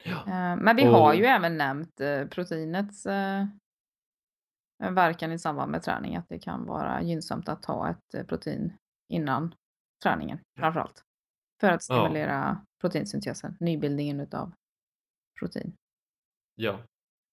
ja. 0.04 0.16
Eh, 0.26 0.56
Men 0.56 0.76
vi 0.76 0.84
har 0.84 1.08
Och- 1.10 1.16
ju 1.16 1.24
även 1.24 1.56
nämnt 1.56 2.00
eh, 2.00 2.26
proteinets 2.26 3.06
verkan 4.80 5.32
i 5.32 5.38
samband 5.38 5.70
med 5.72 5.82
träning. 5.82 6.16
Att 6.16 6.28
det 6.28 6.38
kan 6.38 6.66
vara 6.66 7.02
gynnsamt 7.02 7.48
att 7.48 7.62
ta 7.62 7.88
ett 7.90 8.14
eh, 8.14 8.24
protein 8.26 8.72
innan 9.08 9.54
träningen 10.02 10.38
framförallt. 10.58 11.02
För 11.60 11.66
att 11.66 11.72
Ja. 11.88 11.94
stimulera 12.02 12.60
proteinsyntesen, 12.80 13.56
nybildningen 13.60 14.20
utav 14.20 14.52
protein. 15.40 15.72
Ja, 16.54 16.78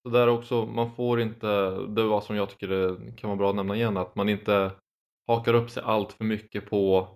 så 0.02 0.08
där 0.08 0.28
också, 0.28 0.66
man 0.66 0.94
får 0.94 1.20
inte, 1.20 1.46
det 1.86 2.02
var 2.04 2.20
som 2.20 2.36
jag 2.36 2.50
tycker 2.50 2.68
det 2.68 3.12
kan 3.16 3.28
vara 3.30 3.36
bra 3.38 3.50
att 3.50 3.56
nämna 3.56 3.76
igen, 3.76 3.96
att 3.96 4.14
man 4.14 4.28
inte 4.28 4.72
hakar 5.26 5.54
upp 5.54 5.70
sig 5.70 5.82
allt 5.82 6.12
för 6.12 6.24
mycket 6.24 6.70
på 6.70 7.08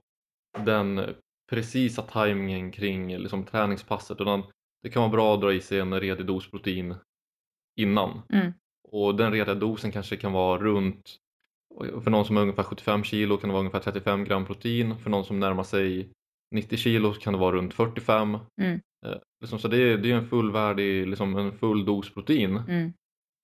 den 0.58 1.14
precisa 1.50 2.02
tajmingen 2.02 2.70
kring 2.72 3.18
liksom, 3.18 3.44
träningspasset 3.44 4.20
utan 4.20 4.42
det 4.82 4.90
kan 4.90 5.02
vara 5.02 5.12
bra 5.12 5.34
att 5.34 5.40
dra 5.40 5.52
i 5.52 5.60
sig 5.60 5.80
en 5.80 6.00
redig 6.00 6.26
dos 6.26 6.50
protein 6.50 6.94
innan 7.80 8.22
Mm. 8.28 8.52
Och 8.92 9.14
den 9.14 9.32
rediga 9.32 9.54
dosen 9.54 9.92
kanske 9.92 10.16
kan 10.16 10.32
vara 10.32 10.58
runt 10.62 11.18
för 11.80 12.10
någon 12.10 12.24
som 12.24 12.36
är 12.36 12.40
ungefär 12.40 12.62
75 12.62 13.04
kilo 13.04 13.36
kan 13.36 13.48
det 13.48 13.52
vara 13.52 13.60
ungefär 13.60 13.80
35 13.80 14.24
gram 14.24 14.46
protein. 14.46 14.98
För 14.98 15.10
någon 15.10 15.24
som 15.24 15.40
närmar 15.40 15.62
sig 15.62 16.12
90 16.54 16.76
kilo 16.76 17.12
kan 17.12 17.32
det 17.32 17.38
vara 17.38 17.56
runt 17.56 17.74
45 17.74 18.38
Mm. 18.60 18.80
Eh, 19.06 19.18
liksom, 19.40 19.58
så 19.58 19.68
det 19.68 19.76
är, 19.76 19.98
det 19.98 20.10
är 20.10 20.16
en 20.16 20.28
fullvärdig, 20.28 21.06
liksom 21.08 21.36
en 21.36 21.52
full 21.52 21.84
dos 21.84 22.14
protein. 22.14 22.56
Mm. 22.56 22.92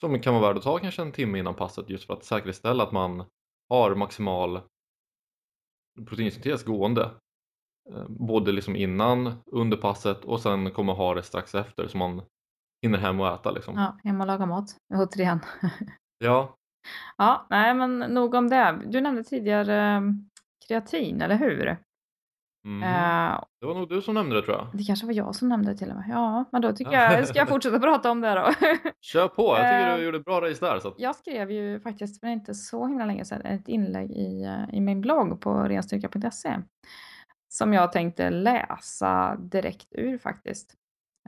som 0.01 0.21
kan 0.21 0.35
vara 0.35 0.49
värd 0.49 0.57
att 0.57 0.63
ta 0.63 0.79
kanske 0.79 1.03
en 1.03 1.13
timme 1.13 1.39
innan 1.39 1.55
passet 1.55 1.91
just 1.91 2.05
för 2.05 2.15
att 2.15 2.25
säkerställa 2.25 2.83
att 2.83 2.93
man 2.93 3.25
har 3.69 3.95
maximal 3.95 4.61
proteinsyntes 6.07 6.65
gående. 6.65 7.11
Eh, 7.91 8.09
både 8.09 8.53
liksom 8.53 8.77
innan, 8.77 9.33
under 9.47 9.77
passet 9.77 10.25
och 10.25 10.41
sen 10.41 10.71
kommer 10.71 10.93
ha 10.93 11.15
det 11.15 11.23
strax 11.23 11.55
efter. 11.55 11.89
Så 11.89 11.99
man 11.99 12.23
hinner 12.83 12.99
hem 12.99 13.21
och 13.21 13.35
äta 13.35 13.51
liksom. 13.51 13.75
Ja, 13.77 13.99
hem 14.05 14.21
och 14.21 14.27
laga 14.27 14.47
mat. 14.47 14.77
Återigen. 14.95 15.41
Ja, 16.25 16.55
Ja, 17.17 17.47
nej 17.51 17.75
men 17.75 17.99
nog 17.99 18.35
om 18.35 18.49
det. 18.49 18.79
Du 18.87 19.01
nämnde 19.01 19.25
tidigare 19.25 19.97
eh, 19.97 20.01
kreatin, 20.69 21.23
eller 21.23 21.35
hur? 21.37 21.77
mm. 22.67 22.83
Eh, 22.83 23.41
det 23.61 23.67
var 23.67 23.75
nog 23.75 23.89
du 23.89 24.03
som 24.03 24.15
nämnde 24.15 24.37
det 24.37 24.43
tror 24.43 24.57
jag. 24.57 24.67
det 24.73 24.85
kanske 24.85 25.07
var 25.07 25.13
jag 25.13 25.35
som 25.35 25.49
nämnde 25.49 25.71
det 25.73 25.77
till 25.79 25.91
och 25.91 25.97
med. 25.97 26.05
Ja, 26.09 26.45
men 26.53 26.63
då 26.63 26.73
tycker 26.73 26.93
Ja. 26.93 27.13
jag, 27.13 27.29
ska 27.29 27.39
jag 27.39 27.49
fortsätta 27.49 27.79
prata 27.81 28.11
om 28.11 28.21
det 28.21 28.35
då? 28.35 28.53
Kör 29.01 29.29
på, 29.29 29.43
jag 29.43 29.57
tycker 29.67 29.91
Eh, 29.91 29.97
du 29.97 30.05
gjorde 30.05 30.19
ett 30.19 30.25
bra 30.25 30.41
race 30.41 30.67
där. 30.67 30.81
Så 30.81 30.95
jag 30.99 31.17
skrev 31.17 31.51
ju 31.51 31.81
faktiskt 31.81 32.21
för 32.21 32.27
inte 32.29 32.55
så 32.55 32.87
himla 32.87 33.05
länge 33.05 33.25
sedan 33.25 33.41
ett 33.43 33.69
inlägg 33.69 34.11
i, 34.11 34.43
eh, 34.45 34.75
i 34.77 34.81
min 34.81 35.01
blogg 35.01 35.41
på 35.41 35.55
renstyrka.se 35.63 36.57
som 37.49 37.73
jag 37.73 37.93
tänkte 37.93 38.31
läsa 38.31 39.37
direkt 39.37 39.87
ur 39.91 40.19
faktiskt. 40.19 40.75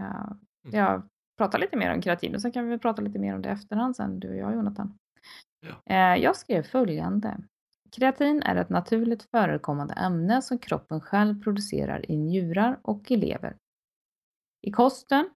Eh, 0.01 0.33
jag 0.73 1.03
pratar 1.41 1.59
lite 1.59 1.77
mer 1.77 1.95
om 1.95 2.03
kreatin 2.03 2.35
och 2.35 2.43
sen 2.43 2.53
kan 2.53 2.69
vi 2.69 2.79
prata 2.79 3.03
lite 3.03 3.19
mer 3.19 3.35
om 3.35 3.43
det 3.43 3.49
i 3.49 3.53
efterhand 3.53 3.97
sen, 3.97 4.21
du 4.21 4.29
och 4.29 4.37
jag 4.37 4.53
Jonathan. 4.53 4.99
Ja. 5.61 5.95
Eh, 5.95 6.23
jag 6.23 6.37
skrev 6.37 6.63
följande. 6.63 7.37
Kreatin 7.97 8.43
är 8.43 8.57
ett 8.57 8.69
naturligt 8.69 9.23
förekommande 9.23 9.95
ämne 9.95 10.43
som 10.43 10.59
kroppen 10.59 11.01
själv 11.01 11.43
producerar 11.43 12.11
i 12.11 12.17
njurar 12.17 12.81
och 12.83 13.11
i 13.11 13.17
lever. 13.17 13.57
I 14.63 14.71
kosten 14.71 15.31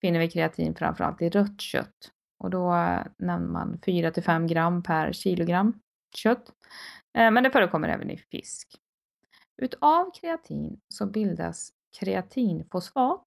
finner 0.00 0.18
vi 0.18 0.30
kreatin 0.30 0.74
framförallt 0.74 1.22
i 1.22 1.28
rött 1.28 1.60
kött 1.60 2.12
och 2.38 2.50
då 2.50 2.74
eh, 2.74 3.06
nämner 3.18 3.48
man 3.48 3.78
4-5 3.86 4.48
gram 4.48 4.82
per 4.82 5.12
kilogram 5.12 5.80
kött. 6.16 6.52
Eh, 7.18 7.30
Men 7.30 7.42
det 7.42 7.50
förekommer 7.50 7.88
även 7.88 8.10
i 8.10 8.16
fisk. 8.16 8.68
Utav 9.62 10.10
kreatin 10.20 10.80
så 10.88 11.06
bildas 11.06 11.72
kreatinfosfat 11.98 13.26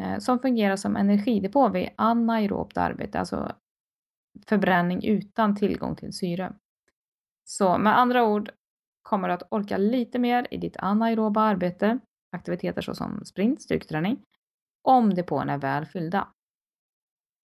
Eh, 0.00 0.18
som 0.18 0.38
fungerar 0.38 0.76
som 0.76 0.96
energidepå 0.96 1.68
vid 1.68 1.88
anaerobt 1.96 2.76
arbete, 2.76 3.18
alltså 3.18 3.52
förbränning 4.46 5.04
utan 5.04 5.56
tillgång 5.56 5.96
till 5.96 6.12
syre. 6.12 6.52
Så 7.44 7.78
med 7.78 7.98
andra 7.98 8.24
ord 8.24 8.50
kommer 9.02 9.28
du 9.28 9.34
att 9.34 9.48
orka 9.50 9.76
lite 9.76 10.18
mer 10.18 10.46
i 10.50 10.56
ditt 10.56 10.76
anaeroba 10.76 11.40
arbete, 11.40 11.98
aktiviteter 12.32 12.82
såsom 12.82 13.24
sprint, 13.24 13.62
styrketräning, 13.62 14.22
om 14.82 15.14
depåerna 15.14 15.52
är 15.52 15.58
väl 15.58 15.86
fyllda. 15.86 16.28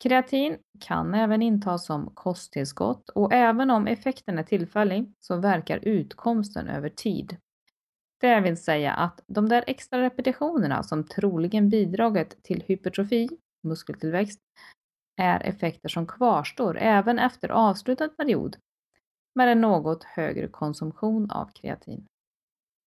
Kreatin 0.03 0.59
kan 0.81 1.15
även 1.15 1.43
intas 1.43 1.87
som 1.87 2.11
kosttillskott 2.15 3.09
och 3.09 3.33
även 3.33 3.71
om 3.71 3.87
effekten 3.87 4.39
är 4.39 4.43
tillfällig 4.43 5.13
så 5.21 5.37
verkar 5.37 5.79
utkomsten 5.83 6.69
över 6.69 6.89
tid. 6.89 7.37
Det 8.23 8.41
vill 8.41 8.57
säga 8.57 8.93
att 8.93 9.21
de 9.27 9.49
där 9.49 9.65
extra 9.67 10.03
repetitionerna 10.03 10.83
som 10.83 11.05
troligen 11.05 11.69
bidragit 11.69 12.43
till 12.43 12.63
hypertrofi, 12.67 13.29
muskeltillväxt, 13.69 14.41
är 15.21 15.41
effekter 15.41 15.89
som 15.89 16.07
kvarstår 16.07 16.79
även 16.79 17.19
efter 17.19 17.49
avslutad 17.49 18.09
period 18.09 18.57
med 19.35 19.49
en 19.49 19.61
något 19.61 20.05
högre 20.05 20.49
konsumtion 20.49 21.31
av 21.31 21.51
kreatin. 21.55 22.07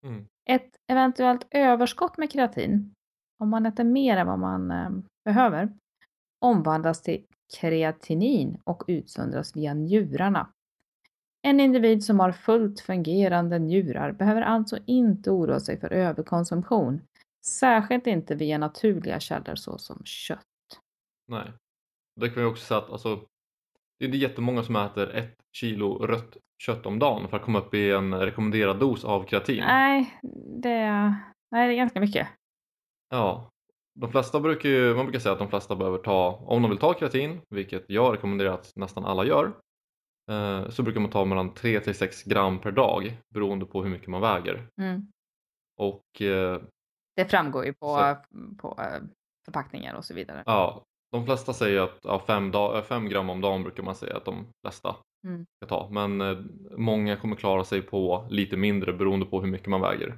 mm. 0.06 0.28
Ett 0.50 0.70
eventuellt 0.88 1.48
överskott 1.52 2.18
med 2.18 2.32
kreatin, 2.32 2.94
om 3.40 3.50
man 3.50 3.66
äter 3.66 3.84
mer 3.84 4.18
än 4.18 4.28
vad 4.28 4.40
man 4.40 4.72
eh, 4.72 4.90
behöver, 5.26 5.74
omvandlas 6.42 7.02
till 7.02 7.26
kreatinin 7.60 8.62
och 8.64 8.84
utsöndras 8.88 9.56
via 9.56 9.74
njurarna. 9.74 10.50
En 11.46 11.60
individ 11.60 12.04
som 12.04 12.20
har 12.20 12.32
fullt 12.32 12.80
fungerande 12.80 13.60
njurar 13.60 14.12
behöver 14.12 14.42
alltså 14.42 14.78
inte 14.86 15.32
oroa 15.32 15.60
sig 15.60 15.80
för 15.80 15.94
överkonsumtion 15.94 17.02
Särskilt 17.46 18.08
inte 18.08 18.36
via 18.36 18.58
naturliga 18.58 19.20
källor 19.20 19.56
såsom 19.56 20.02
kött. 20.06 20.40
Nej. 21.28 21.52
Det 22.22 22.30
kan 22.30 22.44
vi 22.44 22.50
också 22.50 22.66
säga 22.66 22.78
att 22.78 22.90
alltså, 22.90 23.16
det 24.00 24.06
är 24.06 24.08
inte 24.08 24.18
jättemånga 24.18 24.64
som 24.64 24.76
äter 24.76 25.16
ett 25.16 25.38
kilo 25.58 26.06
rött 26.06 26.38
kött 26.64 26.86
om 26.86 27.00
dagen 27.00 27.28
för 27.28 27.38
att 27.38 27.44
komma 27.44 27.60
upp 27.60 27.74
i 27.74 27.92
en 27.92 28.20
rekommenderad 28.20 28.80
dos 28.80 29.06
av 29.06 29.24
kreatin. 29.24 29.64
Nej, 29.68 30.20
det, 30.62 30.90
nej, 31.52 31.68
det 31.68 31.74
är 31.74 31.78
ganska 31.78 32.00
mycket. 32.00 32.28
Ja, 33.10 33.50
de 34.00 34.12
flesta 34.12 34.40
brukar 34.40 34.70
ju, 34.70 34.96
man 34.96 35.06
brukar 35.06 35.20
säga 35.20 35.34
att 35.34 35.40
de 35.40 35.50
flesta 35.50 35.76
behöver 35.76 35.98
ta, 35.98 36.44
om 36.46 36.62
de 36.62 36.72
vill 36.72 36.80
ta 36.80 36.94
kreatin, 36.94 37.42
vilket 37.50 37.84
jag 37.88 38.14
rekommenderar 38.14 38.54
att 38.54 38.72
nästan 38.76 39.06
alla 39.06 39.26
gör, 39.26 39.54
så 40.70 40.84
brukar 40.84 41.00
man 41.00 41.10
ta 41.12 41.26
mellan 41.26 41.54
3 41.54 41.80
till 41.80 41.96
6 41.96 42.24
gram 42.24 42.60
per 42.60 42.72
dag 42.72 43.18
beroende 43.34 43.66
på 43.66 43.84
hur 43.84 43.90
mycket 43.90 44.08
man 44.08 44.22
väger. 44.22 44.68
Mm. 44.82 45.08
Och 45.78 46.22
eh, 46.22 46.62
Det 47.16 47.26
framgår 47.26 47.66
ju 47.66 47.74
på, 47.74 47.88
Så- 47.88 48.16
på 48.58 48.82
eh, 48.82 49.02
förpackningar 49.46 49.96
och 49.96 50.06
så 50.06 50.14
vidare. 50.14 50.44
ja, 50.46 50.84
de 51.12 51.26
flesta 51.26 51.54
säger 51.54 51.82
att 51.82 52.00
ja, 52.04 52.20
5 52.28 52.52
fem 52.84 53.10
gram 53.10 53.30
om 53.30 53.42
dagen 53.42 53.64
brukar 53.64 53.84
man 53.84 53.96
säga 53.96 54.18
att 54.18 54.26
de 54.26 54.46
flesta 54.66 54.96
Mm. 55.28 55.46
ska 55.58 55.68
ta. 55.70 55.90
Men 55.92 56.22
eh, 56.22 56.38
många 56.78 57.16
kommer 57.18 57.36
klara 57.36 57.64
sig 57.64 57.82
på 57.82 58.28
lite 58.30 58.58
mindre 58.58 58.94
beroende 58.94 59.26
på 59.26 59.42
hur 59.42 59.48
mycket 59.48 59.68
man 59.68 59.82
väger. 59.82 60.18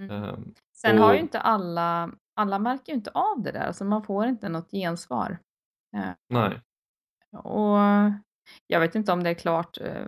Mm. 0.00 0.10
Eh, 0.24 0.34
Sen 0.76 0.98
har 0.98 1.12
ju 1.12 1.18
och- 1.18 1.22
inte 1.22 1.40
alla, 1.40 2.10
alla 2.36 2.58
märker 2.58 2.92
ju 2.92 2.96
inte 2.96 3.10
av 3.10 3.42
det 3.42 3.52
där, 3.52 3.72
så 3.72 3.84
man 3.84 4.02
får 4.02 4.26
inte 4.26 4.48
något 4.48 4.70
gensvar. 4.70 5.38
Eh, 5.96 6.10
nej, 6.28 6.60
Och 7.36 7.78
jag 8.66 8.80
vet 8.80 8.94
inte 8.94 9.12
om 9.12 9.22
det 9.22 9.30
är 9.30 9.34
klart 9.34 9.78
eh, 9.80 10.06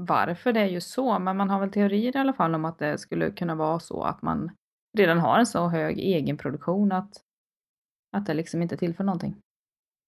varför 0.00 0.52
det 0.52 0.60
är 0.60 0.66
ju 0.68 0.80
så, 0.80 1.18
men 1.18 1.36
man 1.36 1.50
har 1.50 1.60
väl 1.60 1.70
teorier 1.72 2.16
i 2.16 2.18
alla 2.18 2.32
fall 2.32 2.54
om 2.54 2.64
att 2.64 2.78
det 2.78 2.98
skulle 2.98 3.30
kunna 3.30 3.54
vara 3.54 3.80
så 3.80 4.02
att 4.02 4.22
man 4.22 4.50
redan 4.98 5.18
har 5.18 5.38
en 5.38 5.46
så 5.46 5.68
hög 5.68 5.98
egenproduktion 5.98 6.92
att, 6.92 7.12
att 8.16 8.26
det 8.26 8.34
liksom 8.34 8.62
inte 8.62 8.76
tillför 8.76 9.04
någonting. 9.04 9.36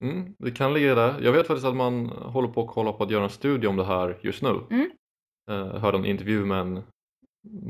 mm, 0.04 0.34
det 0.38 0.50
kan 0.50 0.74
ligga 0.74 0.94
där. 0.94 1.20
Jag 1.20 1.32
vet 1.32 1.46
faktiskt 1.46 1.66
att 1.66 1.76
man 1.76 2.06
håller 2.06 2.48
på 2.48 2.60
att 2.62 2.68
kolla 2.74 2.92
på 2.92 3.04
att 3.04 3.10
göra 3.10 3.24
en 3.24 3.30
studie 3.30 3.66
om 3.66 3.76
det 3.76 3.84
här 3.84 4.18
just 4.22 4.42
nu. 4.42 4.60
Mm. 4.70 4.90
Eh, 5.50 5.56
Jag 5.56 5.80
hörde 5.80 5.98
en 5.98 6.04
intervju 6.06 6.44
med 6.44 6.58
en 6.58 6.82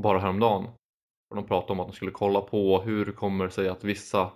bara 0.02 0.18
häromdagen. 0.18 0.64
Och 1.30 1.36
de 1.36 1.46
pratade 1.46 1.72
om 1.72 1.80
att 1.80 1.86
de 1.88 1.92
skulle 1.96 2.10
kolla 2.10 2.40
på 2.40 2.82
hur 2.82 3.04
det 3.06 3.12
kommer 3.12 3.48
sig 3.48 3.68
att 3.68 3.84
vissa 3.84 4.32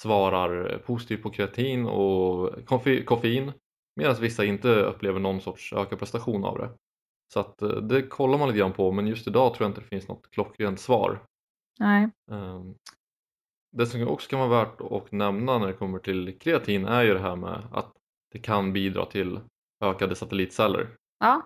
svarar 0.00 0.78
positivt 0.86 1.22
på 1.22 1.30
kreatin 1.30 1.86
och 1.86 2.48
koffe- 2.66 3.04
koffein 3.04 3.52
medan 3.96 4.14
vissa 4.20 4.44
inte 4.44 4.68
upplever 4.68 5.20
någon 5.20 5.40
sorts 5.40 5.72
ökad 5.72 5.98
prestation 5.98 6.44
av 6.44 6.58
det. 6.58 6.70
Så 7.32 7.40
att 7.40 7.62
eh, 7.62 7.68
det 7.68 8.02
kollar 8.02 8.38
man 8.38 8.48
lite 8.48 8.58
grann 8.58 8.72
på 8.72 8.92
men 8.92 9.06
just 9.06 9.26
idag 9.26 9.54
tror 9.54 9.64
jag 9.64 9.70
inte 9.70 9.80
det 9.80 9.86
finns 9.86 10.08
något 10.08 10.30
klockrent 10.30 10.80
svar. 10.80 11.22
Nej. 11.78 12.08
Ehm, 12.30 12.74
Det 13.76 13.86
som 13.86 14.08
också 14.08 14.30
kan 14.30 14.38
vara 14.38 14.64
värt 14.64 14.80
att 14.80 15.12
nämna 15.12 15.58
när 15.58 15.66
det 15.66 15.72
kommer 15.72 15.98
till 15.98 16.38
kreatin 16.38 16.84
är 16.84 17.02
ju 17.02 17.12
det 17.14 17.20
här 17.20 17.36
med 17.36 17.68
att 17.72 17.92
det 18.32 18.38
kan 18.38 18.72
bidra 18.72 19.06
till 19.06 19.40
ökade 19.84 20.14
satellitceller. 20.14 20.88
Ja, 21.18 21.42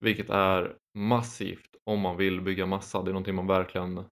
Vilket 0.00 0.30
är 0.30 0.76
massivt 0.94 1.76
om 1.84 2.00
man 2.00 2.16
vill 2.16 2.40
bygga 2.40 2.66
massa. 2.66 3.02
Det 3.02 3.10
är 3.10 3.12
någonting 3.12 3.34
man 3.34 3.46
verkligen 3.46 4.04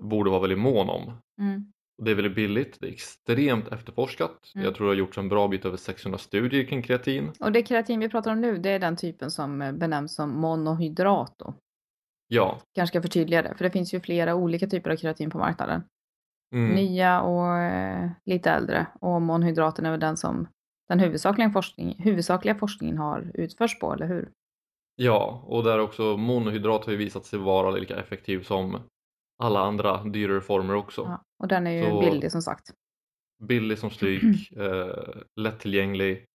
borde 0.00 0.30
vara 0.30 0.40
väldigt 0.40 0.58
mån 0.58 0.88
om. 0.88 1.12
mm. 1.40 1.72
Det 2.04 2.10
är 2.10 2.14
väldigt 2.14 2.34
billigt, 2.34 2.80
det 2.80 2.86
är 2.86 2.92
extremt 2.92 3.68
efterforskat. 3.68 4.52
Mm. 4.54 4.64
Jag 4.64 4.74
tror 4.74 4.86
det 4.86 4.90
har 4.90 4.98
gjorts 4.98 5.18
en 5.18 5.28
bra 5.28 5.48
bit 5.48 5.64
över 5.64 5.76
600 5.76 6.18
studier 6.18 6.64
kring 6.64 6.82
kreatin. 6.82 7.32
och 7.40 7.52
det 7.52 7.62
kreatin 7.62 8.00
vi 8.00 8.08
pratar 8.08 8.32
om 8.32 8.40
nu, 8.40 8.58
det 8.58 8.70
är 8.70 8.78
den 8.78 8.96
typen 8.96 9.30
som 9.30 9.62
eh, 9.62 9.72
benämns 9.72 10.14
som 10.14 10.30
monohydrat 10.30 11.34
då. 11.38 11.54
Ja, 12.28 12.60
Kanske 12.74 12.92
ska 12.92 13.02
förtydliga 13.02 13.42
det, 13.42 13.54
för 13.56 13.64
det 13.64 13.70
finns 13.70 13.94
ju 13.94 14.00
flera 14.00 14.34
olika 14.34 14.66
typer 14.66 14.90
av 14.90 14.96
kreatin 14.96 15.30
på 15.30 15.38
marknaden. 15.38 15.82
mm. 16.54 16.74
Nya 16.74 17.22
och 17.22 17.58
eh, 17.58 18.10
lite 18.24 18.50
äldre. 18.50 18.86
Och 19.00 19.22
monohydraten 19.22 19.86
är 19.86 19.90
väl 19.90 20.00
den 20.00 20.16
som 20.16 20.48
den 20.88 21.00
huvudsakliga, 21.00 21.50
forskning, 21.50 21.96
huvudsakliga 21.98 22.54
forskningen 22.54 22.98
har 22.98 23.30
utförts 23.34 23.78
på, 23.78 23.92
eller 23.92 24.06
hur? 24.06 24.30
ja, 24.96 25.42
och 25.46 25.64
där 25.64 25.78
också 25.78 26.16
monohydrat 26.16 26.84
har 26.84 26.92
ju 26.92 26.98
visat 26.98 27.24
sig 27.24 27.38
vara 27.38 27.70
lika 27.70 27.96
effektiv 27.96 28.42
som 28.42 28.80
alla 29.38 29.60
andra 29.60 30.04
dyrare 30.04 30.40
former 30.40 30.74
också. 30.74 31.00
Ja, 31.00 31.22
och 31.42 31.48
den 31.48 31.66
är 31.66 31.70
ju 31.70 31.90
Så- 31.90 32.00
billig 32.00 32.32
som 32.32 32.42
sagt. 32.42 32.70
Billig 33.42 33.78
som 33.78 33.90
stryk, 33.90 34.52
eh, 34.56 35.22
lättillgänglig, 35.36 36.26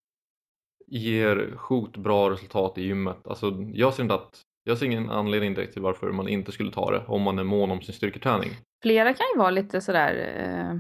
ger 0.88 1.56
sjukt 1.58 1.98
bra 1.98 2.30
resultat 2.30 2.78
i 2.78 2.82
gymmet. 2.82 3.28
Alltså, 3.28 3.52
jag, 3.74 3.94
ser 3.94 4.04
inte 4.04 4.16
att, 4.16 4.42
jag 4.64 4.78
ser 4.78 4.86
ingen 4.86 5.10
anledning 5.10 5.54
direkt 5.54 5.74
till 5.74 5.82
varför 5.82 6.12
man 6.12 6.28
inte 6.28 6.52
skulle 6.52 6.72
ta 6.72 6.92
det 6.92 7.06
om 7.08 7.22
man 7.22 7.40
är 7.40 7.44
mån 7.44 7.72
om 7.72 7.82
sin 7.82 7.96
styrketräning. 7.96 8.50
Flera 8.82 9.14
kan 9.14 9.26
ju 9.36 9.40
vara 9.40 9.50
lite 9.50 9.82
sådär 9.82 10.14
eh, 10.38 10.80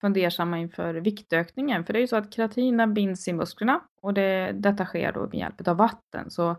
fundersamma 0.00 0.58
inför 0.58 0.94
viktökningen. 0.94 1.84
För 1.84 1.92
det 1.92 1.98
är 1.98 2.00
ju 2.00 2.06
så 2.06 2.16
att 2.16 2.32
kreatina 2.32 2.86
binds 2.86 3.28
i 3.28 3.32
musklerna 3.32 3.80
och 4.02 4.14
det, 4.14 4.52
detta 4.52 4.84
sker 4.86 5.12
då 5.12 5.20
med 5.20 5.34
hjälp 5.34 5.68
av 5.68 5.76
vatten. 5.76 6.30
Så 6.30 6.56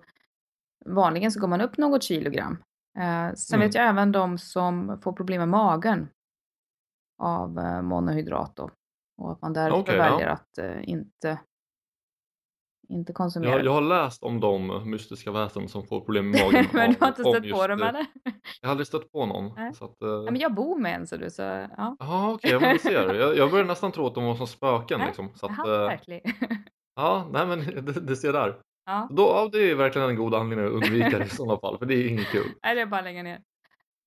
vanligen 0.86 1.32
så 1.32 1.40
går 1.40 1.48
man 1.48 1.62
upp 1.62 1.78
något 1.78 2.04
kilogram. 2.04 2.58
Eh, 3.00 3.34
sen 3.34 3.56
Mm. 3.60 3.68
vet 3.68 3.76
jag 3.76 3.90
även 3.90 4.12
de 4.12 4.38
som 4.38 5.00
får 5.04 5.14
problem 5.14 5.40
med 5.40 5.50
magen 5.50 6.08
av 7.22 7.60
eh, 7.60 7.82
monohydrat 7.82 8.56
då. 8.56 8.70
Och 9.18 9.32
att 9.32 9.42
man 9.42 9.54
därför 9.54 9.94
ja. 9.98 10.12
väljer 10.12 10.28
att 10.28 10.58
eh, 10.58 10.90
inte, 10.90 11.40
inte 12.90 13.14
konsumera. 13.14 13.52
Jag, 13.52 13.66
jag 13.66 13.72
har 13.74 13.82
läst 13.82 14.24
om 14.24 14.40
de 14.40 14.90
mystiska 14.90 15.32
väsen 15.32 15.68
som 15.68 15.88
får 15.88 16.00
problem 16.02 16.30
med 16.32 16.40
magen. 16.42 16.66
Men 16.74 16.92
du 16.92 16.98
har 17.00 17.08
inte 17.08 17.24
stött 17.24 17.52
på 17.52 17.68
dem 17.68 17.80
det. 17.80 17.88
eller? 17.90 18.06
Jag 18.62 18.68
har 18.68 18.72
aldrig 18.72 18.88
stött 18.88 19.12
på 19.12 19.26
någon. 19.26 19.54
Nej. 19.56 19.74
Så 19.76 19.86
att, 19.86 20.02
eh, 20.02 20.08
Ja, 20.10 20.32
men 20.32 20.36
jag 20.42 20.54
bor 20.54 20.80
med 20.80 20.96
en 20.96 21.08
så 21.08 21.18
du, 21.18 21.30
så 21.30 21.42
ja. 21.42 21.96
Jaha 22.00 22.34
okej, 22.34 22.60
men 22.60 22.80
ser. 22.80 23.14
Jag, 23.14 23.38
jag 23.38 23.52
började 23.52 23.68
nästan 23.74 23.92
tro 23.92 24.08
att 24.08 24.16
de 24.16 24.24
var 24.26 24.36
som 24.36 24.48
spöken 24.48 25.00
Nej, 25.00 25.08
liksom. 25.08 25.30
Så 25.36 25.46
att, 25.46 25.52
Jaha, 25.58 25.76
eh, 25.82 25.88
verkligen. 25.88 26.22
ja, 26.96 27.28
nej 27.32 27.48
men 27.48 27.60
det, 27.86 27.92
det 28.02 28.16
ser 28.16 28.34
där. 28.34 28.62
Ja. 28.86 29.08
Då, 29.12 29.22
ja, 29.24 29.50
det 29.52 29.72
är 29.72 29.76
verkligen 29.76 30.10
en 30.10 30.16
god 30.16 30.34
anledning 30.36 30.66
att 30.68 30.72
undvika 30.74 31.20
det 31.20 31.26
i 31.26 31.30
sådana 31.30 31.60
fall, 31.60 31.78
för 31.78 31.86
det 31.86 31.94
är 31.96 32.08
inget 32.08 32.28
kul. 32.28 32.48
Nej, 32.64 32.76
det 32.76 32.82
är 32.82 32.86
bara 32.86 32.98
att 33.00 33.04
lägga 33.04 33.24
ner. 33.24 33.42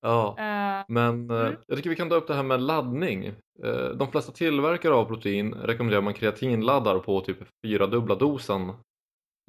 Ja. 0.01 0.35
Eh, 0.37 0.85
Men 0.87 1.29
eh, 1.31 1.39
Mm. 1.39 1.55
jag 1.67 1.77
tycker 1.77 1.89
vi 1.89 1.95
kan 1.95 2.09
ta 2.09 2.15
upp 2.15 2.27
det 2.27 2.33
här 2.33 2.43
med 2.43 2.61
laddning. 2.61 3.25
Eh, 3.63 3.87
de 3.95 4.11
flesta 4.11 4.31
tillverkare 4.31 4.93
av 4.93 5.05
protein 5.05 5.53
rekommenderar 5.53 6.01
man 6.01 6.13
kreatinladdar 6.13 6.99
på 6.99 7.21
typ 7.21 7.37
fyra 7.65 7.87
dubbla 7.87 8.15
dosen 8.15 8.71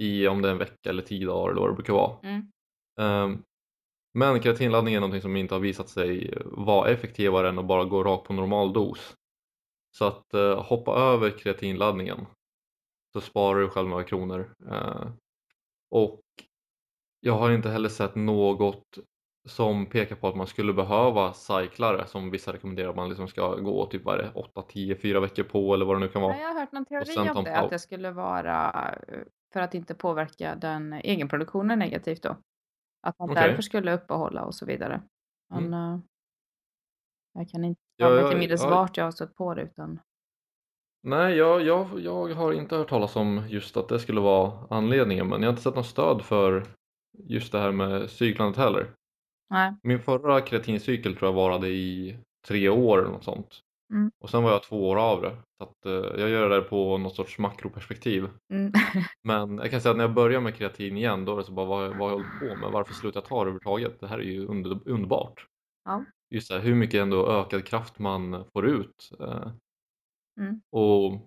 i 0.03 0.29
om 0.29 0.43
det 0.43 0.49
är 0.49 0.53
en 0.53 0.59
vecka 0.59 0.89
eller 0.91 1.03
tio 1.03 1.27
dagar 1.27 1.51
eller 1.51 1.61
vad 1.61 1.71
det 1.71 1.75
brukar 1.75 1.93
vara. 1.93 2.17
Mm. 2.23 2.43
Ehm, 3.01 3.43
men 4.15 4.41
kreatinladdning 4.41 4.95
är 4.95 5.01
någonting 5.01 5.23
som 5.23 5.37
inte 5.37 5.55
har 5.55 5.61
visat 5.61 5.89
sig 5.89 6.35
vara 6.45 6.89
effektivare 6.91 7.49
än 7.49 7.59
att 7.59 7.65
bara 7.65 7.85
gå 7.85 8.05
rakt 8.05 8.25
på 8.25 8.33
normal 8.33 8.73
dos. 8.73 9.15
Så 9.97 10.05
att 10.05 10.33
hoppa 10.67 10.93
över 10.95 11.31
kreatinladdningen 11.31 12.27
så 13.17 13.21
sparar 13.21 13.61
du 13.61 13.69
själv 13.69 13.89
några 13.89 14.05
kronor. 14.05 14.55
Eh, 14.71 15.07
och 15.91 16.21
jag 17.21 17.33
har 17.39 17.51
inte 17.51 17.69
heller 17.71 17.89
sett 17.89 18.15
något 18.15 18.99
som 19.49 19.87
pekar 19.87 20.17
på 20.17 20.29
att 20.29 20.37
man 20.37 20.47
skulle 20.47 20.73
behöva 20.73 21.33
cyklare 21.33 22.07
som 22.07 22.31
vissa 22.31 22.53
rekommenderar 22.53 22.89
att 22.91 22.97
man 22.97 23.09
liksom 23.09 23.29
ska 23.29 23.55
gå 23.55 23.87
typ 23.87 24.05
vad 24.05 24.15
är 24.21 24.23
det, 24.23 24.33
8, 24.35 24.63
10, 24.63 24.97
4 24.97 25.21
veckor 25.21 25.43
på 25.43 25.75
eller 25.75 25.87
vad 25.87 25.97
det 25.97 26.01
nu 26.01 26.09
kan 26.09 26.23
vara. 26.23 26.39
Jag 26.39 26.49
har 26.49 26.61
hört 26.61 26.73
någon 26.73 26.85
teori 26.85 27.31
om 27.35 27.45
det, 27.45 27.57
att 27.59 27.71
det 27.71 27.79
skulle 27.79 28.11
vara 28.11 28.73
eh, 29.09 29.19
för 29.53 29.61
att 29.61 29.75
inte 29.75 29.95
påverka 29.95 30.55
den 30.55 30.93
egenproduktionen 30.93 31.79
negativt 31.79 32.23
då. 32.23 32.37
Att 33.03 33.19
man 33.19 33.31
Okej. 33.31 33.49
därför 33.49 33.63
skulle 33.63 33.95
uppehålla 33.95 34.45
och 34.45 34.55
så 34.55 34.67
vidare. 34.67 35.03
Men 35.51 35.75
eh, 35.75 35.99
jag 37.33 37.49
kan 37.49 37.65
inte 37.65 37.81
Ja, 37.97 38.09
mig 38.09 38.19
jag- 38.19 38.31
till 38.31 38.39
minnes 38.39 38.63
jag- 38.63 38.71
vart 38.71 38.97
jag 38.97 39.05
har 39.05 39.11
stött 39.11 39.35
på 39.37 39.55
det 39.55 39.63
utan 39.63 40.01
Nej, 41.07 41.37
jag, 41.37 41.63
jag, 41.63 42.01
jag 42.01 42.35
har 42.35 42.53
inte 42.53 42.77
hört 42.77 42.89
talas 42.89 43.17
om 43.17 43.43
just 43.49 43.77
att 43.77 43.89
det 43.89 43.99
skulle 43.99 44.21
vara 44.21 44.53
anledningen 44.71 45.29
men 45.29 45.43
jag 45.43 45.49
har 45.49 45.53
inte 45.53 45.63
sett 45.63 45.75
något 45.77 45.87
stöd 45.87 46.23
för 46.23 46.65
just 47.19 47.53
det 47.53 47.59
här 47.59 47.73
med 47.73 48.11
cyklandet 48.11 48.57
heller. 48.57 48.91
nej. 49.51 49.75
Min 49.83 50.01
förra 50.01 50.41
kreatincykel 50.41 51.17
tror 51.17 51.29
jag 51.29 51.35
varade 51.35 51.69
i 51.69 52.17
tre 52.49 52.69
år 52.69 52.99
eller 52.99 53.11
något 53.11 53.25
sånt. 53.25 53.61
Mm. 53.93 54.11
Och 54.25 54.31
sen 54.31 54.43
var 54.43 54.51
jag 54.51 54.63
två 54.63 54.89
år 54.89 54.97
av 54.97 55.23
det. 55.23 55.37
Så 55.59 55.65
att, 55.65 55.87
eh, 55.87 56.21
jag 56.21 56.31
gör 56.31 56.49
det 56.49 56.55
där 56.55 56.63
på 56.63 56.99
något 56.99 57.15
sorts 57.15 57.39
makroperspektiv. 57.39 58.29
Mm. 58.53 58.73
Men 59.25 59.59
jag 59.59 59.71
kan 59.71 59.81
säga 59.81 59.91
att 59.91 59.97
när 59.97 60.05
jag 60.05 60.15
börjar 60.15 60.41
med 60.41 60.55
kreatin 60.55 60.97
igen 60.97 61.25
då 61.25 61.33
är 61.33 61.37
det 61.37 61.45
så 61.45 61.53
bara 61.53 61.67
vad, 61.67 61.97
vad 61.97 62.11
jag 62.11 62.17
hållit 62.17 62.41
på 62.41 62.57
med? 62.57 62.71
Varför 62.73 62.95
slutar 62.95 63.21
jag 63.21 63.29
ta 63.29 63.35
det 63.35 63.41
överhuvudtaget? 63.41 64.01
Det 64.01 64.07
här 64.07 64.19
är 64.19 64.23
ju 64.23 64.47
under, 64.47 64.79
underbart. 64.89 65.47
Ja. 65.85 66.05
Just 66.31 66.49
det, 66.49 66.55
här, 66.55 66.63
hur 66.63 66.75
mycket 66.75 67.03
ändå 67.03 67.29
ökad 67.29 67.65
kraft 67.67 67.99
man 67.99 68.45
får 68.53 68.67
ut. 68.67 69.11
eh, 69.21 69.49
Mm. 70.41 70.61
Och 70.71 71.27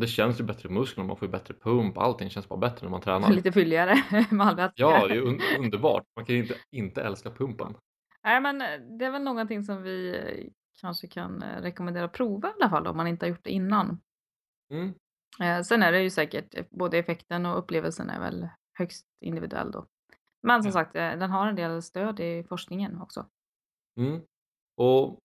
det 0.00 0.06
känns 0.06 0.40
ju 0.40 0.44
bättre 0.44 0.68
i 0.68 0.72
musklerna, 0.72 1.06
man 1.06 1.16
får 1.16 1.28
ju 1.28 1.32
bättre 1.32 1.54
pump, 1.54 1.98
allting 1.98 2.30
känns 2.30 2.48
bara 2.48 2.58
bättre 2.58 2.86
när 2.86 2.90
man 2.90 3.00
tränar. 3.00 3.30
Lite 3.32 3.52
fylligare 3.52 3.94
med 4.30 4.56
vätska. 4.56 4.82
Ja, 4.82 5.06
det 5.06 5.14
är 5.14 5.20
un 5.22 5.40
underbart. 5.58 6.04
Man 6.16 6.24
kan 6.24 6.34
ju 6.34 6.42
inte 6.42 6.54
inte 6.70 7.02
älska 7.02 7.30
pumpen. 7.30 7.74
Nej, 8.22 8.40
men 8.40 8.62
eh, 8.62 8.80
det 8.98 9.04
är 9.04 9.10
väl 9.10 9.22
någonting 9.22 9.64
som 9.64 9.82
vi 9.82 10.16
eh, 10.16 10.50
kanske 10.80 11.06
kan 11.08 11.42
eh, 11.42 11.62
rekommendera 11.62 12.04
att 12.04 12.12
prova 12.12 12.48
i 12.48 12.52
alla 12.60 12.70
fall 12.70 12.86
om 12.86 12.96
man 12.96 13.06
inte 13.06 13.26
har 13.26 13.30
gjort 13.30 13.44
det 13.44 13.50
innan. 13.50 14.00
Mm. 14.72 14.94
Sen 15.64 15.82
är 15.82 15.92
det 15.92 16.02
ju 16.02 16.10
säkert, 16.10 16.70
både 16.70 16.98
effekten 16.98 17.46
och 17.46 17.58
upplevelsen 17.58 18.10
är 18.10 18.20
väl 18.20 18.48
högst 18.78 19.06
individuell 19.20 19.70
då. 19.70 19.86
Men 20.42 20.62
som 20.62 20.68
Ja. 20.68 20.72
sagt, 20.72 20.92
den 20.92 21.30
har 21.30 21.46
en 21.46 21.56
del 21.56 21.82
stöd 21.82 22.20
i 22.20 22.44
forskningen 22.48 23.00
också. 23.02 23.26
Mm. 23.96 24.20
Och 24.76 25.18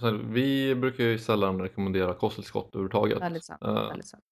sen, 0.00 0.32
vi 0.32 0.74
brukar 0.74 1.04
ju 1.04 1.18
sällan 1.18 1.60
rekommendera 1.60 2.14
kosttillskott 2.14 2.74
överhuvudtaget. 2.74 3.20
Väldigt 3.20 3.44
sant. 3.44 3.62
Eh, 3.62 3.74
Väldigt 3.74 4.06
sant. 4.06 4.24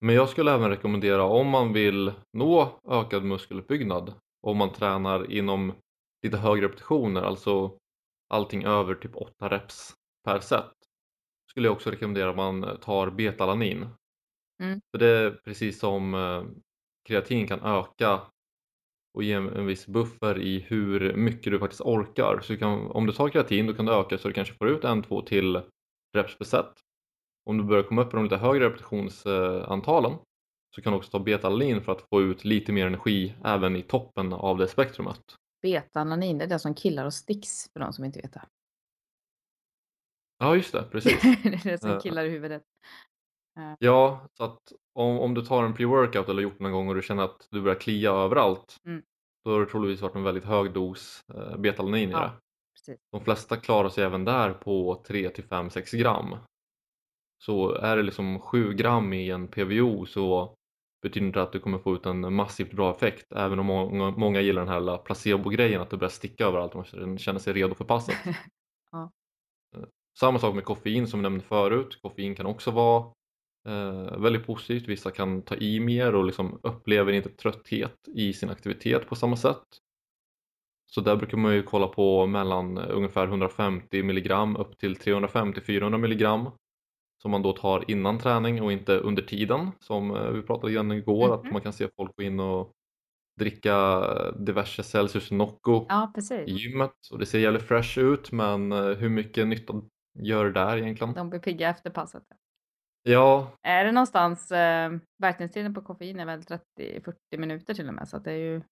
Men 0.00 0.14
jag 0.14 0.28
skulle 0.28 0.52
även 0.52 0.70
rekommendera 0.70 1.24
om 1.24 1.48
man 1.48 1.72
vill 1.72 2.12
nå 2.32 2.80
ökad 2.88 3.24
muskeluppbyggnad 3.24 4.14
om 4.46 4.56
man 4.56 4.72
tränar 4.72 5.30
inom 5.30 5.72
lite 6.22 6.36
högre 6.36 6.64
repetitioner, 6.64 7.22
alltså 7.22 7.78
allting 8.28 8.64
över 8.64 8.94
typ 8.94 9.16
8 9.16 9.48
reps 9.48 9.94
per 10.24 10.40
set 10.40 10.72
skulle 11.50 11.68
jag 11.68 11.72
också 11.72 11.90
rekommendera 11.90 12.30
att 12.30 12.36
man 12.36 12.78
tar 12.80 13.10
betalanin. 13.10 13.86
Mm. 14.62 14.80
För 14.90 14.98
det 14.98 15.08
är 15.08 15.30
precis 15.30 15.78
som 15.78 16.14
eh, 16.14 16.44
kreatin 17.08 17.46
kan 17.46 17.60
öka 17.60 18.20
och 19.14 19.22
ge 19.22 19.32
en, 19.32 19.66
viss 19.66 19.86
buffer 19.86 20.38
i 20.38 20.58
hur 20.68 21.14
mycket 21.16 21.52
du 21.52 21.58
faktiskt 21.58 21.80
orkar. 21.80 22.40
Så 22.42 22.52
du 22.52 22.58
kan, 22.58 22.90
om 22.90 23.06
du 23.06 23.12
tar 23.12 23.28
kreatin 23.28 23.66
då 23.66 23.74
kan 23.74 23.86
du 23.86 23.92
öka 23.92 24.18
så 24.18 24.28
du 24.28 24.34
kanske 24.34 24.54
får 24.54 24.68
ut 24.68 24.84
en, 24.84 25.02
två 25.02 25.22
till 25.22 25.60
reps 26.16 26.38
per 26.38 26.44
set. 26.44 26.72
Om 27.50 27.58
du 27.58 27.64
börjar 27.64 27.82
komma 27.82 28.02
upp 28.02 28.12
i 28.14 28.16
de 28.16 28.24
lite 28.24 28.36
högre 28.36 28.66
repetitionsantalen 28.66 30.12
så 30.74 30.82
kan 30.82 30.92
du 30.92 30.96
också 30.96 31.10
ta 31.10 31.18
betalanin 31.18 31.82
för 31.82 31.92
att 31.92 32.02
få 32.10 32.22
ut 32.22 32.44
lite 32.44 32.72
mer 32.72 32.86
energi 32.86 33.34
även 33.44 33.76
i 33.76 33.82
toppen 33.82 34.32
av 34.32 34.58
det 34.58 34.68
spektrumet. 34.68 35.20
Beta-alanin, 35.62 36.38
det 36.38 36.44
är 36.44 36.48
det 36.48 36.58
som 36.58 36.74
killar 36.74 37.04
och 37.04 37.14
sticks 37.14 37.70
för 37.72 37.80
de 37.80 37.92
som 37.92 38.04
inte 38.04 38.20
vet 38.20 38.32
det. 38.32 38.42
Ja 40.38 40.56
just 40.56 40.72
det, 40.72 40.82
precis. 40.82 41.22
det 41.42 41.48
är 41.48 41.70
det 41.70 41.78
som 41.78 41.90
Eh. 41.90 42.00
killar 42.00 42.24
i 42.24 42.28
huvudet. 42.30 42.62
Ja, 43.78 44.26
så 44.36 44.44
att 44.44 44.72
om, 44.94 45.18
om 45.18 45.34
du 45.34 45.42
tar 45.44 45.64
en 45.64 45.74
pre-workout 45.74 46.30
eller 46.30 46.42
gjort 46.42 46.58
någon 46.60 46.72
gång 46.72 46.88
och 46.88 46.94
du 46.94 47.02
känner 47.02 47.22
att 47.22 47.48
du 47.50 47.60
börjar 47.62 47.80
klia 47.80 48.10
överallt 48.10 48.76
Mm. 48.86 49.02
då 49.44 49.50
har 49.52 49.60
det 49.60 49.66
troligtvis 49.66 50.00
varit 50.02 50.14
en 50.14 50.22
väldigt 50.22 50.44
hög 50.44 50.72
dos 50.72 51.20
eh, 51.34 51.56
betalanin 51.56 52.08
i 52.08 52.12
Ja. 52.12 52.20
det. 52.20 52.30
Precis. 52.74 53.00
De 53.12 53.24
flesta 53.24 53.56
klarar 53.56 53.88
sig 53.88 54.04
även 54.04 54.24
där 54.24 54.52
på 54.52 55.02
3 55.06 55.28
till 55.28 55.44
5-6 55.44 55.96
gram. 55.96 56.36
Så 57.44 57.72
är 57.74 57.96
det 57.96 58.02
liksom 58.02 58.40
7 58.40 58.72
gram 58.72 59.12
i 59.12 59.30
en 59.30 59.48
PVO 59.48 60.06
så 60.06 60.54
betyder 61.02 61.32
det 61.32 61.42
att 61.42 61.52
du 61.52 61.60
kommer 61.60 61.78
få 61.78 61.94
ut 61.94 62.06
en 62.06 62.34
massivt 62.34 62.72
bra 62.72 62.90
effekt 62.94 63.32
även 63.32 63.58
om 63.58 63.66
många, 63.66 64.10
många 64.10 64.40
gillar 64.40 64.64
den 64.64 64.68
här 64.74 64.98
placebo-grejen 64.98 65.80
att 65.80 65.90
det 65.90 65.96
börjar 65.96 66.10
sticka 66.10 66.44
överallt 66.46 66.74
och 66.74 66.86
man 67.06 67.18
känner 67.18 67.38
sig 67.40 67.52
redo 67.52 67.74
för 67.74 67.84
passet. 67.84 68.16
Ja. 68.92 69.10
Eh, 69.76 69.84
Samma 70.18 70.38
sak 70.38 70.54
med 70.54 70.64
koffein 70.64 71.06
som 71.06 71.20
vi 71.20 71.22
nämnde 71.22 71.44
förut. 71.44 71.98
Koffein 72.02 72.34
kan 72.34 72.46
också 72.46 72.70
vara 72.70 73.12
eh, 73.68 74.18
väldigt 74.18 74.46
positivt. 74.46 74.88
Vissa 74.88 75.10
kan 75.10 75.42
ta 75.42 75.54
i 75.54 75.80
mer 75.80 76.14
och 76.14 76.24
liksom 76.24 76.60
upplever 76.62 77.12
inte 77.12 77.28
trötthet 77.28 78.08
i 78.14 78.32
sin 78.32 78.50
aktivitet 78.50 79.06
på 79.08 79.14
samma 79.14 79.36
sätt. 79.36 79.62
Så 80.86 81.00
där 81.00 81.16
brukar 81.16 81.38
man 81.38 81.54
ju 81.54 81.62
kolla 81.62 81.86
på 81.86 82.26
mellan 82.26 82.78
ungefär 82.78 83.26
150 83.26 84.02
milligram 84.02 84.56
upp 84.56 84.78
till 84.78 84.96
350-400 84.96 85.98
milligram 85.98 86.50
som 87.22 87.30
man 87.30 87.42
då 87.42 87.52
tar 87.52 87.90
innan 87.90 88.18
träning 88.18 88.62
och 88.62 88.72
inte 88.72 88.98
under 88.98 89.22
tiden 89.22 89.70
som 89.80 90.10
eh, 90.16 90.30
vi 90.30 90.42
pratade 90.42 90.72
igen 90.72 90.92
igår 90.92 91.28
Mhm. 91.28 91.32
att 91.32 91.52
man 91.52 91.60
kan 91.62 91.72
se 91.72 91.88
folk 91.96 92.16
gå 92.16 92.22
in 92.22 92.40
och 92.40 92.72
dricka 93.40 94.02
diverse 94.32 94.82
Celsius 94.82 95.30
Nocco 95.30 95.86
Ja, 95.88 96.12
i 96.46 96.52
gymmet 96.52 96.94
och 97.12 97.18
det 97.18 97.26
ser 97.26 97.38
jävligt 97.38 97.62
fresh 97.62 97.98
ut 97.98 98.32
men 98.32 98.72
eh, 98.72 98.84
hur 98.84 99.08
mycket 99.08 99.46
nytta 99.48 99.82
gör 100.18 100.44
det 100.44 100.52
där 100.52 100.76
egentligen? 100.76 101.14
De 101.14 101.30
blir 101.30 101.40
pigga 101.40 101.68
efter 101.70 101.90
passet. 101.90 102.22
Ja, 103.02 103.52
Är 103.62 103.84
det 103.84 103.92
någonstans, 103.92 104.52
eh, 104.52 104.92
verkningstiden 105.18 105.74
på 105.74 105.82
koffein 105.82 106.20
är 106.20 106.26
väl 106.26 106.42
30-40 106.42 107.38
minuter 107.38 107.74
till 107.74 107.88
och 107.88 107.94
med, 107.94 108.08
så 108.08 108.16
att 108.16 108.24
det 108.24 108.32
är 108.32 108.36
ju 108.36 108.62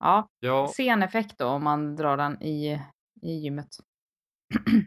ja, 0.00 0.26
ja, 0.40 0.72
sen 0.76 1.02
effekt 1.02 1.38
då 1.38 1.46
om 1.46 1.64
man 1.64 1.96
drar 1.96 2.16
den 2.16 2.42
i, 2.42 2.80
i 3.22 3.32
gymmet. 3.32 3.68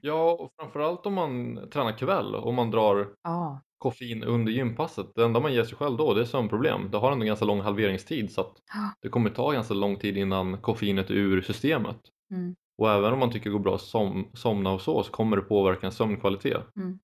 ja 0.02 0.38
och 0.40 0.52
framförallt 0.60 1.06
om 1.06 1.14
man 1.14 1.60
tränar 1.70 1.98
kväll 1.98 2.36
och 2.36 2.54
man 2.54 2.72
drar 2.72 3.08
Ja, 3.24 3.62
koffein 3.78 4.24
under 4.24 4.52
gympasset. 4.52 5.08
Det 5.16 5.24
enda 5.26 5.40
man 5.40 5.54
ger 5.54 5.64
sig 5.64 5.78
själv 5.78 5.98
då 5.98 6.14
det 6.14 6.22
är 6.22 6.26
sömnproblem. 6.26 6.92
Det 6.92 6.98
har 6.98 7.12
ändå 7.12 7.26
ganska 7.26 7.46
lång 7.46 7.62
halveringstid 7.62 8.32
så 8.32 8.42
att 8.42 8.54
det 9.02 9.10
kommer 9.10 9.30
ta 9.30 9.52
ganska 9.52 9.74
lång 9.74 9.96
tid 9.96 10.18
innan 10.18 10.62
koffeinet 10.62 11.10
är 11.10 11.14
ur 11.14 11.42
systemet. 11.42 12.00
Mm. 12.32 12.56
Och 12.78 12.92
även 12.92 13.14
om 13.14 13.20
man 13.20 13.32
tycker 13.32 13.50
det 13.50 13.54
går 13.54 13.60
bra 13.60 13.76
att 13.76 13.82
som, 13.82 14.32
somna 14.34 14.72
och 14.72 14.82
så 14.82 15.04
så 15.04 15.12
kommer 15.12 15.38
det 15.38 15.44
påverka 15.44 15.86
en 15.86 15.92
sömnkvalitet. 15.92 16.76
Mm. 16.76 17.00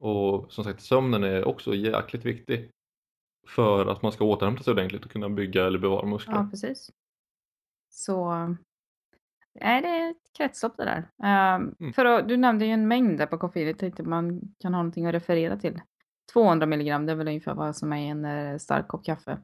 Och 0.00 0.52
som 0.52 0.64
sagt 0.64 0.80
sömnen 0.82 1.24
är 1.24 1.48
också 1.48 1.74
jäkligt 1.74 2.24
viktig 2.24 2.70
för 3.48 3.86
att 3.86 4.02
man 4.02 4.12
ska 4.12 4.24
återhämta 4.24 4.62
sig 4.62 4.70
ordentligt 4.72 5.04
och 5.04 5.10
kunna 5.10 5.28
bygga 5.28 5.66
eller 5.66 5.78
bevara 5.78 6.06
muskler. 6.06 6.34
ja 6.34 6.48
precis. 6.50 6.90
Så 7.90 8.30
är 9.60 9.82
det 9.82 9.88
är 9.88 10.10
ett 10.10 10.32
kretslopp 10.36 10.76
det 10.76 10.84
där. 10.84 11.10
Ehm, 11.28 11.74
Mm. 11.80 11.92
för 11.92 12.04
att, 12.04 12.28
du 12.28 12.36
nämnde 12.36 12.64
ju 12.66 12.72
en 12.72 12.88
mängd 12.88 13.18
där 13.18 13.26
på 13.26 13.38
koffein. 13.38 13.66
Jag 13.66 13.78
tänkte 13.78 14.02
man 14.02 14.40
kan 14.60 14.74
ha 14.74 14.80
någonting 14.82 15.06
att 15.06 15.14
referera 15.14 15.56
till. 15.56 15.80
200 16.32 16.66
milligram, 16.66 17.06
det 17.06 17.12
är 17.12 17.16
väl 17.16 17.28
ungefär 17.28 17.54
vad 17.54 17.76
som 17.76 17.92
är 17.92 17.96
i 17.96 18.08
en 18.08 18.24
eh, 18.24 18.58
stark 18.58 18.88
kopp 18.88 19.04
kaffe. 19.04 19.38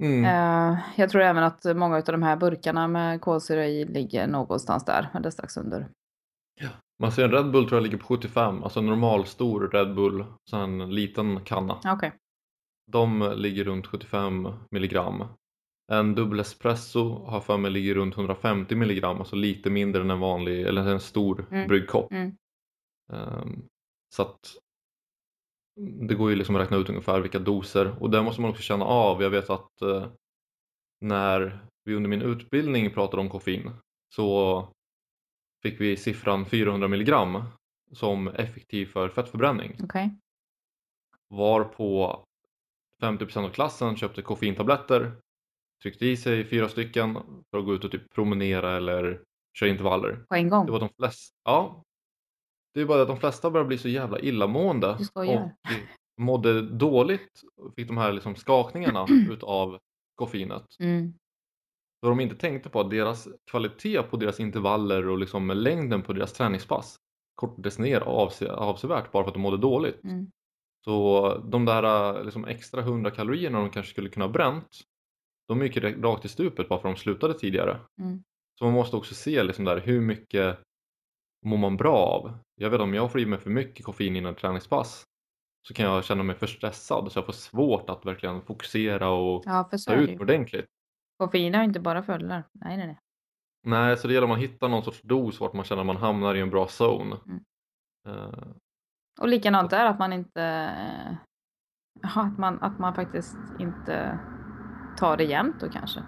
Mm. 0.00 0.24
Eh, 0.24 0.78
jag 0.96 1.10
tror 1.10 1.22
även 1.22 1.44
att 1.44 1.64
många 1.76 1.96
av 1.96 2.02
de 2.04 2.22
här 2.22 2.36
burkarna 2.36 2.88
med 2.88 3.20
kolsyra 3.20 3.66
i 3.66 3.84
ligger 3.84 4.26
någonstans 4.26 4.84
där, 4.84 5.08
eller 5.14 5.30
strax 5.30 5.56
under. 5.56 5.88
Man 6.98 7.12
ser 7.12 7.24
en 7.24 7.30
Red 7.32 7.50
Bull 7.50 7.68
tror 7.68 7.76
jag 7.76 7.82
ligger 7.82 7.98
på 7.98 8.06
75, 8.06 8.62
alltså 8.62 8.78
en 8.80 8.86
normal 8.86 9.26
stor 9.26 9.68
Red 9.68 9.94
Bull, 9.94 10.24
så 10.50 10.56
en 10.56 10.94
liten 10.94 11.40
kanna. 11.44 11.80
Okej. 11.84 12.12
De 12.92 13.32
ligger 13.36 13.64
runt 13.64 13.86
75 13.86 14.48
milligram. 14.70 15.24
En 15.92 16.14
dubbel 16.14 16.40
espresso 16.40 17.24
har 17.24 17.40
för 17.40 17.56
mig 17.58 17.70
ligger 17.70 17.94
runt 17.94 18.16
150 18.16 18.74
milligram, 18.76 19.18
alltså 19.18 19.36
lite 19.36 19.70
mindre 19.70 20.02
än 20.02 20.10
en 20.10 20.20
vanlig, 20.20 20.62
eller 20.62 20.88
en 20.88 21.00
stor 21.00 21.46
Mm. 21.50 21.68
bryggkopp. 21.68 22.12
Mm. 22.12 22.36
Ehm, 23.12 23.62
så 24.14 24.22
att 24.22 24.40
det 26.08 26.14
går 26.14 26.30
ju 26.30 26.36
liksom 26.36 26.56
att 26.56 26.62
räkna 26.62 26.76
ut 26.76 26.88
ungefär 26.88 27.20
vilka 27.20 27.38
doser 27.38 28.02
och 28.02 28.10
där 28.10 28.22
måste 28.22 28.40
man 28.40 28.50
också 28.50 28.62
känna 28.62 28.84
av. 28.84 29.22
Jag 29.22 29.30
vet 29.30 29.50
att 29.50 29.82
eh, 29.82 30.06
när 31.00 31.66
vi 31.84 31.94
under 31.94 32.10
min 32.10 32.22
utbildning 32.22 32.90
pratade 32.90 33.20
om 33.20 33.28
koffein 33.30 33.70
så 34.14 34.68
fick 35.64 35.80
vi 35.80 35.96
siffran 35.96 36.46
400 36.46 36.88
milligram 36.88 37.44
som 37.92 38.28
effektiv 38.28 38.86
för 38.86 39.08
fettförbränning. 39.08 39.76
Okej. 39.82 40.10
Var 41.28 41.64
på 41.64 42.24
50% 43.02 43.44
av 43.44 43.48
klassen 43.48 43.96
köpte 43.96 44.22
koffeintabletter, 44.22 45.12
tryckte 45.82 46.06
i 46.06 46.16
sig 46.16 46.44
fyra 46.44 46.68
stycken 46.68 47.14
för 47.50 47.58
att 47.58 47.64
gå 47.64 47.74
ut 47.74 47.84
och 47.84 47.90
typ 47.90 48.14
promenera 48.14 48.76
eller 48.76 49.22
köra 49.58 49.70
intervaller. 49.70 50.24
På 50.28 50.34
en 50.34 50.48
gång. 50.48 50.66
Det 50.66 50.72
var 50.72 50.80
de 50.80 50.88
flesta, 50.88 51.34
ja. 51.44 51.82
Det 52.74 52.80
är 52.80 52.86
bara 52.86 53.02
att 53.02 53.08
de 53.08 53.16
flesta 53.16 53.50
började 53.50 53.68
bli 53.68 53.78
så 53.78 53.88
jävla 53.88 54.18
illamående 54.18 54.98
och 55.14 55.50
mådde 56.20 56.62
dåligt 56.62 57.42
och 57.56 57.74
fick 57.74 57.88
de 57.88 57.96
här 57.96 58.12
liksom 58.12 58.36
skakningarna 58.36 59.06
utav 59.30 59.78
koffeinet. 60.14 60.66
Mm. 60.80 61.14
Då 62.04 62.08
de 62.10 62.20
inte 62.20 62.36
tänkte 62.36 62.68
på 62.68 62.80
att 62.80 62.90
deras 62.90 63.28
kvalitet 63.50 64.02
på 64.02 64.16
deras 64.16 64.40
intervaller 64.40 65.08
och 65.08 65.18
liksom 65.18 65.50
längden 65.50 66.02
på 66.02 66.12
deras 66.12 66.32
träningspass 66.32 66.96
kortades 67.34 67.78
ner 67.78 68.00
avse- 68.00 68.50
avsevärt 68.50 69.12
bara 69.12 69.24
för 69.24 69.28
att 69.28 69.34
de 69.34 69.40
mådde 69.40 69.56
dåligt. 69.56 70.04
Mm. 70.04 70.26
Så 70.84 71.38
de 71.38 71.64
där 71.64 72.24
liksom 72.24 72.44
extra 72.44 72.80
100 72.80 73.10
kalorierna 73.10 73.58
de 73.58 73.70
kanske 73.70 73.92
skulle 73.92 74.08
kunna 74.08 74.24
ha 74.24 74.32
bränt 74.32 74.68
de 75.48 75.62
gick 75.62 75.76
rakt 75.76 76.24
i 76.24 76.28
stupet 76.28 76.68
bara 76.68 76.80
för 76.80 76.88
att 76.88 76.94
de 76.96 77.00
slutade 77.00 77.34
tidigare. 77.34 77.80
Mm. 78.00 78.22
Så 78.58 78.64
man 78.64 78.74
måste 78.74 78.96
också 78.96 79.14
se 79.14 79.42
liksom 79.42 79.64
där 79.64 79.80
hur 79.80 80.00
mycket 80.00 80.58
mår 81.46 81.56
man 81.56 81.76
bra 81.76 81.96
av. 81.96 82.38
Jag 82.54 82.70
vet 82.70 82.80
om 82.80 82.94
jag 82.94 83.12
får 83.12 83.20
i 83.20 83.26
mig 83.26 83.38
för 83.38 83.50
mycket 83.50 83.84
koffein 83.84 84.16
innan 84.16 84.34
träningspass 84.34 85.04
så 85.68 85.74
kan 85.74 85.86
jag 85.86 86.04
känna 86.04 86.22
mig 86.22 86.36
för 86.36 86.46
stressad 86.46 87.12
så 87.12 87.18
jag 87.18 87.26
får 87.26 87.32
svårt 87.32 87.90
att 87.90 88.06
verkligen 88.06 88.42
fokusera 88.42 89.08
och 89.08 89.42
Ja, 89.46 89.70
ta 89.86 89.94
ut 89.94 90.20
ordentligt. 90.20 90.66
Koffein 91.18 91.54
har 91.54 91.62
inte 91.64 91.80
bara 91.80 92.02
fördelar. 92.02 92.44
Nej, 92.52 92.76
nej, 92.76 92.86
nej. 92.86 92.98
Nej, 93.66 93.96
så 93.96 94.08
det 94.08 94.14
gäller 94.14 94.26
att 94.26 94.30
man 94.30 94.40
hittar 94.40 94.68
någon 94.68 94.84
sorts 94.84 95.02
dos 95.02 95.40
vart 95.40 95.52
man 95.52 95.64
känner 95.64 95.80
att 95.82 95.86
man 95.86 95.96
hamnar 95.96 96.34
i 96.34 96.40
en 96.40 96.50
bra 96.50 96.66
zone. 96.82 97.16
Mm. 97.26 97.40
Eh, 98.08 98.46
Och 99.20 99.28
likadant 99.28 99.70
där 99.70 99.86
att 99.86 99.98
man 99.98 100.12
inte... 100.12 100.42
eh, 100.42 101.14
Ja, 102.02 102.22
att 102.22 102.38
man, 102.38 102.62
att 102.62 102.78
man 102.78 102.94
faktiskt 102.94 103.36
inte 103.58 104.18
tar 104.98 105.16
det 105.16 105.24
jämnt 105.24 105.60
då 105.60 105.68
kanske. 105.68 106.00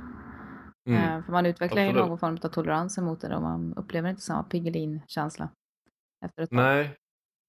mm. 0.89 1.03
Eh, 1.03 1.25
För 1.25 1.33
man 1.33 1.47
utvecklar 1.47 1.83
ju 1.83 1.93
någon 1.93 2.19
form 2.19 2.39
av 2.43 2.49
tolerans 2.49 2.99
emot 2.99 3.21
det 3.21 3.37
och 3.37 3.43
man 3.43 3.75
upplever 3.75 4.11
inte 4.11 4.23
samma 4.23 4.43
Piggelin-känsla 4.43 5.49
efter 6.25 6.43
ett 6.43 6.51
tag. 6.51 6.57
Nej, 6.57 6.97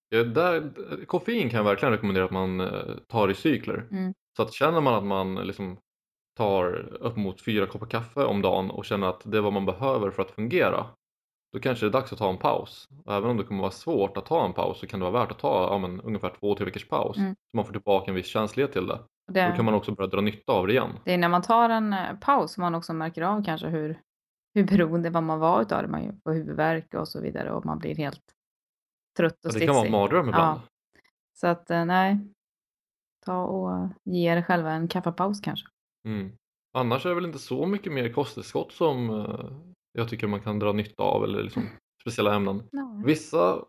ja, 0.10 0.24
där, 0.24 0.72
koffein 1.06 1.50
kan 1.50 1.58
jag 1.58 1.64
verkligen 1.64 1.92
rekommendera 1.94 2.26
att 2.26 2.32
man 2.32 2.70
tar 3.08 3.30
i 3.30 3.34
cykler. 3.34 3.88
Mm. 3.92 4.14
Så 4.38 4.44
att 4.44 4.54
känner 4.54 4.82
man 4.82 4.94
att 4.94 5.04
man 5.04 5.36
liksom 5.36 5.78
tar 6.38 6.74
upp 7.04 7.16
mot 7.16 7.42
fyra 7.42 7.66
koppar 7.66 7.86
kaffe 7.88 8.24
om 8.24 8.42
dagen 8.42 8.70
och 8.72 8.86
känner 8.86 9.08
att 9.08 9.22
det 9.26 9.38
är 9.38 9.42
vad 9.42 9.54
man 9.54 9.66
behöver 9.66 10.12
för 10.12 10.22
att 10.22 10.32
fungera 10.32 10.86
då 11.54 11.60
kanske 11.60 11.86
det 11.86 11.90
är 11.90 11.94
dags 11.94 12.14
att 12.14 12.20
ta 12.20 12.30
en 12.30 12.38
paus. 12.38 12.88
Och 13.06 13.14
även 13.14 13.30
om 13.30 13.38
det 13.38 13.44
kommer 13.44 13.62
vara 13.62 13.72
svårt 13.72 14.18
att 14.18 14.26
ta 14.26 14.46
en 14.46 14.54
paus 14.54 14.80
så 14.80 14.88
kan 14.88 15.00
det 15.00 15.10
vara 15.12 15.20
värt 15.24 15.32
att 15.32 15.40
ta 15.40 15.68
ja, 15.72 15.78
men, 15.78 16.02
ungefär 16.02 16.30
två, 16.40 16.56
tre 16.56 16.66
veckors 16.66 16.88
paus 16.88 17.18
Mm. 17.18 17.36
så 17.52 17.58
man 17.58 17.66
får 17.66 17.72
tillbaka 17.74 18.12
en 18.12 18.16
viss 18.16 18.28
känslighet 18.28 18.72
till 18.74 18.88
det. 18.88 18.94
Och 18.94 19.00
Då 19.28 19.34
Det, 19.34 19.54
kan 19.56 19.66
man 19.66 19.74
också 19.74 19.92
börja 19.92 20.08
dra 20.08 20.22
nytta 20.22 20.54
av 20.54 20.68
det 20.68 20.74
igen. 20.74 20.90
det 21.06 21.14
är 21.14 21.18
när 21.18 21.30
man 21.30 21.42
tar 21.42 21.70
en 21.70 21.94
eh, 21.94 22.00
paus 22.22 22.54
som 22.54 22.62
man 22.62 22.76
också 22.76 22.94
märker 22.94 23.22
av 23.22 23.44
kanske 23.44 23.68
hur, 23.68 24.02
hur 24.56 24.64
beroende 24.64 25.10
vad 25.10 25.24
man 25.24 25.40
var 25.40 25.62
utav 25.62 25.82
det. 25.82 25.88
Man 25.88 26.20
får 26.24 26.34
huvudvärk 26.34 26.94
och 26.94 27.08
så 27.08 27.22
vidare 27.22 27.52
och 27.52 27.66
man 27.66 27.80
blir 27.80 27.96
helt 27.96 28.22
trött 29.18 29.38
Ja, 29.42 29.50
och 29.50 29.54
det 29.60 29.66
kan 29.66 29.76
vara 29.76 29.86
en 29.86 29.92
mardröm 29.92 30.30
ibland. 30.30 30.60
Ja. 30.60 30.68
Så 31.34 31.48
att 31.48 31.72
eh, 31.72 31.86
nej, 31.86 32.18
ta 33.26 33.44
och 33.44 33.90
ge 34.04 34.32
er 34.32 34.42
själva 34.42 34.72
en 34.72 34.88
kaffepaus 34.88 35.40
kanske. 35.42 35.68
Mm. 36.08 36.32
Annars 36.74 37.06
är 37.06 37.10
det 37.10 37.16
väl 37.16 37.26
inte 37.26 37.40
så 37.40 37.66
mycket 37.66 37.94
mer 37.94 38.14
kosttillskott 38.14 38.72
som 38.72 39.10
eh, 39.10 39.52
jag 39.92 40.10
tycker 40.10 40.28
man 40.28 40.42
kan 40.42 40.60
dra 40.60 40.72
nytta 40.72 41.04
av 41.04 41.24
eller 41.24 41.44
liksom 41.44 41.70
speciella 42.02 42.36
ämnen. 42.36 42.64
Vissa, 43.06 43.66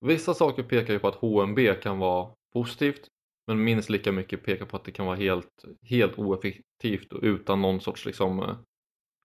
vissa 0.00 0.34
saker 0.34 0.62
pekar 0.62 0.92
ju 0.92 0.98
på 0.98 1.08
att 1.08 1.14
HMB 1.14 1.58
kan 1.82 1.98
vara 1.98 2.30
positivt 2.52 3.08
men 3.46 3.64
minst 3.64 3.90
lika 3.90 4.12
mycket 4.12 4.44
pekar 4.44 4.66
på 4.66 4.76
att 4.76 4.84
det 4.84 4.92
kan 4.92 5.06
vara 5.06 5.16
helt, 5.16 5.64
helt 5.82 6.18
oeffektivt 6.18 7.12
och 7.12 7.22
utan 7.22 7.62
någon 7.62 7.80
sorts 7.80 8.06
liksom, 8.06 8.38
eh, 8.38 8.56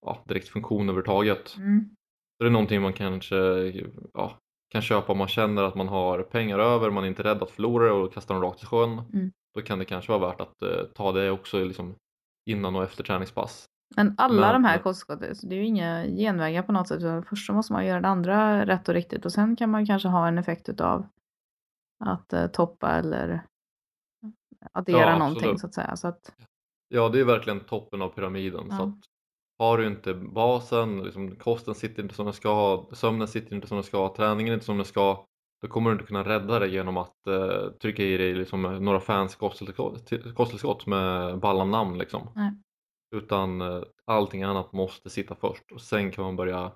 ja, 0.06 0.24
direkt 0.28 0.48
funktion 0.48 0.82
överhuvudtaget. 0.82 1.56
Mm. 1.58 1.90
Så 2.38 2.44
det 2.44 2.48
är 2.48 2.52
någonting 2.52 2.82
man 2.82 2.94
kanske 2.94 3.36
ja, 4.14 4.40
kan 4.70 4.82
köpa 4.82 5.12
om 5.12 5.18
man 5.18 5.28
känner 5.28 5.64
att 5.64 5.76
man 5.76 5.88
har 5.88 6.22
pengar 6.24 6.60
över, 6.60 6.90
man 6.90 7.04
är 7.04 7.08
inte 7.08 7.24
rädd 7.24 7.44
att 7.44 7.52
förlora 7.52 7.86
det 7.86 7.92
och 7.92 8.14
kasta 8.14 8.34
dem 8.34 8.44
rakt 8.44 8.64
i 8.64 8.66
sjön. 8.66 9.02
Mm. 9.14 9.32
Då 9.54 9.62
kan 9.62 9.80
det 9.80 9.86
kanske 9.86 10.12
vara 10.12 10.30
värt 10.30 10.42
att 10.42 10.62
eh, 10.62 10.84
ta 10.96 11.12
det 11.12 11.32
också 11.32 11.64
liksom, 11.64 11.96
innan 12.52 12.76
och 12.76 12.84
efter 12.84 13.04
träningspass. 13.04 13.66
Men 13.96 14.16
alla 14.18 14.42
Men- 14.52 14.54
de 14.62 14.68
här 14.68 14.78
kosttillskotten, 14.78 15.36
så 15.36 15.48
det 15.48 15.56
är 15.56 15.58
ju 15.58 15.66
inga 15.66 16.06
genvägar 16.06 16.64
på 16.64 16.72
något 16.72 16.88
sätt. 16.88 17.26
Först 17.30 17.46
så 17.48 17.54
måste 17.54 17.74
man 17.74 17.86
göra 17.86 18.02
det 18.02 18.08
andra 18.08 18.66
rätt 18.66 18.88
och 18.88 18.94
riktigt 18.94 19.26
och 19.26 19.32
sen 19.32 19.56
kan 19.56 19.70
man 19.72 19.86
kanske 19.86 20.08
ha 20.08 20.28
en 20.28 20.38
effekt 20.38 20.70
utav 20.70 21.08
att 22.06 22.34
eh, 22.34 22.48
toppa 22.48 22.92
eller 22.92 23.44
addera 24.72 25.00
Ja, 25.00 25.18
någonting 25.18 25.60
så 25.60 25.68
att 25.68 25.74
säga. 25.74 25.96
Så 25.96 26.08
att, 26.08 26.36
Ja, 26.88 27.10
det 27.10 27.20
är 27.20 27.24
verkligen 27.26 27.60
toppen 27.60 28.02
av 28.02 28.10
pyramiden. 28.10 28.70
Så 28.70 28.76
Ja. 28.76 28.84
att 28.84 29.00
har 29.60 29.78
du 29.78 29.88
inte 29.88 30.14
basen, 30.14 31.04
liksom, 31.04 31.36
kosten 31.36 31.76
sitter 31.76 32.04
inte 32.04 32.16
som 32.16 32.26
den 32.26 32.34
ska, 32.34 32.86
sömnen 32.94 33.28
sitter 33.28 33.56
inte 33.56 33.68
som 33.68 33.78
den 33.78 33.84
ska, 33.84 34.14
träningen 34.18 34.54
inte 34.54 34.66
som 34.66 34.78
den 34.78 34.86
ska, 34.86 35.26
då 35.62 35.68
kommer 35.68 35.90
du 35.90 35.94
inte 35.94 36.06
kunna 36.06 36.24
rädda 36.24 36.60
det 36.60 36.68
genom 36.68 36.98
att 36.98 37.28
eh, 37.28 37.70
trycka 37.82 38.04
i 38.04 38.18
dig 38.18 38.34
liksom, 38.34 38.62
några 38.62 39.00
fans 39.00 39.36
kosttillskott, 39.36 40.86
med 40.88 41.40
balla 41.40 41.66
namn. 41.66 41.98
Liksom. 41.98 42.30
Nej. 42.36 42.52
Utan 43.16 43.62
eh, 43.62 43.82
allting 44.06 44.44
annat 44.44 44.74
måste 44.74 45.10
sitta 45.10 45.36
först 45.36 45.72
och 45.72 45.82
sen 45.82 46.12
kan 46.12 46.24
man 46.26 46.36
börja 46.36 46.72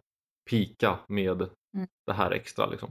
pika 0.49 0.99
med 1.07 1.49
Mm. 1.75 1.87
det 2.05 2.13
här 2.13 2.31
extra. 2.31 2.65
Liksom. 2.65 2.89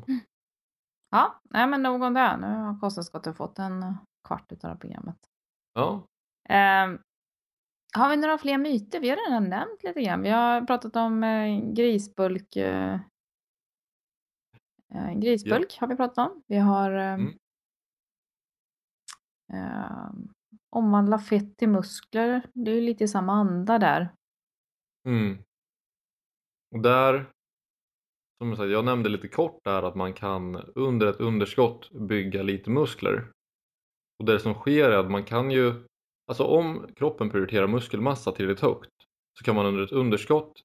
ja, 1.11 1.41
nej 1.51 1.67
men 1.67 1.83
nog 1.83 2.03
om 2.03 2.15
det. 2.15 2.37
Nu 2.37 2.47
har 2.47 2.81
kosttillskottet 2.81 3.37
fått 3.37 3.59
en 3.59 3.83
eh, 3.83 3.95
kvart 4.29 4.53
utav 4.53 4.75
programmet. 4.77 5.17
Ja, 5.75 6.07
Ehm, 6.49 6.99
har 7.97 8.09
vi 8.11 8.17
några 8.17 8.39
fler 8.39 8.59
myter? 8.59 9.01
Vi 9.01 9.09
har 9.11 9.17
redan 9.17 9.49
nämnt 9.51 9.83
lite 9.83 10.03
grann. 10.03 10.23
Vi 10.23 10.31
har 10.31 10.61
pratat 10.61 10.97
om 10.97 11.25
eh, 11.25 11.73
grisbulk. 11.73 12.57
Eh, 12.57 12.99
eh, 14.95 15.13
grisbulk 15.19 15.77
har 15.81 15.87
vi 15.87 15.97
pratat 15.97 16.31
om. 16.31 16.43
Vi 16.47 16.57
har 16.57 16.93
eh, 16.93 17.15
Mm. 17.15 17.33
eh, 19.53 20.11
omvandla 20.71 21.19
fett 21.19 21.57
till 21.57 21.69
muskler. 21.69 22.43
Det 22.53 22.71
är 22.71 22.75
ju 22.75 22.81
lite 22.81 23.09
samma 23.09 23.33
anda 23.33 23.79
där. 23.79 24.15
Mm. 25.09 25.39
Och 26.75 26.81
där, 26.83 27.31
som 28.39 28.49
jag, 28.49 28.57
sagt, 28.59 28.71
jag 28.71 28.85
nämnde 28.85 29.09
lite 29.09 29.29
kort 29.29 29.65
där 29.65 29.83
att 29.83 29.95
man 29.95 30.13
kan 30.13 30.57
under 30.75 31.07
ett 31.07 31.21
underskott 31.21 31.91
bygga 31.91 32.43
lite 32.43 32.71
muskler. 32.71 33.31
Och 34.19 34.25
det 34.25 34.39
som 34.41 34.55
sker 34.55 34.91
är 34.91 34.99
att 34.99 35.11
man 35.11 35.25
kan 35.25 35.51
ju, 35.51 35.75
alltså 36.27 36.45
om 36.45 36.87
kroppen 36.97 37.31
prioriterar 37.31 37.67
muskelmassa 37.67 38.33
tillräckligt 38.33 38.61
högt 38.63 38.93
så 39.39 39.45
kan 39.45 39.55
man 39.55 39.67
under 39.67 39.85
ett 39.85 39.93
underskott 39.93 40.61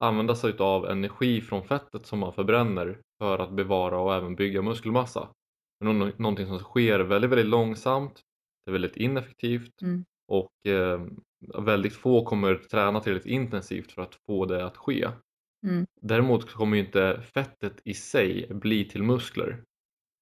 använda 0.00 0.34
sig 0.34 0.54
av 0.58 0.86
energi 0.86 1.40
från 1.40 1.62
fettet 1.64 2.06
som 2.06 2.18
man 2.18 2.32
förbränner 2.32 2.98
för 3.18 3.38
att 3.38 3.50
bevara 3.50 3.98
och 3.98 4.14
även 4.14 4.34
bygga 4.36 4.62
muskelmassa. 4.62 5.28
Men 5.84 5.98
nå- 5.98 6.12
någonting 6.16 6.46
som 6.46 6.58
sker 6.58 7.00
väldigt, 7.00 7.30
väldigt 7.30 7.46
långsamt, 7.46 8.20
det 8.64 8.70
är 8.70 8.72
väldigt 8.72 8.96
ineffektivt 8.96 9.82
Mm. 9.82 10.04
och 10.28 10.66
eh, 10.72 11.00
väldigt 11.58 11.94
få 11.96 12.24
kommer 12.24 12.54
träna 12.54 13.00
tillräckligt 13.00 13.32
intensivt 13.32 13.92
för 13.92 14.02
att 14.02 14.14
få 14.26 14.46
det 14.46 14.66
att 14.66 14.76
ske. 14.76 15.08
Mm. 15.66 15.86
Däremot 16.00 16.52
kommer 16.52 16.76
ju 16.76 16.84
inte 16.84 17.22
fettet 17.34 17.80
i 17.84 17.94
sig 17.94 18.46
bli 18.54 18.84
till 18.84 19.02
muskler 19.02 19.62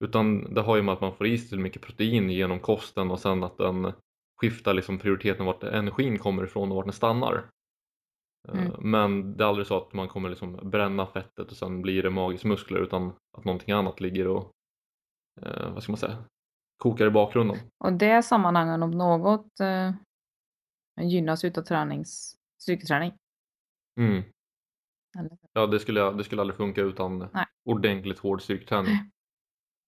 utan 0.05 0.55
det 0.55 0.61
har 0.61 0.77
ju 0.77 0.83
med 0.83 0.93
att 0.93 1.01
man 1.01 1.15
får 1.17 1.27
i 1.27 1.39
sig 1.39 1.59
mycket 1.59 1.83
protein 1.83 2.31
genom 2.31 2.61
kosten 2.61 3.11
och 3.11 3.21
sen 3.21 3.45
att 3.45 3.59
den 3.59 3.93
skiftar 4.41 4.75
liksom 4.75 4.99
prioriteten 4.99 5.47
vart 5.47 5.63
energin 5.65 6.19
kommer 6.19 6.45
ifrån 6.45 6.71
och 6.71 6.77
vart 6.77 6.85
den 6.87 6.93
stannar. 6.93 7.45
Eh, 8.49 8.55
Mm. 8.67 8.91
Men 8.91 9.37
det 9.37 9.45
är 9.45 9.49
aldrig 9.49 9.67
så 9.67 9.77
att 9.77 9.93
man 9.93 10.09
kommer 10.09 10.29
liksom 10.29 10.71
bränna 10.71 11.07
fettet 11.07 11.51
och 11.51 11.57
sen 11.57 11.83
blir 11.83 12.03
det 12.03 12.11
magiskt 12.11 12.45
muskler 12.45 12.79
utan 12.81 13.13
att 13.39 13.45
någonting 13.45 13.75
annat 13.75 14.01
ligger 14.01 14.29
och 14.29 14.53
eh, 15.43 15.73
vad 15.73 15.83
ska 15.83 15.93
man 15.93 15.99
säga, 15.99 16.25
kokar 16.79 17.07
i 17.07 17.11
bakgrunden. 17.11 17.57
Och 17.85 17.93
det 17.93 18.23
sammanhanget 18.23 18.83
om 18.83 18.91
något 18.91 19.61
eh, 19.61 19.93
gynnas 21.01 21.45
utav 21.45 21.63
tränings, 21.63 22.37
styrketräning. 22.63 23.13
Mm. 24.01 24.23
Ja, 25.53 25.67
det 25.67 25.81
skulle, 25.81 26.13
det 26.13 26.25
skulle 26.25 26.41
aldrig 26.41 26.57
funka 26.57 26.81
utan 26.81 27.19
Nej. 27.33 27.47
ordentligt 27.65 28.19
hård 28.19 28.43
styrketräning. 28.43 28.93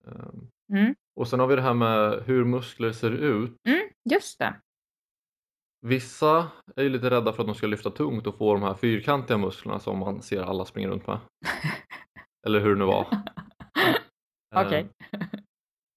Eh, 0.06 0.28
Mm. 0.72 0.94
Och 1.16 1.28
sen 1.28 1.40
har 1.40 1.46
vi 1.46 1.56
det 1.56 1.62
här 1.62 1.74
med 1.74 2.22
hur 2.26 2.44
muskler 2.44 2.92
ser 2.92 3.11
ut. 3.11 3.56
Mm, 3.68 3.88
just 4.11 4.38
det. 4.38 4.61
Vissa 5.86 6.50
är 6.76 6.82
ju 6.82 6.88
lite 6.88 7.10
rädda 7.10 7.32
för 7.32 7.42
att 7.42 7.46
de 7.46 7.54
ska 7.54 7.66
lyfta 7.66 7.90
tungt 7.90 8.26
och 8.26 8.38
få 8.38 8.54
de 8.54 8.62
här 8.62 8.74
fyrkantiga 8.74 9.38
musklerna 9.38 9.78
som 9.78 9.98
man 9.98 10.22
ser 10.22 10.42
alla 10.42 10.64
springa 10.64 10.88
runt 10.88 11.06
med. 11.06 11.18
Eller 12.46 12.60
hur 12.60 12.70
det 12.70 12.78
nu 12.78 12.84
var. 12.84 13.06
Okej. 14.66 14.88
Eh, 15.12 15.18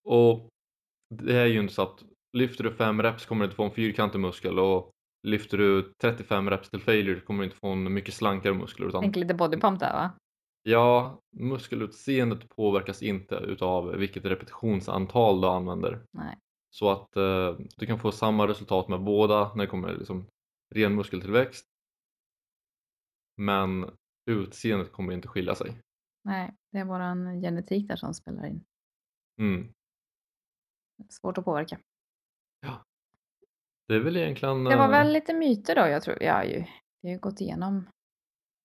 och 0.06 0.50
det 1.16 1.38
är 1.38 1.46
ju 1.46 1.60
inte 1.60 1.74
så 1.74 1.82
att 1.82 2.04
lyfter 2.38 2.64
du 2.64 2.72
fem 2.74 3.02
reps 3.02 3.26
kommer 3.26 3.40
du 3.40 3.46
inte 3.46 3.56
få 3.56 3.64
en 3.64 3.72
fyrkantig 3.72 4.20
muskel 4.20 4.60
och 4.60 4.92
lyfter 5.28 5.58
du 5.58 5.94
35 6.02 6.50
reps 6.50 6.70
till 6.70 6.82
failure 6.82 7.20
kommer 7.20 7.40
du 7.40 7.46
inte 7.46 7.58
få 7.58 7.68
en 7.68 7.94
mycket 7.94 8.14
slankare 8.14 8.54
muskler. 8.54 8.88
Utan 8.88 9.02
Tänk 9.02 9.16
lite 9.16 9.34
bodypump 9.34 9.80
där 9.80 9.94
va? 9.94 10.12
ja, 10.64 11.20
muskelutseendet 11.38 12.50
påverkas 12.50 13.02
inte 13.02 13.36
utav 13.36 13.88
vilket 13.96 14.26
repetitionsantal 14.26 15.42
du 15.42 15.48
använder. 15.48 16.02
Nej. 16.12 16.38
Så 16.74 16.90
att 16.90 17.16
eh, 17.16 17.58
du 17.78 17.86
kan 17.86 18.00
få 18.00 18.12
samma 18.12 18.48
resultat 18.48 18.88
med 18.88 19.04
båda 19.04 19.54
när 19.56 19.64
det 19.64 19.70
kommer 19.70 19.94
liksom 19.94 20.28
ren 20.76 20.96
muskeltillväxt. 20.96 21.66
Men 23.38 23.98
utseendet 24.26 24.92
kommer 24.92 25.14
inte 25.14 25.28
skilja 25.28 25.56
sig. 25.56 25.82
Nej, 26.24 26.54
det 26.72 26.78
är 26.78 26.86
våran 26.86 27.42
genetik 27.42 27.88
där 27.88 27.96
som 27.96 28.14
spelar 28.14 28.46
in. 28.46 28.64
Mm. 29.40 29.74
Svårt 31.10 31.38
att 31.38 31.46
påverka. 31.46 31.80
Det 33.92 33.96
är 33.96 34.00
väl 34.00 34.18
egentligen... 34.18 34.64
Det 34.64 34.76
var 34.76 34.86
eh, 34.86 34.92
väl 34.92 35.14
lite 35.14 35.34
myter 35.34 35.76
då, 35.76 35.82
jag 35.82 36.04
tror. 36.04 36.32
Har 36.32 36.44
ju, 36.44 36.66
vi 37.02 37.10
har 37.10 37.14
ju 37.14 37.20
gått 37.20 37.42
igenom. 37.42 37.90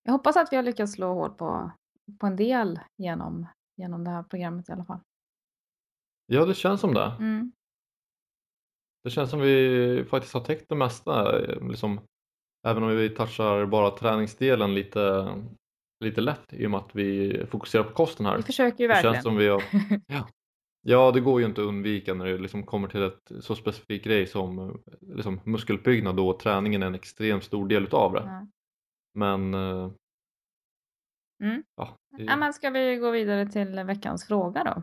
Jag 0.02 0.12
hoppas 0.12 0.36
att 0.36 0.52
vi 0.52 0.56
har 0.56 0.62
lyckats 0.62 0.92
slå 0.92 1.14
hål 1.14 1.30
på, 1.30 1.70
på 2.20 2.26
en 2.26 2.36
del 2.36 2.80
genom, 2.96 3.46
genom 3.76 4.04
det 4.04 4.10
här 4.10 4.22
programmet 4.22 4.68
i 4.68 4.72
alla 4.72 4.84
fall. 4.84 5.00
Ja, 6.26 6.44
det 6.44 6.54
känns 6.54 6.80
som 6.80 6.94
det. 6.94 7.16
Mm. 7.18 7.52
Det 9.06 9.10
känns 9.10 9.30
som 9.30 9.40
vi 9.40 10.04
faktiskt 10.10 10.34
har 10.34 10.40
täckt 10.40 10.68
det 10.68 10.74
mesta. 10.74 11.38
Liksom, 11.38 12.00
även 12.66 12.82
om 12.82 12.96
vi 12.96 13.10
touchar 13.10 13.66
bara 13.66 13.90
träningsdelen 13.90 14.74
lite, 14.74 15.34
lite 16.04 16.20
lätt 16.20 16.52
i 16.52 16.66
och 16.66 16.70
med 16.70 16.80
att 16.80 16.94
vi 16.94 17.40
fokuserar 17.50 17.82
på 17.84 17.90
kosten 17.94 18.26
här. 18.26 18.36
Vi 18.36 18.42
försöker 18.42 18.84
ju 18.84 18.88
Det 18.88 18.94
verkligen. 18.94 19.14
känns 19.14 19.24
som 19.24 19.36
vi 19.36 19.48
har... 19.48 19.62
ja. 20.06 20.28
ja, 20.82 21.10
det 21.12 21.20
går 21.20 21.40
ju 21.40 21.46
inte 21.46 21.60
att 21.60 21.66
undvika 21.66 22.14
när 22.14 22.24
det 22.24 22.38
liksom 22.38 22.62
kommer 22.62 22.88
till 22.88 23.02
ett 23.02 23.32
så 23.40 23.54
specifik 23.54 24.04
grej 24.04 24.26
som 24.26 24.82
liksom, 25.00 25.40
muskelbyggnad 25.44 26.20
och 26.20 26.38
träningen 26.38 26.82
är 26.82 26.86
en 26.86 26.94
extremt 26.94 27.44
stor 27.44 27.68
del 27.68 27.82
utav 27.84 28.12
det. 28.12 28.22
Ja. 28.24 28.46
Men... 29.14 29.54
eh, 29.54 29.90
Mm. 31.42 31.62
Ja, 31.76 31.96
det, 32.18 32.24
Ja, 32.24 32.36
men 32.36 32.52
ska 32.52 32.70
vi 32.70 32.96
gå 32.96 33.10
vidare 33.10 33.46
till 33.46 33.84
veckans 33.84 34.26
fråga 34.26 34.64
då? 34.64 34.82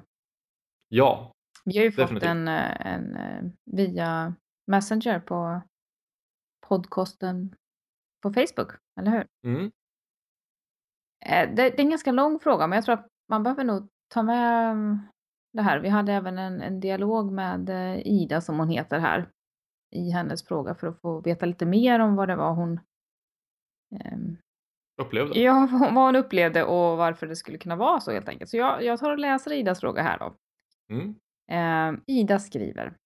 ja, 0.87 1.31
Vi 1.65 1.77
har 1.77 1.85
ju 1.85 1.91
fått 1.91 1.97
Definitivt. 2.03 2.29
en, 2.29 2.47
eh, 2.47 2.87
en 2.87 3.15
eh, 3.15 3.43
via 3.71 4.35
Messenger 4.67 5.19
på 5.19 5.61
podcasten 6.67 7.55
på 8.23 8.33
Facebook, 8.33 8.71
eller 8.99 9.11
hur? 9.11 9.25
mm, 9.47 9.71
Eh, 11.25 11.49
Det, 11.55 11.69
det 11.69 11.79
är 11.79 11.79
en 11.79 11.89
ganska 11.89 12.11
lång 12.11 12.39
fråga, 12.39 12.67
men 12.67 12.75
jag 12.75 12.85
tror 12.85 12.93
att 12.93 13.07
man 13.29 13.43
behöver 13.43 13.63
nog 13.63 13.87
ta 14.13 14.23
med 14.23 14.71
mm, 14.71 14.97
det 15.53 15.61
här. 15.61 15.79
Vi 15.79 15.89
hade 15.89 16.13
även 16.13 16.37
en, 16.37 16.61
en 16.61 16.79
dialog 16.79 17.31
med 17.31 17.69
eh, 17.69 18.07
Ida, 18.07 18.41
som 18.41 18.59
hon 18.59 18.69
heter 18.69 18.99
här, 18.99 19.29
i 19.95 20.09
hennes 20.09 20.45
fråga 20.47 20.75
för 20.75 20.87
att 20.87 21.01
få 21.01 21.21
veta 21.21 21.45
lite 21.45 21.65
mer 21.65 21.99
om 21.99 22.15
vad 22.15 22.27
det 22.27 22.35
var 22.35 22.53
hon 22.53 22.79
ehm, 23.95 24.37
upplevde. 25.01 25.39
Ja, 25.39 25.67
vad 25.93 26.05
hon 26.05 26.15
upplevde 26.15 26.63
och 26.63 26.97
varför 26.97 27.27
det 27.27 27.35
skulle 27.35 27.57
kunna 27.57 27.75
vara 27.75 27.99
så 27.99 28.11
helt 28.11 28.29
enkelt. 28.29 28.49
Så 28.49 28.57
jag, 28.57 28.83
jag 28.83 28.99
tar 28.99 29.11
och 29.11 29.19
läser 29.19 29.51
Idas 29.53 29.79
fråga 29.79 30.01
här 30.01 30.19
då. 30.19 30.35
Mm, 30.89 31.15
Eh, 31.51 31.91
Ida 32.07 32.39
skriver. 32.39 32.97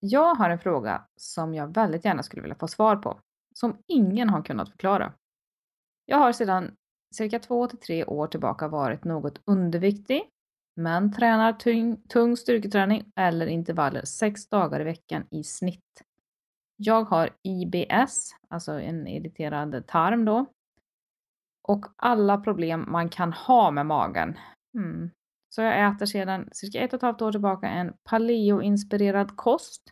Jag 0.00 0.34
har 0.34 0.50
en 0.50 0.58
fråga 0.58 1.06
som 1.16 1.54
jag 1.54 1.74
väldigt 1.74 2.04
gärna 2.04 2.22
skulle 2.22 2.42
vilja 2.42 2.56
få 2.56 2.68
svar 2.68 2.96
på. 2.96 3.20
Som 3.54 3.78
ingen 3.86 4.30
har 4.30 4.42
kunnat 4.42 4.70
förklara. 4.70 5.12
Jag 6.04 6.18
har 6.18 6.32
sedan 6.32 6.76
cirka 7.14 7.38
två 7.38 7.66
till 7.66 7.78
tre 7.78 8.04
år 8.04 8.26
tillbaka 8.26 8.68
varit 8.68 9.04
något 9.04 9.40
underviktig, 9.44 10.22
men 10.76 11.12
tränar 11.12 11.52
tung, 11.52 11.96
tung 12.08 12.36
styrketräning 12.36 13.12
eller 13.16 13.46
intervaller 13.46 14.04
sex 14.04 14.48
dagar 14.48 14.80
i 14.80 14.84
veckan 14.84 15.26
i 15.30 15.44
snitt. 15.44 16.02
Jag 16.76 17.04
har 17.04 17.30
IBS, 17.42 18.30
alltså 18.48 18.72
en 18.72 19.06
irriterad 19.06 19.86
tarm 19.86 20.24
då, 20.24 20.46
och 21.62 21.86
alla 21.96 22.38
problem 22.38 22.84
man 22.88 23.08
kan 23.08 23.32
ha 23.32 23.70
med 23.70 23.86
magen. 23.86 24.38
Mm. 24.74 25.10
Så 25.56 25.62
jag 25.62 25.88
äter 25.88 26.06
sedan 26.06 26.48
cirka 26.52 26.80
ett 26.80 26.92
och 26.92 26.96
ett 26.96 27.02
halvt 27.02 27.22
år 27.22 27.32
tillbaka 27.32 27.68
en 27.68 27.92
paleoinspirerad 28.04 29.36
kost. 29.36 29.82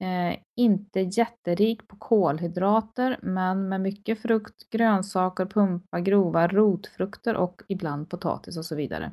Eh, 0.00 0.38
inte 0.56 1.00
jätterik 1.00 1.88
på 1.88 1.96
kolhydrater, 1.96 3.18
men 3.22 3.68
med 3.68 3.80
mycket 3.80 4.22
frukt, 4.22 4.70
grönsaker, 4.70 5.46
pumpa, 5.46 6.00
grova 6.00 6.48
rotfrukter 6.48 7.34
och 7.34 7.62
ibland 7.68 8.10
potatis 8.10 8.56
och 8.56 8.64
så 8.64 8.74
vidare. 8.74 9.12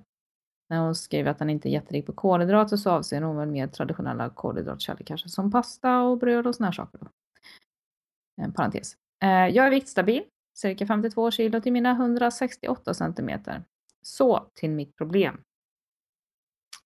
När 0.69 0.79
hon 0.79 0.95
skriver 0.95 1.31
att 1.31 1.39
den 1.39 1.49
inte 1.49 1.69
är 1.69 1.71
jätterik 1.71 2.05
på 2.05 2.13
kolhydrater 2.13 2.77
så 2.77 2.89
avser 2.89 3.21
hon 3.21 3.37
väl 3.37 3.51
mer 3.51 3.67
traditionella 3.67 4.29
kolhydratkällor 4.29 5.03
kanske 5.05 5.29
som 5.29 5.51
pasta 5.51 6.01
och 6.01 6.17
bröd 6.17 6.47
och 6.47 6.55
såna 6.55 6.67
här 6.67 6.73
saker. 6.73 6.99
Då. 6.99 7.07
En 8.41 8.53
parentes. 8.53 8.95
Eh, 9.23 9.29
jag 9.29 9.65
är 9.65 9.69
viktstabil, 9.69 10.23
cirka 10.53 10.87
52 10.87 11.31
kilo 11.31 11.61
till 11.61 11.73
mina 11.73 11.91
168 11.91 12.93
centimeter. 12.93 13.63
Så 14.03 14.51
till 14.53 14.69
mitt 14.69 14.95
problem. 14.95 15.43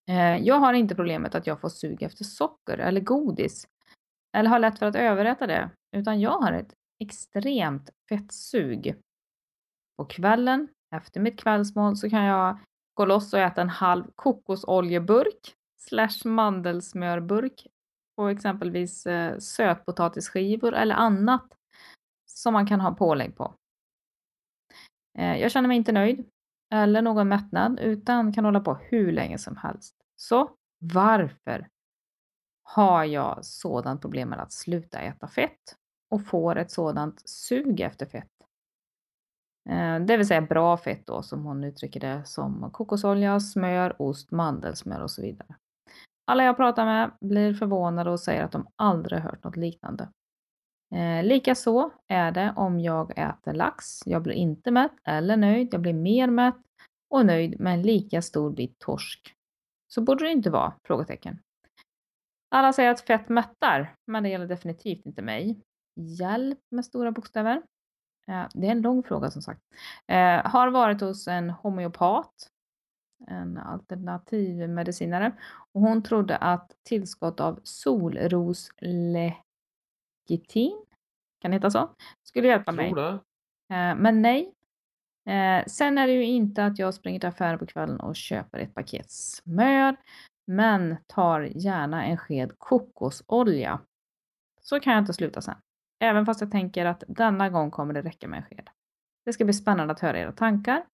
Eh, 0.08 0.36
jag 0.36 0.54
har 0.54 0.72
inte 0.72 0.94
problemet 0.94 1.34
att 1.34 1.46
jag 1.46 1.60
får 1.60 1.68
sug 1.68 2.02
efter 2.02 2.24
socker 2.24 2.78
eller 2.78 3.00
godis 3.00 3.68
eller 4.36 4.50
har 4.50 4.58
lätt 4.58 4.78
för 4.78 4.86
att 4.86 4.96
överäta 4.96 5.46
det, 5.46 5.70
utan 5.96 6.20
jag 6.20 6.38
har 6.38 6.52
ett 6.52 6.74
extremt 6.98 7.90
fettsug. 8.08 8.94
På 9.96 10.04
kvällen, 10.04 10.68
efter 10.94 11.20
mitt 11.20 11.40
kvällsmål, 11.40 11.96
så 11.96 12.10
kan 12.10 12.24
jag 12.24 12.58
gå 12.94 13.04
loss 13.04 13.32
och 13.32 13.40
äta 13.40 13.60
en 13.60 13.68
halv 13.68 14.04
kokosoljeburk 14.14 15.54
slash 15.80 16.24
mandelsmörburk 16.24 17.66
på 18.16 18.28
exempelvis 18.28 19.06
eh, 19.06 19.38
sötpotatisskivor 19.38 20.74
eller 20.74 20.94
annat 20.94 21.54
som 22.26 22.52
man 22.52 22.66
kan 22.66 22.80
ha 22.80 22.94
pålägg 22.94 23.36
på. 23.36 23.54
Eh, 25.18 25.36
jag 25.36 25.50
känner 25.50 25.68
mig 25.68 25.76
inte 25.76 25.92
nöjd 25.92 26.24
eller 26.70 27.02
någon 27.02 27.28
mättnad 27.28 27.80
utan 27.80 28.32
kan 28.32 28.44
hålla 28.44 28.60
på 28.60 28.74
hur 28.74 29.12
länge 29.12 29.38
som 29.38 29.56
helst. 29.56 29.94
Så 30.16 30.50
varför 30.78 31.68
har 32.62 33.04
jag 33.04 33.44
sådant 33.44 34.00
problem 34.00 34.28
med 34.28 34.40
att 34.40 34.52
sluta 34.52 34.98
äta 34.98 35.28
fett 35.28 35.76
och 36.10 36.26
får 36.26 36.56
ett 36.56 36.70
sådant 36.70 37.28
sug 37.28 37.80
efter 37.80 38.06
fett? 38.06 38.30
Eh, 39.70 40.00
det 40.00 40.16
vill 40.16 40.26
säga 40.26 40.40
bra 40.40 40.76
fett 40.76 41.06
då 41.06 41.22
som 41.22 41.44
hon 41.44 41.64
uttrycker 41.64 42.00
det 42.00 42.22
som 42.24 42.70
kokosolja, 42.72 43.40
smör, 43.40 44.02
ost, 44.02 44.30
mandelsmör 44.30 45.00
och 45.00 45.10
så 45.10 45.22
vidare. 45.22 45.56
Alla 46.24 46.44
jag 46.44 46.56
pratar 46.56 46.84
med 46.84 47.10
blir 47.20 47.54
förvånade 47.54 48.10
och 48.10 48.20
säger 48.20 48.44
att 48.44 48.52
de 48.52 48.66
aldrig 48.76 49.20
hört 49.20 49.44
något 49.44 49.56
liknande. 49.56 50.08
Eh, 50.94 51.24
Likaså 51.24 51.90
är 52.06 52.32
det 52.32 52.52
om 52.56 52.80
jag 52.80 53.18
äter 53.18 53.52
lax. 53.52 54.06
Jag 54.06 54.22
blir 54.22 54.34
inte 54.34 54.70
mätt 54.70 54.92
eller 55.04 55.36
nöjd. 55.36 55.68
Jag 55.74 55.80
blir 55.80 55.92
mer 55.92 56.26
mätt 56.26 56.56
och 57.10 57.26
nöjd 57.26 57.60
med 57.60 57.74
en 57.74 57.82
lika 57.82 58.22
stor 58.22 58.50
bit 58.50 58.78
torsk. 58.78 59.34
Så 59.88 60.00
borde 60.00 60.24
det 60.24 60.30
inte 60.30 60.50
vara? 60.50 60.72
Frågetecken. 60.84 61.38
Alla 62.50 62.72
säger 62.72 62.90
att 62.90 63.00
fett 63.00 63.28
mättar, 63.28 63.94
men 64.06 64.22
det 64.22 64.28
gäller 64.28 64.46
definitivt 64.46 65.06
inte 65.06 65.22
mig. 65.22 65.60
Hjälp 65.96 66.58
med 66.70 66.84
stora 66.84 67.12
bokstäver. 67.12 67.62
Eh, 68.28 68.46
det 68.54 68.66
är 68.66 68.70
en 68.70 68.82
lång 68.82 69.02
fråga 69.02 69.30
som 69.30 69.42
sagt. 69.42 69.60
Eh, 70.06 70.46
har 70.46 70.68
varit 70.68 71.00
hos 71.00 71.28
en 71.28 71.50
homeopat, 71.50 72.50
en 73.26 73.58
alternativmedicinare, 73.58 75.32
och 75.72 75.80
hon 75.80 76.02
trodde 76.02 76.36
att 76.36 76.76
tillskott 76.82 77.40
av 77.40 77.60
solrosle 77.62 79.36
Gitin, 80.28 80.84
kan 81.40 81.50
det 81.50 81.56
heta 81.56 81.70
så? 81.70 81.90
Skulle 82.22 82.48
hjälpa 82.48 82.72
mig. 82.72 82.92
Det. 82.94 83.20
Eh, 83.74 83.94
men 83.96 84.22
nej. 84.22 84.54
Eh, 85.28 85.64
sen 85.66 85.98
är 85.98 86.06
det 86.06 86.12
ju 86.12 86.24
inte 86.24 86.64
att 86.64 86.78
jag 86.78 86.94
springer 86.94 87.20
till 87.20 87.28
affären 87.28 87.58
på 87.58 87.66
kvällen 87.66 88.00
och 88.00 88.16
köper 88.16 88.58
ett 88.58 88.74
paket 88.74 89.10
smör, 89.10 89.96
men 90.46 90.96
tar 91.06 91.40
gärna 91.40 92.04
en 92.04 92.16
sked 92.16 92.52
kokosolja. 92.58 93.80
Så 94.60 94.80
kan 94.80 94.92
jag 94.92 95.02
inte 95.02 95.12
sluta 95.12 95.40
sen. 95.40 95.56
Även 96.00 96.26
fast 96.26 96.40
jag 96.40 96.50
tänker 96.50 96.86
att 96.86 97.04
denna 97.08 97.50
gång 97.50 97.70
kommer 97.70 97.94
det 97.94 98.02
räcka 98.02 98.28
med 98.28 98.36
en 98.36 98.44
sked. 98.44 98.70
Det 99.24 99.32
ska 99.32 99.44
bli 99.44 99.54
spännande 99.54 99.92
att 99.92 100.00
höra 100.00 100.18
era 100.18 100.32
tankar. 100.32 100.84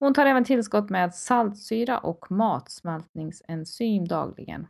Hon 0.00 0.14
tar 0.14 0.26
även 0.26 0.44
tillskott 0.44 0.90
med 0.90 1.14
saltsyra 1.14 1.98
och 1.98 2.30
matsmältningsenzym 2.30 4.08
dagligen. 4.08 4.66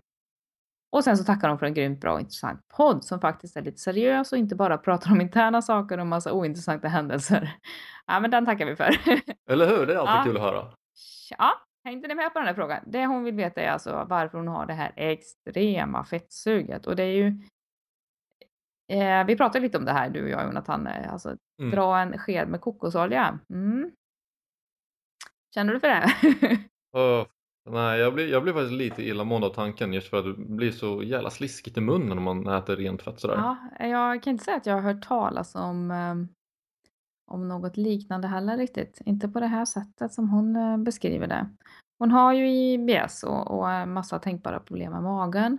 Och 0.93 1.05
sen 1.05 1.17
så 1.17 1.25
tackar 1.25 1.49
de 1.49 1.59
för 1.59 1.67
en 1.67 1.75
grymt 1.75 2.01
bra 2.01 2.13
och 2.15 2.21
intressant 2.21 2.69
podd 2.69 3.05
som 3.05 3.21
faktiskt 3.21 3.57
är 3.57 3.63
lite 3.63 3.79
seriös 3.79 4.33
och 4.33 4.39
inte 4.39 4.55
bara 4.57 4.79
pratar 4.79 5.11
om 5.13 5.21
interna 5.21 5.63
saker 5.63 5.99
och 5.99 6.07
massa 6.07 6.33
ointressanta 6.33 6.89
händelser. 6.89 7.57
Ja, 8.07 8.21
men 8.21 8.31
den 8.31 8.47
tackar 8.47 8.67
vi 8.67 8.77
för. 8.77 8.97
Eller 9.51 9.67
hur? 9.69 9.87
Det 9.87 9.95
är 9.95 9.99
alltid 9.99 10.15
Ja. 10.21 10.25
kul 10.25 10.37
att 10.37 10.43
höra. 10.43 10.67
Ja, 11.39 11.53
hängde 11.85 12.09
ni 12.09 12.15
med 12.15 12.33
på 12.33 12.39
den 12.39 12.49
här 12.49 12.55
frågan? 12.55 12.83
Det 12.87 13.07
hon 13.07 13.25
vill 13.25 13.35
veta 13.35 13.61
är 13.61 13.71
alltså 13.71 14.07
varför 14.09 14.39
hon 14.39 14.49
har 14.49 14.67
det 14.67 14.73
här 14.73 14.93
extrema 14.97 16.05
fettsuget 16.05 16.87
och 16.87 16.97
det 16.97 17.03
är 17.03 17.13
ju 17.17 17.27
eh, 18.93 19.25
vi 19.27 19.37
pratade 19.37 19.61
lite 19.61 19.79
om 19.79 19.85
det 19.85 19.93
här 19.93 20.11
du 20.11 20.23
och 20.23 20.29
jag 20.29 20.45
Jonathan, 20.47 20.87
eh, 20.87 21.13
alltså 21.13 21.37
Mm. 21.61 21.71
dra 21.71 21.99
en 21.99 22.19
sked 22.19 22.49
med 22.49 22.61
kokosolja. 22.61 23.39
Mm. 23.51 23.91
Känner 25.55 25.73
du 25.75 25.81
för 25.81 25.89
det? 25.89 26.07
Öh, 26.99 27.27
nej, 27.73 28.01
jag 28.01 28.15
blir, 28.15 28.29
jag 28.29 28.43
blir 28.43 28.53
faktiskt 28.53 28.73
lite 28.73 29.03
illamående 29.03 29.47
av 29.47 29.51
tanken 29.55 29.93
just 29.93 30.11
för 30.11 30.17
att 30.17 30.25
det 30.25 30.45
blir 30.45 30.71
så 30.71 31.03
jävla 31.03 31.31
sliskigt 31.31 31.77
i 31.77 31.81
munnen 31.81 32.19
om 32.19 32.25
man 32.25 32.47
äter 32.47 32.77
rent 32.77 33.03
fett 33.03 33.21
sådär. 33.21 33.37
Ja, 33.37 33.87
jag 33.87 34.23
kan 34.23 34.31
inte 34.31 34.45
säga 34.45 34.57
att 34.57 34.67
jag 34.67 34.75
har 34.75 34.81
hört 34.81 35.03
talas 35.03 35.55
om, 35.55 35.91
eh, 35.91 36.15
om 37.31 37.49
något 37.49 37.77
liknande 37.77 38.29
heller 38.29 38.57
riktigt. 38.57 39.01
Inte 39.05 39.29
på 39.29 39.41
det 39.41 39.47
här 39.47 39.65
sättet 39.65 40.13
som 40.13 40.29
hon 40.29 40.57
eh, 40.57 40.77
beskriver 40.77 41.27
det. 41.27 41.51
Hon 41.99 42.11
har 42.11 42.33
ju 42.33 42.51
IBS 42.51 43.23
och, 43.23 43.59
och 43.59 43.71
en 43.71 43.93
massa 43.93 44.19
tänkbara 44.19 44.61
problem 44.61 44.93
med 44.93 45.03
magen. 45.03 45.59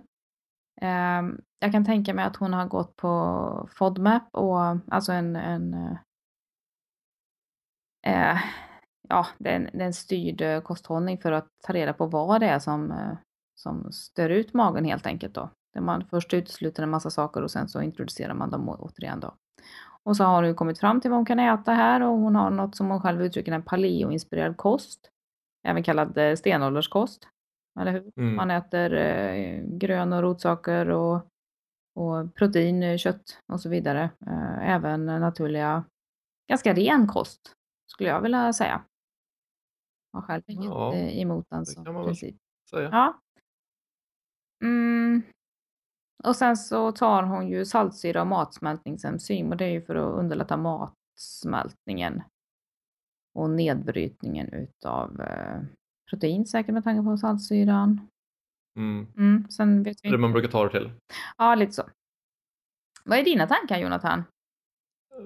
Ehm, 0.80 1.40
jag 1.58 1.72
kan 1.72 1.84
tänka 1.84 2.14
mig 2.14 2.24
att 2.24 2.36
hon 2.36 2.52
har 2.52 2.66
gått 2.66 2.96
på 2.96 3.68
FODMAP, 3.72 4.34
och, 4.34 4.58
alltså 4.88 5.12
en, 5.12 5.36
en 5.36 5.96
ja, 9.08 9.26
det 9.38 9.50
är 9.50 9.56
en, 9.56 9.68
det 9.72 9.80
är 9.82 9.86
en 9.86 9.92
styrd 9.92 10.40
eh, 10.40 10.60
kosthållning 10.60 11.18
för 11.18 11.32
att 11.32 11.48
ta 11.66 11.72
reda 11.72 11.92
på 11.92 12.06
vad 12.06 12.40
det 12.40 12.46
är 12.46 12.58
som, 12.58 12.90
eh, 12.90 13.16
som 13.54 13.92
stör 13.92 14.28
ut 14.28 14.54
magen 14.54 14.84
helt 14.84 15.06
enkelt 15.06 15.34
då. 15.34 15.50
Där 15.74 15.80
man 15.80 16.04
först 16.10 16.34
utesluter 16.34 16.82
en 16.82 16.90
massa 16.90 17.10
saker 17.10 17.42
och 17.42 17.50
sen 17.50 17.68
så 17.68 17.82
introducerar 17.82 18.34
man 18.34 18.50
dem 18.50 18.68
återigen 18.68 19.20
då. 19.20 19.34
Och 20.04 20.16
så 20.16 20.24
har 20.24 20.42
hon 20.42 20.54
kommit 20.54 20.78
fram 20.78 21.00
till 21.00 21.10
vad 21.10 21.18
hon 21.18 21.26
kan 21.26 21.38
äta 21.38 21.72
här 21.72 22.00
och 22.00 22.18
hon 22.18 22.36
har 22.36 22.50
något 22.50 22.76
som 22.76 22.90
hon 22.90 23.00
själv 23.00 23.22
uttrycker 23.22 23.52
en 23.52 23.62
paleo-inspirerad 23.62 24.56
kost. 24.56 25.10
Även 25.66 25.82
kallad 25.82 26.18
eh, 26.18 26.36
stenålderskost. 26.36 27.28
Eller 27.80 27.92
hur? 27.92 28.12
Mm. 28.16 28.36
Man 28.36 28.50
äter 28.50 28.94
eh, 28.94 29.62
grön 29.64 30.12
och 30.12 30.22
rotsaker 30.22 30.90
och, 30.90 31.16
och 31.94 32.34
protein, 32.34 32.98
kött 32.98 33.38
och 33.52 33.60
så 33.60 33.68
vidare. 33.68 34.10
Eh, 34.26 34.70
även 34.70 35.06
naturliga, 35.06 35.84
ganska 36.48 36.74
ren 36.74 37.06
kost 37.06 37.40
skulle 37.86 38.08
jag 38.08 38.20
vilja 38.20 38.52
säga. 38.52 38.82
Har 40.12 40.22
själv 40.22 40.42
inget 40.46 40.64
Ja, 40.64 40.94
eh, 40.94 41.18
emot 41.20 41.46
den 41.50 41.66
som 41.66 41.84
princip. 41.84 42.36
Säga. 42.70 42.88
Ja. 42.92 43.20
Mm. 44.64 45.22
Och 46.24 46.36
sen 46.36 46.56
så 46.56 46.92
tar 46.92 47.22
hon 47.22 47.48
ju 47.48 47.64
saltsyra 47.64 48.20
och 48.20 48.26
matsmältningsenzym 48.26 49.50
och 49.50 49.56
det 49.56 49.64
är 49.64 49.70
ju 49.70 49.82
för 49.82 49.94
att 49.94 50.18
underlätta 50.18 50.56
matsmältningen 50.56 52.22
och 53.34 53.50
nedbrytningen 53.50 54.52
utav 54.52 55.20
eh, 55.20 55.60
protein 56.10 56.46
säkert 56.46 56.74
med 56.74 56.84
tanke 56.84 57.02
på 57.02 57.16
saltsyran. 57.16 58.08
Mm. 58.76 59.06
Mm. 59.16 59.48
Sen 59.50 59.82
vet 59.82 59.96
vi 60.02 60.10
Det 60.10 60.18
man 60.18 60.32
brukar 60.32 60.48
ta 60.48 60.64
det 60.64 60.70
till. 60.70 60.92
Ja, 61.38 61.54
lite 61.54 61.72
så. 61.72 61.82
Vad 63.04 63.18
är 63.18 63.24
dina 63.24 63.46
tankar 63.46 63.78
Jonathan? 63.78 64.24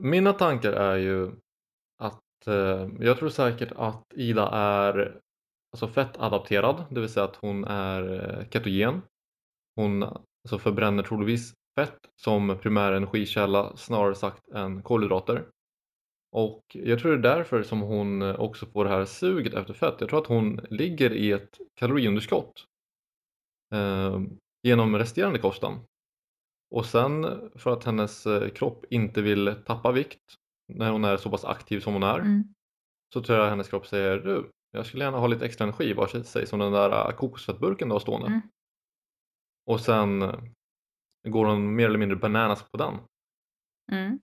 Mina 0.00 0.32
tankar 0.32 0.72
är 0.72 0.96
ju 0.96 1.32
att 1.98 2.20
Eh, 2.46 2.88
jag 3.00 3.18
tror 3.18 3.28
säkert 3.28 3.72
att 3.76 4.12
Ida 4.14 4.48
är 4.48 5.20
alltså 5.72 5.88
fettadapterad, 5.88 6.84
det 6.90 7.00
vill 7.00 7.08
säga 7.08 7.24
att 7.24 7.36
hon 7.36 7.64
är 7.64 8.14
eh, 8.14 8.48
ketogen. 8.50 9.02
Hon 9.76 10.02
alltså 10.02 10.58
förbränner 10.58 11.02
troligtvis 11.02 11.54
fett 11.78 11.98
som 12.16 12.58
primär 12.62 12.92
energikälla 12.92 13.76
snarare 13.76 14.14
sagt 14.14 14.48
än 14.48 14.82
kolhydrater. 14.82 15.46
Och 16.32 16.62
jag 16.72 16.98
tror 16.98 17.16
det 17.16 17.28
är 17.30 17.36
därför 17.36 17.62
som 17.62 17.80
hon 17.80 18.22
eh, 18.22 18.40
också 18.40 18.66
får 18.66 18.84
det 18.84 18.90
här 18.90 19.04
suget 19.04 19.54
efter 19.54 19.74
fett. 19.74 19.94
Jag 19.98 20.08
tror 20.08 20.20
att 20.20 20.26
hon 20.26 20.60
ligger 20.70 21.12
i 21.12 21.32
ett 21.32 21.58
kaloriunderskott 21.74 22.64
eh, 23.74 24.20
genom 24.62 24.96
resterande 24.96 25.38
kosten. 25.38 25.72
Och 26.70 26.86
sen 26.86 27.26
för 27.54 27.70
att 27.70 27.84
hennes 27.84 28.26
kropp 28.54 28.84
inte 28.90 29.22
vill 29.22 29.54
tappa 29.66 29.92
vikt 29.92 30.36
när 30.68 30.90
hon 30.90 31.04
är 31.04 31.16
så 31.16 31.30
pass 31.30 31.44
aktiv 31.44 31.80
som 31.80 31.92
hon 31.92 32.02
är 32.02 32.18
Mm. 32.18 32.44
så 33.14 33.22
tror 33.22 33.38
jag 33.38 33.50
hennes 33.50 33.68
kropp 33.68 33.86
säger 33.86 34.18
du, 34.18 34.50
jag 34.70 34.86
skulle 34.86 35.04
gärna 35.04 35.18
ha 35.18 35.26
lite 35.26 35.46
extra 35.46 35.64
energi, 35.64 35.92
vad 35.92 36.26
sägs 36.26 36.52
om 36.52 36.58
den 36.58 36.72
där 36.72 37.08
äh, 37.08 37.16
kokosfettburken 37.16 37.88
du 37.88 37.94
har 37.94 38.00
stående? 38.00 38.26
Mm. 38.26 38.40
Och 39.66 39.80
sen 39.80 40.22
äh, 40.22 40.34
går 41.28 41.44
hon 41.46 41.74
mer 41.74 41.86
eller 41.86 41.98
mindre 41.98 42.16
bananas 42.16 42.62
på 42.70 42.76
den. 42.76 42.94
Mm. 43.92 44.20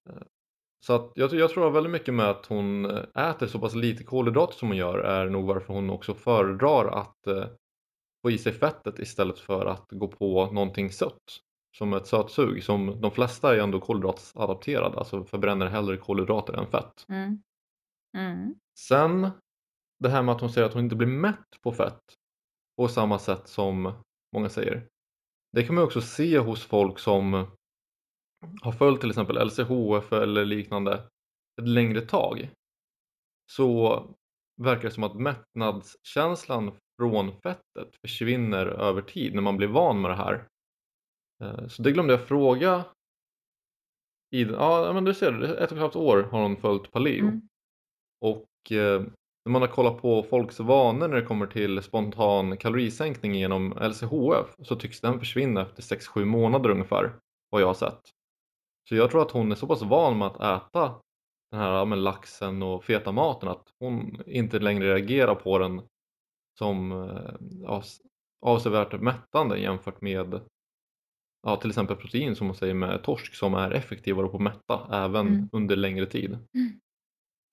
Så 0.86 0.94
att 0.94 1.12
jag, 1.16 1.34
jag 1.34 1.50
tror 1.50 1.72
väldigt 1.72 1.92
mycket 1.92 2.14
med 2.14 2.30
att 2.30 2.46
hon 2.46 2.86
äh, 2.86 3.30
äter 3.30 3.48
så 3.48 3.60
pass 3.60 3.76
lite 3.76 4.04
kolhydrater 4.04 4.54
som 4.54 4.68
hon 4.68 4.78
gör 4.78 5.00
är 5.00 5.30
nog 5.30 5.46
varför 5.46 5.74
hon 5.74 5.90
också 5.90 6.14
föredrar 6.14 6.88
att 6.88 7.18
få 8.22 8.32
i 8.32 8.38
sig 8.38 8.54
fettet 8.54 9.00
istället 9.00 9.40
för 9.40 9.66
att 9.66 9.86
gå 9.90 10.08
på 10.08 10.52
någonting 10.52 10.92
sött 10.92 11.42
som 11.78 11.94
ett 11.94 12.08
sötsug 12.08 12.64
som 12.64 13.02
de 13.02 13.12
flesta 13.12 13.56
är 13.56 13.60
ändå 13.60 13.80
kolhydratadapterade 13.80 14.98
alltså 14.98 15.24
förbränner 15.24 15.68
hellre 15.68 15.98
kolhydrater 15.98 16.54
än 16.54 16.68
fett. 16.68 17.06
Mm. 17.10 17.42
Mm. 18.18 18.56
Sen 18.80 19.32
det 20.00 20.10
här 20.10 20.24
med 20.24 20.36
att 20.36 20.42
hon 20.42 20.50
säger 20.50 20.68
att 20.68 20.74
hon 20.74 20.84
inte 20.84 20.96
blir 20.96 21.08
mätt 21.08 21.62
på 21.62 21.72
fett 21.72 22.02
på 22.78 22.88
samma 22.88 23.20
sätt 23.20 23.48
som 23.48 23.94
många 24.36 24.50
säger. 24.50 24.88
Det 25.52 25.64
kan 25.64 25.76
man 25.76 25.84
också 25.84 26.02
se 26.02 26.40
hos 26.40 26.64
folk 26.64 27.00
som 27.00 27.48
har 28.62 28.72
följt 28.72 29.02
till 29.02 29.10
exempel 29.10 29.48
LCHF 29.48 30.14
eller 30.14 30.46
liknande 30.46 30.94
ett 31.62 31.68
längre 31.68 32.02
tag. 32.02 32.50
Så 33.52 34.00
verkar 34.62 34.84
det 34.84 34.92
som 34.92 35.04
att 35.04 35.16
mättnadskänslan 35.16 36.72
från 37.00 37.32
fettet 37.42 37.96
försvinner 38.02 38.66
över 38.66 39.02
tid 39.02 39.36
när 39.36 39.42
man 39.42 39.58
blir 39.58 39.68
van 39.68 40.02
med 40.02 40.12
det 40.12 40.16
här. 40.16 40.48
Eh, 41.44 41.68
Så 41.68 41.82
det 41.82 41.92
glömde 41.92 42.14
jag 42.14 42.28
fråga. 42.28 42.86
I, 44.32 44.44
ja 44.44 44.94
men 44.94 45.04
du 45.04 45.14
ser, 45.14 45.44
ett 45.44 45.72
och 45.72 45.78
ett 45.78 45.82
halvt 45.82 45.96
år 45.96 46.28
har 46.32 46.42
hon 46.42 46.58
följt 46.58 46.92
paleo. 46.92 47.20
Mm. 47.20 47.42
Och 48.22 48.72
eh, 48.72 49.02
när 49.46 49.52
man 49.52 49.62
har 49.62 49.70
kollat 49.70 50.02
på 50.02 50.24
folks 50.24 50.60
vanor 50.60 51.08
när 51.08 51.16
det 51.16 51.26
kommer 51.26 51.48
till 51.48 51.84
spontan 51.84 52.58
kalorisänkning 52.58 53.36
genom 53.36 53.72
LCHF 53.72 54.56
så 54.60 54.76
tycks 54.76 55.02
den 55.02 55.20
försvinna 55.20 55.62
efter 55.62 55.82
6-7 55.82 56.26
månader 56.26 56.70
ungefär 56.70 57.20
vad 57.50 57.62
jag 57.62 57.68
har 57.68 57.74
sett. 57.74 58.02
Så 58.90 58.96
jag 58.96 59.12
tror 59.12 59.22
att 59.22 59.32
hon 59.32 59.52
är 59.52 59.56
så 59.56 59.68
pass 59.68 59.82
van 59.82 60.18
med 60.18 60.28
att 60.28 60.36
äta 60.36 61.02
den 61.52 61.60
här 61.60 61.86
men 61.86 62.04
laxen 62.04 62.64
och 62.64 62.84
feta 62.84 63.12
maten 63.12 63.50
att 63.50 63.68
hon 63.80 64.22
inte 64.26 64.60
längre 64.60 64.96
reagerar 64.96 65.36
på 65.36 65.58
den 65.58 65.82
som 66.60 66.92
eh, 66.92 67.36
ja, 67.64 67.84
avsevärt 68.46 69.02
mättande 69.02 69.58
jämfört 69.58 70.02
med 70.02 70.42
ja, 71.44 71.56
till 71.56 71.70
exempel 71.70 71.96
protein 71.96 72.36
som 72.36 72.48
man 72.48 72.56
säger 72.56 72.74
med 72.74 73.04
torsk 73.04 73.36
som 73.36 73.54
är 73.54 73.72
effektivare 73.72 74.28
på 74.28 74.38
att 74.38 74.44
mätta 74.44 75.06
även 75.06 75.28
Mm. 75.28 75.50
under 75.52 75.76
längre 75.76 76.06
tid. 76.06 76.38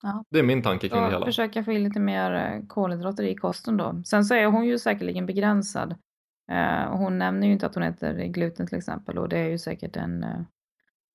Ja. 0.03 0.23
Det 0.29 0.39
är 0.39 0.43
min 0.43 0.61
tanke 0.61 0.89
kring 0.89 1.01
det 1.01 1.07
Så 1.07 1.11
hela. 1.13 1.25
försöka 1.25 1.63
få 1.63 1.71
in 1.71 1.83
lite 1.83 1.99
mer 1.99 2.33
eh, 2.33 2.67
kolhydrater 2.67 3.23
i 3.23 3.35
kosten 3.35 3.77
då. 3.77 4.01
Sen 4.05 4.25
så 4.25 4.35
är 4.35 4.45
hon 4.45 4.65
ju 4.65 4.79
säkerligen 4.79 5.25
begränsad. 5.25 5.95
Eh, 6.51 6.83
och 6.91 6.97
hon 6.97 7.17
nämner 7.17 7.47
ju 7.47 7.53
inte 7.53 7.65
att 7.65 7.75
hon 7.75 7.83
äter 7.83 8.13
gluten 8.25 8.67
till 8.67 8.77
exempel 8.77 9.17
och 9.17 9.29
det 9.29 9.37
är 9.37 9.49
ju 9.49 9.57
säkert 9.57 9.95
en, 9.95 10.23
eh, 10.23 10.41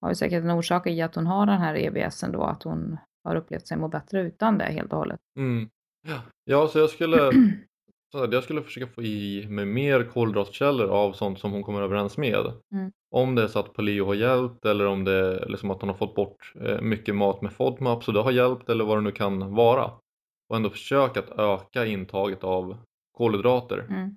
har 0.00 0.08
ju 0.08 0.14
säkert 0.14 0.44
en 0.44 0.50
orsak 0.50 0.86
i 0.86 1.02
att 1.02 1.14
hon 1.14 1.26
har 1.26 1.46
den 1.46 1.58
här 1.60 1.74
EBSen 1.76 2.32
då, 2.32 2.42
att 2.44 2.62
hon 2.62 2.96
har 3.24 3.36
upplevt 3.36 3.66
sig 3.66 3.76
må 3.76 3.88
bättre 3.88 4.20
utan 4.20 4.58
det 4.58 4.64
helt 4.64 4.92
och 4.92 4.98
hållet. 4.98 5.20
Mm. 5.38 5.68
Ja, 6.44 6.68
så 6.68 6.78
jag 6.78 6.90
skulle, 6.90 7.16
så 8.18 8.24
att 8.24 8.32
jag 8.32 8.44
skulle 8.44 8.62
försöka 8.62 8.86
få 8.86 9.02
i 9.02 9.46
mig 9.48 9.66
mer 9.66 10.04
kolhydratkällor 10.04 10.88
av 10.88 11.12
sånt 11.12 11.38
som 11.38 11.52
hon 11.52 11.62
kommer 11.62 11.82
överens 11.82 12.18
med. 12.18 12.52
Mm. 12.72 12.92
Om 13.10 13.34
det 13.34 13.42
är 13.42 13.46
så 13.48 13.58
att 13.58 13.72
paleo 13.72 14.04
har 14.06 14.14
hjälpt 14.14 14.64
eller 14.64 14.86
om 14.86 15.04
det 15.04 15.12
är 15.12 15.48
liksom 15.48 15.70
att 15.70 15.80
hon 15.80 15.88
har 15.88 15.96
fått 15.96 16.14
bort 16.14 16.52
eh, 16.60 16.80
mycket 16.80 17.14
mat 17.14 17.42
med 17.42 17.52
FODMAP 17.52 18.04
så 18.04 18.12
det 18.12 18.22
har 18.22 18.30
hjälpt 18.30 18.68
eller 18.68 18.84
vad 18.84 18.96
det 18.98 19.00
nu 19.02 19.12
kan 19.12 19.54
vara. 19.54 19.90
Och 20.48 20.56
ändå 20.56 20.70
försöka 20.70 21.20
att 21.20 21.38
öka 21.38 21.86
intaget 21.86 22.44
av 22.44 22.76
kolhydrater. 23.12 23.78
Mm. 23.88 24.16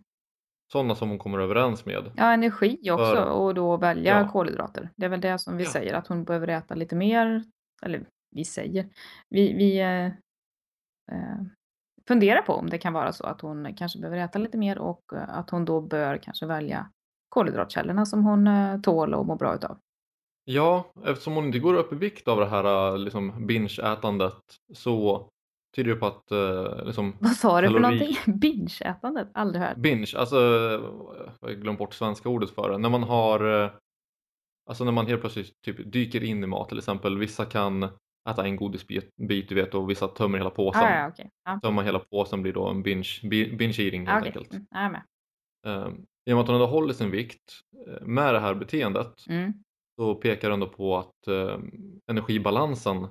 Sådana 0.72 0.95
som 0.95 1.10
hon 1.10 1.20
kommer 1.20 1.39
överens 1.39 1.86
med. 1.86 2.12
Ja, 2.16 2.32
energi 2.34 2.91
också 2.91 3.06
För- 3.16 3.30
och 3.32 3.54
då 3.56 3.78
välja 3.78 4.20
Ja. 4.20 4.28
kolhydrater. 4.32 4.89
Det 4.95 5.06
är 5.06 5.10
väl 5.10 5.22
det 5.22 5.39
som 5.39 5.58
vi 5.58 5.64
Ja. 5.64 5.70
säger, 5.70 5.93
att 5.93 6.08
hon 6.08 6.24
behöver 6.24 6.47
äta 6.47 6.76
lite 6.76 6.95
mer. 6.95 7.43
Eller 7.82 8.06
vi 8.36 8.45
säger, 8.45 8.89
vi, 9.30 9.54
vi 9.54 9.80
eh, 9.80 10.12
funderar 12.10 12.41
på 12.41 12.53
om 12.53 12.70
det 12.70 12.78
kan 12.78 12.93
vara 12.93 13.14
så 13.14 13.24
att 13.24 13.41
hon 13.41 13.74
kanske 13.76 13.99
behöver 13.99 14.18
äta 14.18 14.39
lite 14.39 14.57
mer 14.57 14.78
och 14.78 15.14
eh, 15.14 15.30
att 15.30 15.49
hon 15.49 15.66
då 15.66 15.82
bör 15.82 16.18
kanske 16.18 16.45
välja 16.45 16.89
kolhydratkällorna 17.30 18.05
som 18.05 18.24
hon 18.24 18.47
eh, 18.47 18.82
tål 18.82 19.14
och 19.14 19.26
mår 19.26 19.36
bra 19.36 19.55
utav. 19.55 19.78
Ja, 20.45 20.91
eftersom 21.05 21.34
hon 21.34 21.45
inte 21.45 21.60
går 21.60 21.74
upp 21.74 21.93
i 21.93 21.95
vikt 21.95 22.28
av 22.28 22.39
det 22.39 22.45
här 22.45 22.91
eh, 22.93 22.97
liksom 22.97 23.47
binge-ätandet 23.47 24.41
så 24.74 25.28
tyder 25.76 25.89
det 25.89 25.95
på 25.99 26.05
att 26.05 26.32
eh, 26.32 26.86
liksom 26.86 27.16
Vad 27.20 27.32
sa 27.32 27.62
du 27.62 27.68
för 27.68 27.74
Kalori. 27.76 27.82
någonting? 27.82 28.18
Binge-ätandet? 28.39 29.28
Aldrig 29.34 29.64
hört. 29.64 29.78
Binge, 29.78 30.14
alltså 30.18 30.36
jag 31.41 31.47
har 31.47 31.53
glömt 31.53 31.80
bort 31.80 31.93
svenska 31.93 32.30
ordet 32.30 32.49
för 32.49 32.70
det. 32.70 32.78
När 32.78 32.89
man 32.89 33.03
har 33.03 33.72
Alltså 34.70 34.84
när 34.84 34.91
man 34.91 35.07
helt 35.07 35.22
plötsligt 35.22 35.62
typ 35.62 35.91
dyker 35.93 36.24
in 36.24 36.43
i 36.43 36.47
mat 36.47 36.70
till 36.70 36.78
exempel. 36.78 37.18
Vissa 37.18 37.45
kan 37.45 37.89
äta 38.32 38.44
en 38.46 38.56
godisbit 38.56 39.16
bit, 39.16 39.50
du 39.50 39.56
vet 39.56 39.74
och 39.76 39.90
vissa 39.90 40.08
tömmer 40.08 40.38
hela 40.38 40.50
påsen. 40.50 40.84
Ah, 40.84 41.00
ja, 41.00 41.08
okej. 41.08 41.32
Ja, 41.46 41.60
Tömmer 41.64 41.84
hela 41.84 42.00
påsen 42.00 42.42
blir 42.42 42.54
då 42.54 42.68
en 42.68 42.84
binge, 42.84 43.10
bi- 43.24 43.56
binge 43.56 43.80
eating 43.80 44.08
ah, 44.08 44.12
helt 44.12 44.28
okej. 44.28 44.38
enkelt. 44.38 44.54
Mm, 44.54 44.68
jag 44.72 44.82
är 44.82 44.90
med. 44.90 45.04
Um, 45.88 46.06
genom 46.26 46.42
att 46.42 46.48
hon 46.48 46.56
ändå 46.56 46.68
håller 46.68 46.94
sin 46.94 47.12
vikt 47.12 47.54
eh, 47.88 48.02
med 48.08 48.34
det 48.34 48.40
här 48.40 48.54
beteendet 48.56 49.28
Mm. 49.30 49.54
så 50.00 50.16
pekar 50.16 50.52
ändå 50.52 50.68
på 50.68 50.98
att 50.98 51.28
eh, 51.28 51.60
energibalansen 52.08 53.08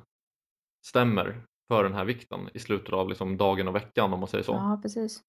stämmer 0.87 1.43
för 1.69 1.85
den 1.85 1.95
här 1.95 2.05
vikten 2.05 2.49
i 2.55 2.59
slutet 2.59 2.93
av 2.95 3.09
liksom 3.09 3.37
dagen 3.37 3.69
och 3.69 3.75
veckan 3.75 4.12
om 4.12 4.21
man 4.21 4.29
säger 4.29 4.45
så. 4.45 4.53
Ja, 4.53 4.79
precis. 4.83 5.23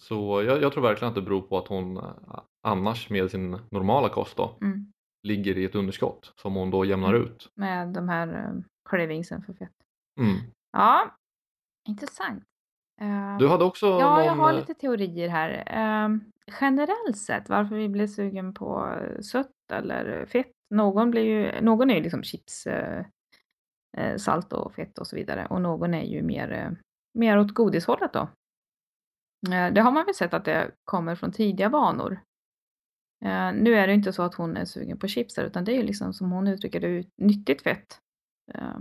Så 0.00 0.42
jag, 0.42 0.62
jag 0.62 0.72
tror 0.72 0.82
verkligen 0.82 1.08
att 1.08 1.14
det 1.14 1.22
beror 1.22 1.42
på 1.42 1.58
att 1.58 1.68
hon 1.68 1.96
eh, 1.96 2.12
annars 2.62 3.10
med 3.10 3.30
sin 3.30 3.50
normala 3.70 4.08
kost 4.08 4.36
då, 4.36 4.58
Mm. 4.60 4.92
Ligger 5.22 5.58
i 5.58 5.64
ett 5.64 5.74
underskott 5.74 6.32
som 6.36 6.54
hon 6.54 6.70
då 6.70 6.84
jämnar 6.84 7.14
Mm. 7.14 7.28
Med 7.54 7.88
de 7.88 8.08
här 8.08 8.28
eh, 8.28 8.52
cravingsen 8.90 9.42
för 9.42 9.52
fett. 9.52 9.72
Mm. 10.20 10.36
Ja, 10.72 11.16
intressant. 11.88 12.44
Eh, 13.00 13.38
Du 13.38 13.48
hade 13.48 13.64
också 13.64 13.86
Ja, 13.86 14.16
någon... 14.16 14.24
jag 14.24 14.32
har 14.34 14.52
eh, 14.52 14.58
lite 14.58 14.74
teorier 14.74 15.28
här. 15.28 15.50
Generellt 16.60 17.18
sett, 17.18 17.48
varför 17.48 17.76
vi 17.76 17.88
blir 17.88 18.06
sugen 18.06 18.54
på 18.54 18.88
eh, 19.00 19.20
sött 19.20 19.52
eller 19.72 20.26
fett. 20.26 20.52
Någon, 20.74 21.10
blir 21.10 21.22
ju, 21.22 21.60
någon 21.60 21.90
är 21.90 21.94
ju 21.94 22.02
liksom 22.02 22.22
chips, 22.22 22.66
eh, 22.66 23.04
eh, 23.96 24.16
salt 24.16 24.52
och 24.52 24.74
fett 24.74 24.98
och 24.98 25.06
så 25.06 25.16
vidare. 25.16 25.46
Och 25.50 25.60
någon 25.60 25.94
är 25.94 26.04
ju 26.04 26.22
mer, 26.22 26.52
eh, 26.52 26.70
mer 27.18 27.38
åt 27.38 27.54
godishållet 27.54 28.12
då. 28.12 28.20
Eh, 29.52 29.72
det 29.72 29.80
har 29.80 29.92
man 29.92 30.04
väl 30.04 30.14
sett 30.14 30.34
att 30.34 30.44
det 30.44 30.70
kommer 30.84 31.14
från 31.14 31.32
tidiga 31.32 31.68
vanor. 31.68 32.20
Eh, 33.24 33.52
nu 33.52 33.74
är 33.74 33.86
det 33.86 33.94
inte 33.94 34.12
så 34.12 34.22
att 34.22 34.34
hon 34.34 34.56
är 34.56 34.64
sugen 34.64 34.98
på 34.98 35.08
chips 35.08 35.34
där, 35.34 35.44
utan 35.44 35.64
det 35.64 35.72
är 35.72 35.76
ju 35.76 35.82
liksom 35.82 36.12
som 36.14 36.30
hon 36.30 36.46
uttrycker 36.48 36.80
det, 36.80 36.86
ut- 36.86 37.12
nyttigt 37.16 37.62
fett. 37.62 37.98
Eh, 38.54 38.78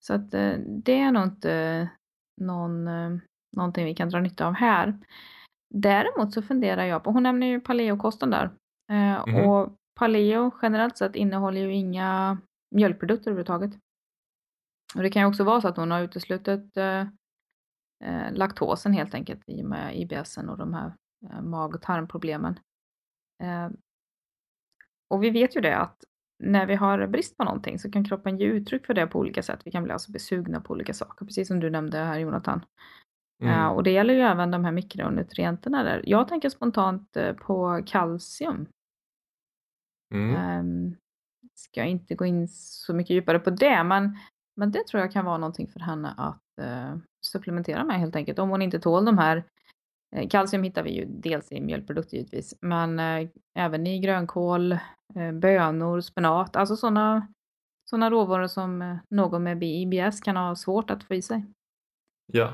så 0.00 0.14
att 0.14 0.34
eh, 0.34 0.52
det 0.58 0.98
är 0.98 1.12
nog 1.12 1.22
inte 1.22 1.88
någon, 2.40 2.84
någonting 3.56 3.84
vi 3.84 3.94
kan 3.94 4.08
dra 4.08 4.20
nytta 4.20 4.46
av 4.46 4.54
här. 4.54 4.98
Däremot 5.74 6.32
så 6.34 6.42
funderar 6.42 6.84
jag 6.84 7.04
på, 7.04 7.10
hon 7.10 7.22
nämner 7.22 7.46
ju 7.46 7.60
paleokosten 7.60 8.30
där. 8.30 8.50
Mhm. 9.26 9.48
Och 9.48 9.74
paleo 9.98 10.50
generellt 10.62 10.98
sett 10.98 11.16
innehåller 11.16 11.60
ju 11.60 11.74
inga 11.74 12.38
mjölkprodukter 12.74 13.30
överhuvudtaget. 13.30 13.70
Och 14.94 15.02
det 15.02 15.10
kan 15.10 15.22
ju 15.22 15.28
också 15.28 15.44
vara 15.44 15.60
så 15.60 15.68
att 15.68 15.76
hon 15.76 15.90
har 15.90 16.00
uteslutit 16.00 16.78
laktosen 18.30 18.92
helt 18.92 19.14
enkelt 19.14 19.40
i 19.46 19.62
och 19.62 19.68
med 19.68 20.00
IBSen 20.00 20.48
och 20.48 20.58
de 20.58 20.74
här 20.74 20.94
mag 21.42 21.74
och 21.74 21.82
tarmproblemen. 21.82 22.60
Eh, 23.40 23.68
och 25.08 25.22
vi 25.22 25.30
vet 25.30 25.56
ju 25.56 25.60
det 25.60 25.76
att 25.76 26.04
när 26.42 26.66
vi 26.66 26.74
har 26.74 27.06
brist 27.06 27.36
på 27.36 27.44
någonting 27.44 27.78
så 27.78 27.90
kan 27.90 28.04
kroppen 28.04 28.38
ge 28.38 28.46
uttryck 28.46 28.86
för 28.86 28.94
det 28.94 29.06
på 29.06 29.18
olika 29.18 29.42
sätt. 29.42 29.60
Vi 29.64 29.70
kan 29.70 29.84
bli 29.84 29.92
alltså 29.92 30.12
besugna 30.12 30.60
på 30.60 30.72
olika 30.72 30.94
saker, 30.94 31.26
precis 31.26 31.48
som 31.48 31.60
du 31.60 31.70
nämnde 31.70 31.98
här 31.98 32.18
Jonathan. 32.18 32.64
Mm. 33.42 33.54
Eh, 33.54 33.66
och 33.66 33.82
det 33.82 33.90
gäller 33.90 34.14
ju 34.14 34.20
även 34.20 34.50
de 34.50 34.64
här 34.64 34.72
mikronutrienterna 34.72 35.82
där. 35.82 36.02
Jag 36.04 36.28
tänker 36.28 36.48
spontant 36.48 37.16
eh, 37.16 37.32
på 37.32 37.82
kalcium. 37.86 38.66
Mm. 40.14 40.58
Um, 40.60 40.96
ska 41.54 41.84
inte 41.84 42.14
gå 42.14 42.26
in 42.26 42.48
så 42.48 42.94
mycket 42.94 43.14
djupare 43.16 43.38
på 43.38 43.50
det, 43.50 43.84
men, 43.84 44.16
men 44.56 44.70
det 44.70 44.86
tror 44.86 45.00
jag 45.00 45.12
kan 45.12 45.24
vara 45.24 45.38
någonting 45.38 45.68
för 45.68 45.80
henne 45.80 46.14
att 46.16 46.58
eh, 46.60 46.96
supplementera 47.20 47.84
med 47.84 48.00
helt 48.00 48.16
enkelt. 48.16 48.38
Om 48.38 48.50
hon 48.50 48.62
inte 48.62 48.80
tål 48.80 49.04
de 49.04 49.18
här 49.18 49.44
Kalcium 50.30 50.62
hittar 50.62 50.82
vi 50.82 50.90
ju 50.90 51.04
dels 51.04 51.52
i 51.52 51.60
mjölkprodukter 51.60 52.16
givetvis, 52.16 52.54
men 52.60 52.98
eh, 52.98 53.28
även 53.54 53.86
i 53.86 53.98
grönkål, 53.98 54.72
eh, 55.14 55.32
bönor, 55.32 56.00
spenat, 56.00 56.56
alltså 56.56 56.76
sådana 56.76 57.26
såna 57.90 58.10
råvaror 58.10 58.46
som 58.46 58.82
eh, 58.82 58.96
någon 59.10 59.42
med 59.42 59.62
IBS 59.62 60.20
kan 60.20 60.36
ha 60.36 60.56
svårt 60.56 60.90
att 60.90 61.04
få 61.04 61.14
i 61.14 61.22
sig. 61.22 61.44
Ja. 62.32 62.52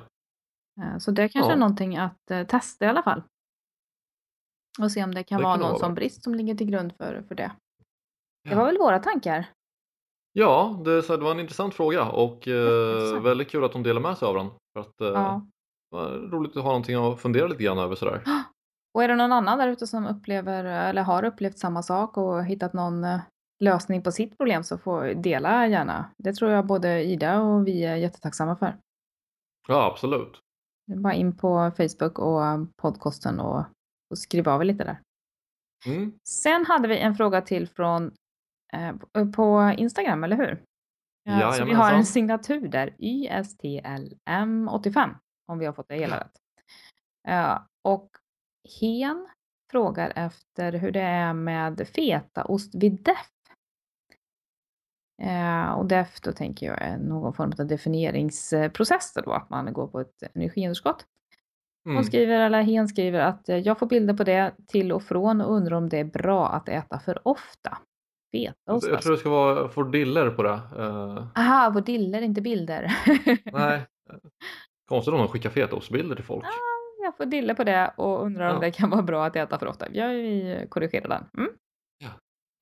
Eh, 0.80 0.98
Så 0.98 1.10
det 1.10 1.28
kanske 1.28 1.50
Ja. 1.50 1.54
är 1.54 1.58
någonting 1.60 1.96
att 1.96 2.30
eh, 2.30 2.46
testa 2.46 2.84
i 2.84 2.88
alla 2.88 3.02
fall. 3.02 3.22
Och 4.80 4.92
se 4.92 5.04
om 5.04 5.14
det 5.14 5.22
kan 5.24 5.38
Det 5.38 5.44
vara 5.44 5.54
kan 5.54 5.60
det 5.60 5.64
någon 5.66 5.72
vara. 5.72 5.80
sån 5.86 5.94
brist 5.94 6.22
som 6.24 6.34
ligger 6.34 6.54
till 6.54 6.70
grund 6.70 6.92
för, 6.96 7.22
för 7.28 7.34
det. 7.34 7.52
Det 8.44 8.50
Ja. 8.50 8.56
var 8.56 8.66
väl 8.66 8.78
våra 8.78 8.98
tankar. 8.98 9.46
Ja, 10.32 10.82
det, 10.84 11.00
det 11.08 11.16
var 11.16 11.30
en 11.30 11.40
intressant 11.40 11.74
fråga 11.74 12.10
och 12.10 12.48
eh, 12.48 13.22
väldigt 13.22 13.50
kul 13.50 13.64
att 13.64 13.72
hon 13.74 13.82
delar 13.82 14.00
med 14.00 14.18
sig 14.18 14.28
av 14.28 14.34
den. 14.34 14.50
För 14.72 14.80
att, 14.80 15.00
eh, 15.00 15.06
Ja. 15.08 15.46
Roligt 16.30 16.56
att 16.56 16.62
ha 16.62 16.70
någonting 16.70 16.96
att 16.96 17.20
fundera 17.20 17.46
lite 17.46 17.62
grann 17.62 17.78
över 17.78 17.94
sådär. 17.94 18.22
Och 18.94 19.04
är 19.04 19.08
det 19.08 19.16
någon 19.16 19.32
annan 19.32 19.58
där 19.58 19.68
ute 19.68 19.86
som 19.86 20.06
upplever 20.06 20.64
eller 20.64 21.02
har 21.02 21.24
upplevt 21.24 21.58
samma 21.58 21.82
sak 21.82 22.16
och 22.16 22.44
hittat 22.44 22.72
någon 22.72 23.04
eh, 23.04 23.20
lösning 23.60 24.02
på 24.02 24.12
sitt 24.12 24.36
problem 24.36 24.64
så 24.64 24.78
får 24.78 25.04
dela 25.04 25.66
gärna. 25.66 26.10
Det 26.18 26.32
tror 26.32 26.50
jag 26.50 26.66
både 26.66 27.04
Ida 27.04 27.40
och 27.40 27.66
vi 27.66 27.84
är 27.84 27.96
jättetacksamma 27.96 28.56
för. 28.56 28.76
Ja, 29.68 29.90
absolut. 29.92 30.40
Bara 30.96 31.14
in 31.14 31.36
på 31.36 31.72
Facebook 31.76 32.18
och 32.18 32.46
eh, 32.46 32.64
podcasten 32.76 33.40
och, 33.40 33.64
och 34.10 34.18
skriv 34.18 34.48
av 34.48 34.60
er 34.60 34.64
lite 34.64 34.84
där. 34.84 35.00
Mm. 35.86 36.12
Sen 36.28 36.66
hade 36.66 36.88
vi 36.88 36.98
en 36.98 37.14
fråga 37.14 37.40
till 37.40 37.68
från 37.68 38.12
eh, 38.72 38.94
på 39.34 39.74
Instagram, 39.76 40.24
eller 40.24 40.36
hur? 40.36 40.62
Ja, 41.28 41.52
så 41.52 41.64
vi 41.64 41.72
har 41.72 41.92
en 41.92 42.06
signatur 42.06 42.68
där, 42.68 42.94
YSTLM85, 42.98 45.14
om 45.46 45.58
vi 45.58 45.66
har 45.66 45.72
fått 45.72 45.88
det 45.88 45.96
hela 45.96 46.20
rätt. 46.20 46.32
Ja, 47.28 47.68
och 47.82 48.10
Hen 48.80 49.28
frågar 49.70 50.12
efter 50.16 50.72
hur 50.72 50.90
det 50.92 51.00
är 51.00 51.32
med 51.32 51.88
fetaost 51.94 52.74
vid 52.74 53.02
DEF. 53.02 53.26
Eh, 55.22 55.70
och 55.72 55.86
DEF 55.86 56.20
då 56.20 56.32
tänker 56.32 56.66
jag 56.66 56.82
är 56.82 56.98
någon 56.98 57.34
form 57.34 57.52
av 57.58 57.66
definieringsprocess 57.66 59.12
då, 59.24 59.32
att 59.32 59.50
man 59.50 59.72
går 59.72 59.86
på 59.86 60.00
ett 60.00 60.22
energiunderskott. 60.34 61.06
Hon 61.84 61.92
Mm. 61.92 62.04
skriver, 62.04 62.40
eller 62.40 62.62
hen 62.62 62.88
skriver 62.88 63.20
att 63.20 63.48
eh, 63.48 63.56
jag 63.56 63.78
får 63.78 63.86
bilder 63.86 64.14
på 64.14 64.24
det 64.24 64.54
till 64.66 64.92
och 64.92 65.02
från 65.02 65.40
och 65.40 65.52
undrar 65.54 65.76
om 65.76 65.88
det 65.88 65.98
är 65.98 66.04
bra 66.04 66.48
att 66.48 66.68
äta 66.68 66.98
för 67.00 67.28
ofta. 67.28 67.78
Fetaost 68.32 68.86
Jag 68.86 68.94
alltså. 68.94 69.00
tror 69.02 69.12
det 69.12 69.18
ska 69.18 69.30
vara 69.30 69.68
fordiller 69.68 70.30
på 70.30 70.42
det. 70.42 70.60
Eh, 70.78 71.26
Aha, 71.42 71.70
vodiller, 71.70 72.22
inte 72.22 72.40
bilder. 72.40 72.96
nej, 73.52 73.86
konstigt 74.88 75.14
om 75.14 75.18
de 75.20 75.28
skickar 75.28 75.50
fetaostbilder 75.50 76.16
till 76.16 76.24
folk. 76.24 76.44
jag 77.02 77.16
får 77.16 77.26
dille 77.26 77.54
på 77.54 77.64
det 77.64 77.94
och 77.96 78.22
undrar 78.24 78.48
om 78.48 78.54
Ja. 78.54 78.60
det 78.60 78.70
kan 78.70 78.90
vara 78.90 79.02
bra 79.02 79.24
att 79.26 79.36
äta 79.36 79.58
för 79.58 79.66
ofta. 79.66 79.86
Jag 79.92 80.70
korrigerar 80.70 81.08
den. 81.08 81.24
Mm. 81.38 81.52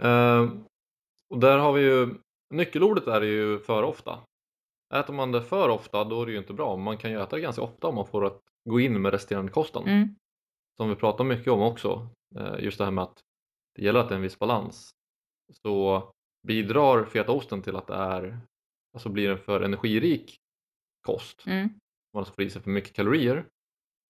Eh, 0.03 0.53
och 1.31 1.39
där 1.41 1.59
har 1.59 1.72
vi 1.72 1.83
ju, 1.83 2.14
nyckelordet 2.55 3.07
är 3.07 3.20
ju 3.22 3.59
för 3.59 3.83
ofta. 3.83 4.18
Äter 4.95 5.12
man 5.14 5.33
det 5.33 5.43
för 5.43 5.68
ofta 5.68 6.05
då 6.05 6.22
är 6.22 6.27
det 6.27 6.33
ju 6.33 6.39
inte 6.39 6.53
bra. 6.53 6.77
Man 6.77 6.99
kan 6.99 7.11
ju 7.11 7.20
äta 7.20 7.37
det 7.37 7.43
ganska 7.43 7.62
ofta 7.62 7.87
om 7.87 7.95
man 7.95 8.07
får 8.07 8.27
att 8.27 8.41
gå 8.70 8.81
in 8.81 9.03
med 9.03 9.12
resterande 9.12 9.53
kosten. 9.53 9.83
Mm. 9.83 10.09
Som 10.77 10.89
vi 10.89 10.95
pratar 10.97 11.25
mycket 11.25 11.53
om 11.53 11.61
också. 11.62 12.09
eh, 12.39 12.55
Just 12.64 12.79
det 12.79 12.85
här 12.85 12.91
med 12.93 13.05
att 13.05 13.20
det 13.75 13.83
gäller 13.85 14.01
att 14.01 14.09
det 14.09 14.14
är 14.14 14.16
en 14.16 14.22
viss 14.22 14.39
balans. 14.39 14.91
Så 15.62 16.03
bidrar 16.47 17.05
fetaosten 17.05 17.62
till 17.62 17.77
att 17.77 17.87
det 17.87 17.95
är, 17.95 18.39
alltså 18.95 19.09
blir 19.09 19.31
en 19.31 19.39
för 19.39 19.61
energirik 19.61 20.37
kost. 21.07 21.47
Mm. 21.47 21.68
Man 22.15 22.21
alltså 22.21 22.35
får 22.35 22.45
i 22.45 22.51
sig 22.51 22.62
för 22.62 22.71
mycket 22.71 22.93
kalorier. 22.93 23.47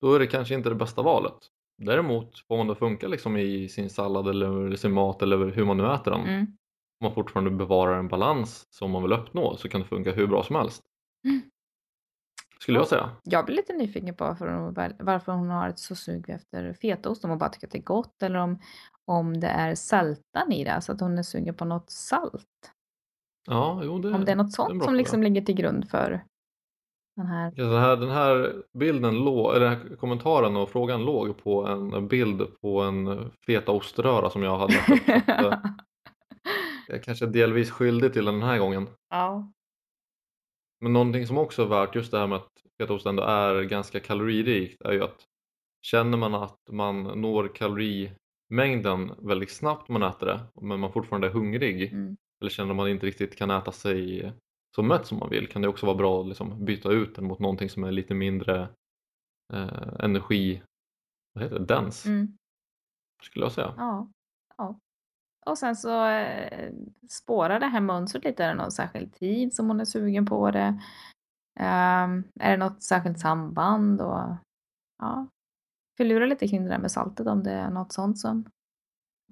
Då 0.00 0.14
är 0.14 0.18
det 0.18 0.26
kanske 0.26 0.54
inte 0.54 0.68
det 0.68 0.74
bästa 0.74 1.02
valet. 1.02 1.38
Däremot 1.78 2.38
får 2.38 2.56
man 2.56 2.66
det 2.66 2.74
funka 2.74 3.08
liksom 3.08 3.36
i 3.36 3.68
sin 3.68 3.90
sallad 3.90 4.28
eller 4.28 4.76
sin 4.76 4.92
mat 4.92 5.22
eller 5.22 5.50
hur 5.50 5.64
man 5.64 5.76
nu 5.76 5.94
äter 5.94 6.10
den. 6.10 6.20
Mm. 6.20 6.40
Om 7.00 7.06
man 7.06 7.14
fortfarande 7.14 7.50
bevarar 7.50 7.98
en 7.98 8.08
balans 8.08 8.66
som 8.70 8.90
man 8.90 9.02
vill 9.02 9.12
uppnå 9.12 9.56
så 9.56 9.68
kan 9.68 9.80
det 9.80 9.86
funka 9.86 10.12
hur 10.12 10.26
bra 10.26 10.42
som 10.42 10.56
helst. 10.56 10.82
Mm. 11.24 11.42
Skulle 12.60 12.78
jag 12.78 12.88
säga. 12.88 13.10
Jag 13.22 13.46
blir 13.46 13.56
lite 13.56 13.72
nyfiken 13.72 14.14
på 14.14 14.24
varför 14.24 14.48
hon, 14.48 14.74
varför 14.98 15.32
hon 15.32 15.50
har 15.50 15.68
ett 15.68 15.78
så 15.78 15.94
sug 15.94 16.30
efter 16.30 16.72
fetaost. 16.72 17.24
Om 17.24 17.30
hon 17.30 17.38
bara 17.38 17.50
tycker 17.50 17.66
att 17.66 17.72
det 17.72 17.78
är 17.78 17.82
gott 17.82 18.22
eller 18.22 18.38
om, 18.38 18.58
om 19.04 19.40
det 19.40 19.48
är 19.48 19.74
sältan 19.74 20.52
i 20.52 20.64
det. 20.64 20.80
Så 20.80 20.92
att 20.92 21.00
hon 21.00 21.18
är 21.18 21.22
sugen 21.22 21.54
på 21.54 21.64
något 21.64 21.90
salt. 21.90 22.72
Ja, 23.46 23.80
jo 23.84 23.98
det, 23.98 24.12
Om 24.12 24.24
det 24.24 24.32
är 24.32 24.36
något 24.36 24.52
sånt 24.52 24.78
bra 24.78 24.84
som 24.84 24.94
liksom 24.94 25.22
ligger 25.22 25.42
till 25.42 25.54
grund 25.54 25.90
för 25.90 26.24
den 27.16 27.26
här. 27.26 27.50
Den 27.56 27.70
här, 27.70 27.96
den 27.96 28.10
här 28.10 28.62
bilden, 28.78 29.14
lå- 29.14 29.54
eller 29.54 29.66
den 29.70 29.78
här 29.78 29.96
kommentaren 29.96 30.56
och 30.56 30.70
frågan 30.70 31.04
låg 31.04 31.42
på 31.42 31.66
en 31.66 32.08
bild 32.08 32.60
på 32.60 32.80
en 32.80 33.30
fetaoströra 33.46 34.30
som 34.30 34.42
jag 34.42 34.58
hade 34.58 34.74
eh, 35.26 35.58
jag 36.88 37.02
kanske 37.04 37.26
delvis 37.26 37.70
skyldig 37.70 38.12
till 38.12 38.24
den 38.24 38.42
här 38.42 38.58
gången. 38.58 38.86
ja. 39.10 39.50
Men 40.80 40.92
någonting 40.92 41.26
som 41.26 41.38
också 41.38 41.62
är 41.62 41.66
värt 41.66 41.94
just 41.94 42.10
det 42.10 42.18
här 42.18 42.26
med 42.26 42.36
att 42.36 42.52
fetaost 42.80 43.06
ändå 43.06 43.22
är 43.22 43.62
ganska 43.62 44.00
kaloririkt 44.00 44.82
är 44.82 44.92
ju 44.92 45.04
att 45.04 45.24
känner 45.82 46.18
man 46.18 46.34
att 46.34 46.58
man 46.70 47.02
når 47.02 47.48
kalorimängden 47.54 49.12
väldigt 49.18 49.50
snabbt 49.50 49.88
när 49.88 49.98
man 49.98 50.10
äter 50.10 50.26
det 50.26 50.40
men 50.60 50.80
man 50.80 50.92
fortfarande 50.92 51.26
är 51.26 51.30
hungrig 51.32 51.92
Mm. 51.92 52.16
eller 52.40 52.50
känner 52.50 52.74
man 52.74 52.88
inte 52.88 53.06
riktigt 53.06 53.36
kan 53.36 53.50
äta 53.50 53.72
sig 53.72 54.32
så 54.76 54.82
mätt 54.82 55.06
som 55.06 55.18
man 55.18 55.30
vill 55.30 55.48
kan 55.48 55.62
det 55.62 55.68
också 55.68 55.86
vara 55.86 55.96
bra 55.96 56.20
att 56.20 56.28
liksom 56.28 56.64
byta 56.64 56.90
ut 56.90 57.14
den 57.14 57.24
mot 57.24 57.38
någonting 57.38 57.70
som 57.70 57.84
är 57.84 57.92
lite 57.92 58.14
mindre 58.14 58.68
eh, 59.52 59.94
energi 59.98 60.62
vad 61.34 61.44
heter 61.44 61.58
det? 61.58 61.64
dens 61.64 62.06
Mm. 62.06 62.38
skulle 63.22 63.44
jag 63.44 63.52
säga. 63.52 63.74
Ja. 63.76 64.08
ja. 64.56 64.78
Och 65.46 65.58
sen 65.58 65.76
så 65.76 66.06
eh, 66.06 66.72
spårar 67.08 67.60
det 67.60 67.66
här 67.66 67.80
mönstret 67.80 68.24
lite. 68.24 68.44
Är 68.44 68.48
det 68.48 68.54
någon 68.54 68.72
särskild 68.72 69.14
tid 69.14 69.54
som 69.54 69.68
hon 69.68 69.80
är 69.80 69.84
sugen 69.84 70.26
på 70.26 70.50
det? 70.50 70.80
Ehm, 71.60 72.24
är 72.40 72.50
det 72.50 72.56
något 72.56 72.82
särskilt 72.82 73.20
samband? 73.20 74.00
Och, 74.00 74.36
ja. 74.98 75.26
Förlura 75.96 76.26
lite 76.26 76.48
kring 76.48 76.62
det 76.64 76.68
där 76.68 76.78
med 76.78 76.90
saltet 76.90 77.26
om 77.26 77.42
det 77.42 77.52
är 77.52 77.70
något 77.70 77.92
sånt 77.92 78.18
som 78.18 78.44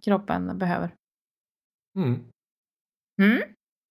kroppen 0.03 0.59
behöver. 0.59 0.95
Mm. 1.97 2.25
Mm. 3.23 3.43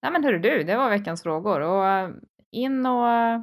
Nej 0.01 0.11
men 0.11 0.23
hörru 0.23 0.39
du, 0.39 0.63
det 0.63 0.75
var 0.75 0.89
veckans 0.89 1.23
frågor. 1.23 1.59
Och 1.59 1.85
eh, 1.85 2.09
in 2.51 2.85
och 2.85 3.09
eh, 3.09 3.41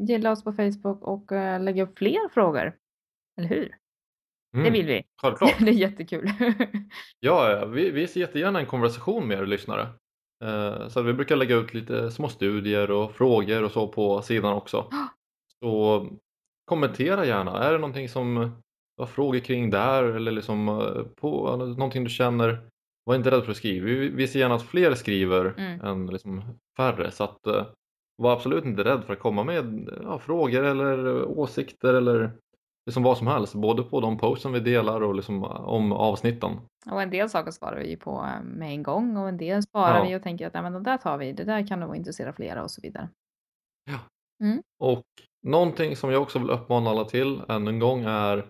gilla 0.00 0.30
oss 0.30 0.44
på 0.44 0.52
Facebook 0.52 1.02
och 1.02 1.32
eh, 1.32 1.60
lägga 1.60 1.82
upp 1.82 1.98
fler 1.98 2.28
frågor. 2.28 2.76
Eller 3.38 3.48
hur? 3.48 3.76
Mm. 4.54 4.64
Det 4.64 4.70
vill 4.70 4.86
vi. 4.86 5.02
Självklart. 5.22 5.56
det 5.58 5.70
är 5.70 5.72
jättekul. 5.72 6.30
Ja, 7.20 7.64
vi, 7.66 7.90
vi 7.90 8.06
ser 8.06 8.20
jättegärna 8.20 8.60
en 8.60 8.66
konversation 8.66 9.28
med 9.28 9.38
er 9.38 9.46
lyssnare. 9.46 9.88
Så 10.88 11.02
vi 11.02 11.12
brukar 11.12 11.36
lägga 11.36 11.56
ut 11.56 11.74
lite 11.74 12.10
små 12.10 12.28
studier 12.28 12.90
och 12.90 13.12
frågor 13.12 13.62
och 13.64 13.70
så 13.70 13.88
på 13.88 14.22
sidan 14.22 14.52
också. 14.52 14.90
Så 15.60 16.06
kommentera 16.64 17.26
gärna. 17.26 17.58
Är 17.58 17.72
det 17.72 17.78
någonting 17.78 18.08
som 18.08 18.34
du 18.96 19.02
har 19.02 19.06
frågor 19.06 19.38
kring 19.38 19.70
där 19.70 20.02
eller 20.04 20.32
liksom 20.32 20.66
på 21.16 21.56
någonting 21.56 22.04
du 22.04 22.10
känner? 22.10 22.69
Var 23.10 23.16
inte 23.16 23.30
rädd 23.30 23.44
för 23.44 23.50
att 23.50 23.56
skriva. 23.56 23.86
Vi, 23.86 24.08
vi 24.08 24.28
ser 24.28 24.40
gärna 24.40 24.54
att 24.54 24.62
fler 24.62 24.94
skriver 24.94 25.54
Mm. 25.58 25.80
än 25.80 26.06
liksom 26.06 26.42
färre. 26.76 27.10
Så 27.10 27.24
att, 27.24 27.46
eh, 27.46 27.66
var 28.16 28.32
absolut 28.32 28.64
inte 28.64 28.84
rädd 28.84 29.04
för 29.04 29.12
att 29.12 29.18
komma 29.18 29.44
med 29.44 29.88
ja, 30.02 30.18
frågor 30.18 30.64
eller 30.64 31.24
åsikter 31.24 31.94
eller 31.94 32.32
liksom 32.86 33.02
vad 33.02 33.18
som 33.18 33.26
helst. 33.26 33.54
Både 33.54 33.82
på 33.82 34.00
de 34.00 34.18
posten 34.18 34.52
vi 34.52 34.60
delar 34.60 35.00
och 35.00 35.14
liksom 35.14 35.44
om 35.44 35.92
avsnitten. 35.92 36.52
Och 36.90 37.02
en 37.02 37.10
del 37.10 37.28
saker 37.28 37.50
sparar 37.50 37.80
vi 37.80 37.96
på 37.96 38.10
eh, 38.10 38.42
med 38.44 38.70
en 38.70 38.82
gång 38.82 39.16
och 39.16 39.28
en 39.28 39.36
del 39.36 39.62
sparar 39.62 39.96
Ja. 39.98 40.04
vi 40.04 40.16
och 40.16 40.22
tänker 40.22 40.46
att 40.46 40.54
Nej, 40.54 40.62
men 40.62 40.72
det 40.72 40.80
där 40.80 40.96
tar 40.98 41.18
vi, 41.18 41.32
det 41.32 41.44
där 41.44 41.66
kan 41.66 41.80
nog 41.80 41.96
intressera 41.96 42.32
flera 42.32 42.62
och 42.62 42.70
så 42.70 42.80
vidare. 42.80 43.08
Och 44.82 45.04
någonting 45.46 45.96
som 45.96 46.10
jag 46.10 46.22
också 46.22 46.38
vill 46.38 46.50
uppmana 46.50 46.90
alla 46.90 47.04
till 47.04 47.42
än 47.48 47.68
en 47.68 47.78
gång 47.78 48.04
är 48.04 48.46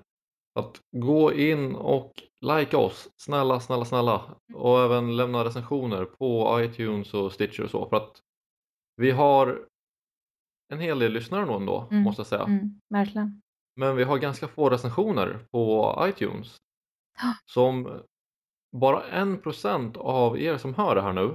att 0.55 0.80
gå 0.96 1.32
in 1.32 1.74
och 1.74 2.12
likea 2.40 2.78
oss. 2.78 3.09
Snälla, 3.16 3.61
snälla, 3.61 3.84
snälla. 3.84 4.36
Och 4.55 4.80
även 4.80 5.16
lämna 5.16 5.44
recensioner 5.44 6.05
på 6.05 6.61
iTunes 6.62 7.14
och 7.14 7.32
Stitcher 7.32 7.64
och 7.64 7.70
så. 7.70 7.88
För 7.88 7.96
att 7.96 8.22
vi 8.96 9.11
har 9.11 9.66
en 10.72 10.80
hel 10.80 10.98
del 10.98 11.12
lyssnare 11.12 11.46
nog 11.46 11.57
ändå, 11.57 11.88
Mm, 11.90 12.03
måste 12.03 12.20
jag 12.20 12.26
säga. 12.26 12.42
Mm, 12.42 12.80
verkligen. 12.88 13.42
Men 13.76 13.96
vi 13.96 14.05
har 14.05 14.18
ganska 14.18 14.48
få 14.48 14.70
recensioner 14.70 15.46
på 15.51 15.94
iTunes. 16.09 16.57
Ja. 17.22 17.34
Som 17.46 18.03
bara 18.76 19.03
en 19.05 19.38
procent 19.40 19.96
av 19.96 20.38
er 20.40 20.59
som 20.59 20.74
hör 20.74 20.94
det 20.94 21.03
här 21.03 21.12
nu, 21.12 21.34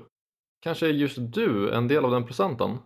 kanske 0.62 0.88
är 0.88 0.92
just 0.92 1.18
du 1.20 1.74
en 1.74 1.88
del 1.88 2.06
av 2.06 2.12
den 2.12 2.26
procenten. 2.26 2.78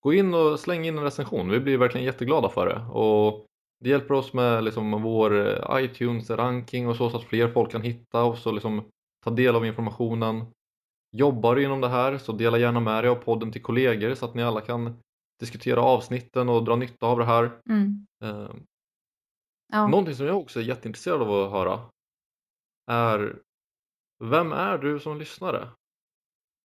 Gå 0.00 0.12
in 0.12 0.34
och 0.34 0.60
släng 0.60 0.84
in 0.86 0.98
en 0.98 1.04
recension, 1.04 1.50
vi 1.50 1.60
blir 1.60 1.78
verkligen 1.78 2.04
jätteglada 2.06 2.48
för 2.48 2.66
det. 2.66 2.80
Och 2.92 3.46
det 3.82 3.88
hjälper 3.88 4.14
oss 4.14 4.32
med 4.32 4.64
liksom 4.64 5.02
vår 5.02 5.46
eh, 5.46 5.84
iTunes-ranking 5.84 6.88
och 6.88 6.96
så, 6.96 7.10
så 7.10 7.16
att 7.16 7.24
fler 7.24 7.48
folk 7.48 7.70
kan 7.70 7.82
hitta 7.82 8.24
oss 8.24 8.46
och 8.46 8.54
liksom 8.54 8.84
ta 9.24 9.30
del 9.30 9.56
av 9.56 9.66
informationen. 9.66 10.44
Jobbar 11.16 11.54
du 11.54 11.64
inom 11.64 11.80
det 11.80 11.88
här 11.88 12.18
så 12.18 12.32
dela 12.32 12.58
gärna 12.58 12.80
med 12.80 13.04
dig 13.04 13.10
av 13.10 13.14
podden 13.14 13.52
till 13.52 13.62
kollegor 13.62 14.14
så 14.14 14.24
att 14.24 14.34
ni 14.34 14.42
alla 14.42 14.60
kan 14.60 14.96
diskutera 15.40 15.80
avsnitten 15.82 16.48
och 16.48 16.64
dra 16.64 16.76
nytta 16.76 17.06
av 17.06 17.18
det 17.18 17.24
här. 17.24 17.50
Mm. 17.68 18.06
Eh, 18.24 18.50
Ja. 19.72 19.86
Någonting 19.86 20.14
som 20.14 20.26
jag 20.26 20.38
också 20.38 20.60
är 20.60 20.64
jätteintresserad 20.64 21.22
av 21.22 21.30
att 21.30 21.50
höra 21.50 21.80
är 22.90 23.38
Vem 24.24 24.52
är 24.52 24.78
du 24.78 25.00
som 25.00 25.18
lyssnare? 25.18 25.68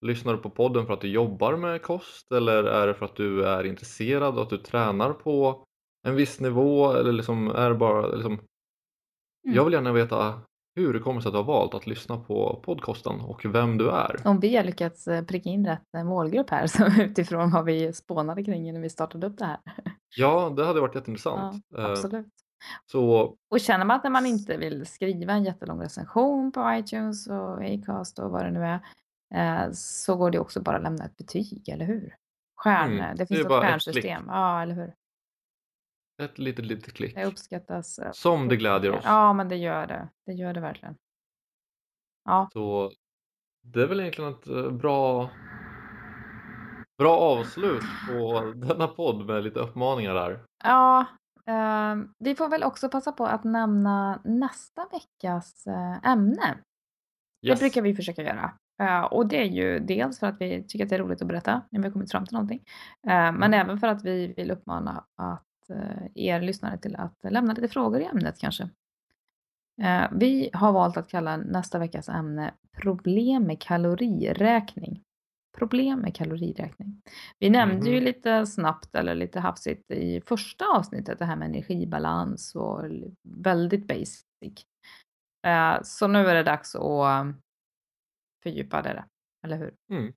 Lyssnar 0.05 0.33
du 0.33 0.39
på 0.39 0.49
podden 0.49 0.85
för 0.85 0.93
att 0.93 1.01
du 1.01 1.07
jobbar 1.07 1.57
med 1.57 1.81
kost 1.81 2.31
eller 2.31 2.63
är 2.63 2.87
det 2.87 2.93
för 2.93 3.05
att 3.05 3.15
du 3.15 3.45
är 3.45 3.63
intresserad 3.63 4.35
och 4.35 4.41
att 4.41 4.49
du 4.49 4.57
tränar 4.57 5.13
på 5.13 5.65
en 6.07 6.15
viss 6.15 6.39
nivå 6.39 6.93
eller 6.93 7.11
liksom 7.11 7.47
är 7.47 7.69
det 7.69 7.75
bara 7.75 8.07
liksom 8.07 8.39
Mm. 9.45 9.55
Jag 9.55 9.63
vill 9.65 9.73
gärna 9.73 9.91
veta 9.91 10.41
hur 10.75 10.93
det 10.93 10.99
kommer 10.99 11.21
sig 11.21 11.29
att 11.29 11.33
du 11.33 11.37
har 11.37 11.43
valt 11.43 11.73
att 11.73 11.87
lyssna 11.87 12.17
på 12.17 12.61
podcasten 12.65 13.21
och 13.21 13.45
vem 13.45 13.77
du 13.77 13.89
är. 13.89 14.15
Om 14.25 14.39
vi 14.39 14.55
har 14.55 14.63
lyckats 14.63 15.07
eh, 15.07 15.23
pricka 15.25 15.49
in 15.49 15.65
rätt 15.67 15.93
eh, 15.97 16.03
målgrupp 16.03 16.49
här 16.49 16.67
så 16.77 17.01
utifrån 17.01 17.51
vad 17.51 17.65
vi 17.65 17.93
spånade 17.93 18.43
kring 18.43 18.73
när 18.73 18.81
vi 18.81 18.89
startade 18.89 19.27
upp 19.27 19.37
det 19.37 19.45
här. 19.45 19.57
Ja, 20.15 20.53
det 20.57 20.65
hade 20.65 20.81
varit 20.81 20.95
jätteintressant. 20.95 21.65
Ja, 21.69 21.79
Eh, 21.79 21.91
absolut. 21.91 22.33
Så 22.91 23.35
Och 23.51 23.59
känner 23.59 23.85
man 23.85 23.95
att 23.95 24.11
man 24.11 24.25
inte 24.25 24.57
vill 24.57 24.85
skriva 24.85 25.33
en 25.33 25.43
jättelång 25.43 25.81
recension 25.81 26.51
på 26.51 26.73
iTunes 26.73 27.27
och 27.27 27.63
Acast 27.63 28.19
och 28.19 28.31
vad 28.31 28.45
det 28.45 28.51
nu 28.51 28.79
är 29.35 29.69
så 29.73 30.15
går 30.15 30.31
det 30.31 30.39
också 30.39 30.61
bara 30.61 30.77
att 30.77 30.83
lämna 30.83 31.05
ett 31.05 31.17
betyg, 31.17 31.69
eller 31.69 31.85
hur? 31.85 32.15
Stjärn, 32.55 32.91
Mm, 32.91 33.15
det 33.17 33.23
det 33.23 33.27
finns 33.27 33.47
bara 33.47 33.59
ett 33.63 33.69
stjärnsystem. 33.69 34.23
Ja, 34.27 34.61
eller 34.61 34.75
hur? 34.75 34.93
Ett 36.23 36.37
litet, 36.39 36.65
litet 36.65 36.93
klick. 36.93 37.15
Det 37.15 37.25
uppskattas. 37.25 37.99
eh, 37.99 38.11
Som 38.11 38.47
det 38.47 38.55
glädjer 38.57 38.91
oss. 38.91 39.01
Ja, 39.05 39.33
men 39.33 39.49
det 39.49 39.55
gör 39.55 39.87
det. 39.87 40.09
Det 40.25 40.33
gör 40.33 40.53
det 40.53 40.59
verkligen. 40.59 40.95
Ja, 42.25 42.49
Så 42.53 42.91
det 43.63 43.81
är 43.81 43.87
väl 43.87 43.99
egentligen 43.99 44.31
ett 44.31 44.47
eh, 44.47 44.71
bra, 44.71 45.29
bra 46.97 47.17
avslut 47.17 47.83
på 48.09 48.41
denna 48.55 48.87
podd 48.87 49.25
med 49.25 49.43
lite 49.43 49.59
uppmaningar 49.59 50.13
där. 50.13 50.43
ja 50.63 51.05
eh, 51.45 51.95
vi 52.19 52.35
får 52.35 52.49
väl 52.49 52.63
också 52.63 52.89
passa 52.89 53.11
på 53.11 53.25
att 53.25 53.43
nämna 53.43 54.21
nästa 54.25 54.87
veckas 54.91 55.67
eh, 55.67 56.11
ämne. 56.11 56.57
Det 57.41 57.47
Yes. 57.47 57.59
brukar 57.59 57.81
vi 57.81 57.95
försöka 57.95 58.21
göra. 58.23 58.53
Eh, 58.81 59.03
och 59.03 59.27
det 59.27 59.37
är 59.41 59.45
ju 59.45 59.79
dels 59.79 60.19
för 60.19 60.27
att 60.27 60.41
vi 60.41 60.63
tycker 60.67 60.83
att 60.85 60.89
det 60.89 60.95
är 60.95 60.99
roligt 60.99 61.21
att 61.21 61.27
berätta 61.27 61.61
när 61.71 61.79
vi 61.79 61.85
har 61.87 61.93
kommit 61.93 62.11
fram 62.11 62.25
till 62.25 62.33
någonting. 62.33 62.63
Eh, 63.07 63.31
men 63.31 63.53
även 63.53 63.77
för 63.79 63.87
att 63.87 64.03
vi 64.05 64.33
vill 64.37 64.51
uppmana 64.51 65.05
att 65.15 65.43
er 66.15 66.41
lyssnare 66.41 66.77
till 66.77 66.95
att 66.95 67.15
lämna 67.23 67.53
lite 67.53 67.67
frågor 67.67 68.01
i 68.01 68.05
ämnet 68.05 68.39
kanske. 68.39 68.69
Eh, 69.81 70.07
vi 70.11 70.49
har 70.53 70.71
valt 70.71 70.97
att 70.97 71.09
kalla 71.09 71.37
nästa 71.37 71.79
veckas 71.79 72.09
ämne 72.09 72.53
problem 72.81 73.43
med 73.43 73.61
kaloriräkning. 73.61 75.03
Problem 75.57 75.99
med 75.99 76.15
kaloriräkning. 76.15 77.01
Vi 77.39 77.49
nämnde 77.49 77.89
ju 77.89 77.95
Mhm. 77.95 78.03
lite 78.05 78.45
snabbt 78.45 78.95
eller 78.95 79.15
lite 79.15 79.39
hafsigt 79.39 79.91
i 79.91 80.21
första 80.21 80.65
avsnittet 80.65 81.19
det 81.19 81.25
här 81.25 81.35
med 81.35 81.45
energibalans 81.49 82.55
och 82.55 82.83
väldigt 83.23 83.87
basic. 83.87 84.65
Eh, 85.47 85.77
Så 85.83 86.07
nu 86.07 86.19
är 86.27 86.35
det 86.35 86.43
dags 86.43 86.75
att 86.75 87.25
fördjupa 88.43 88.81
det, 88.81 89.05
eller 89.45 89.57
hur? 89.57 89.75
Mm. 89.91 90.07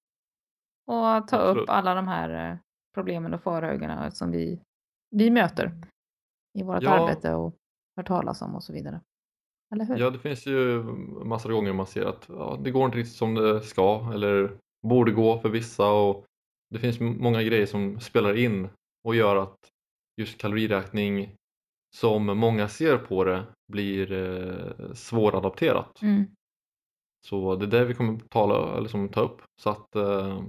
Och 0.86 0.96
ta 0.96 1.16
Absolut. 1.36 1.62
upp 1.62 1.70
alla 1.70 1.94
de 1.94 2.08
här 2.08 2.50
eh, 2.52 2.56
problemen 2.94 3.34
och 3.34 3.42
farhågorna 3.42 4.10
som 4.10 4.30
vi, 4.30 4.60
vi 5.10 5.30
möter 5.30 5.72
i 6.58 6.62
vårt 6.62 6.82
Ja. 6.82 6.90
arbete 6.90 7.34
och 7.34 7.54
hör 7.96 8.04
talas 8.04 8.42
om 8.42 8.54
och 8.54 8.64
så 8.64 8.72
vidare. 8.72 9.00
Eller 9.72 9.84
hur? 9.84 9.98
Ja, 9.98 10.10
det 10.10 10.18
finns 10.18 10.46
ju 10.46 10.82
massor 11.24 11.50
av 11.50 11.54
gånger 11.56 11.72
man 11.72 11.86
ser 11.86 12.04
att 12.06 12.26
ja, 12.28 12.58
det 12.62 12.70
går 12.70 12.84
inte 12.84 12.98
riktigt 12.98 13.16
som 13.16 13.34
det 13.34 13.60
ska 13.62 14.10
eller 14.14 14.56
borde 14.86 15.12
gå 15.12 15.38
för 15.38 15.48
vissa 15.48 15.90
och 15.90 16.24
det 16.70 16.78
finns 16.78 17.00
många 17.00 17.42
grejer 17.42 17.66
som 17.66 18.00
spelar 18.00 18.36
in 18.36 18.68
och 19.04 19.14
gör 19.14 19.36
att 19.36 19.58
just 20.20 20.38
kaloriräkning 20.40 21.34
som 21.96 22.26
många 22.38 22.68
ser 22.68 22.98
på 22.98 23.24
det 23.24 23.46
blir 23.72 24.12
eh, 24.12 24.92
svåradapterat. 24.92 26.02
Mm. 26.02 26.24
Så 27.26 27.56
det 27.56 27.64
är 27.66 27.70
det 27.70 27.84
vi 27.84 27.94
kommer 27.94 28.18
tala, 28.18 28.76
eller 28.76 28.88
som 28.88 29.08
ta 29.08 29.20
upp 29.20 29.42
så 29.62 29.70
att 29.70 29.96
eh, 29.96 30.42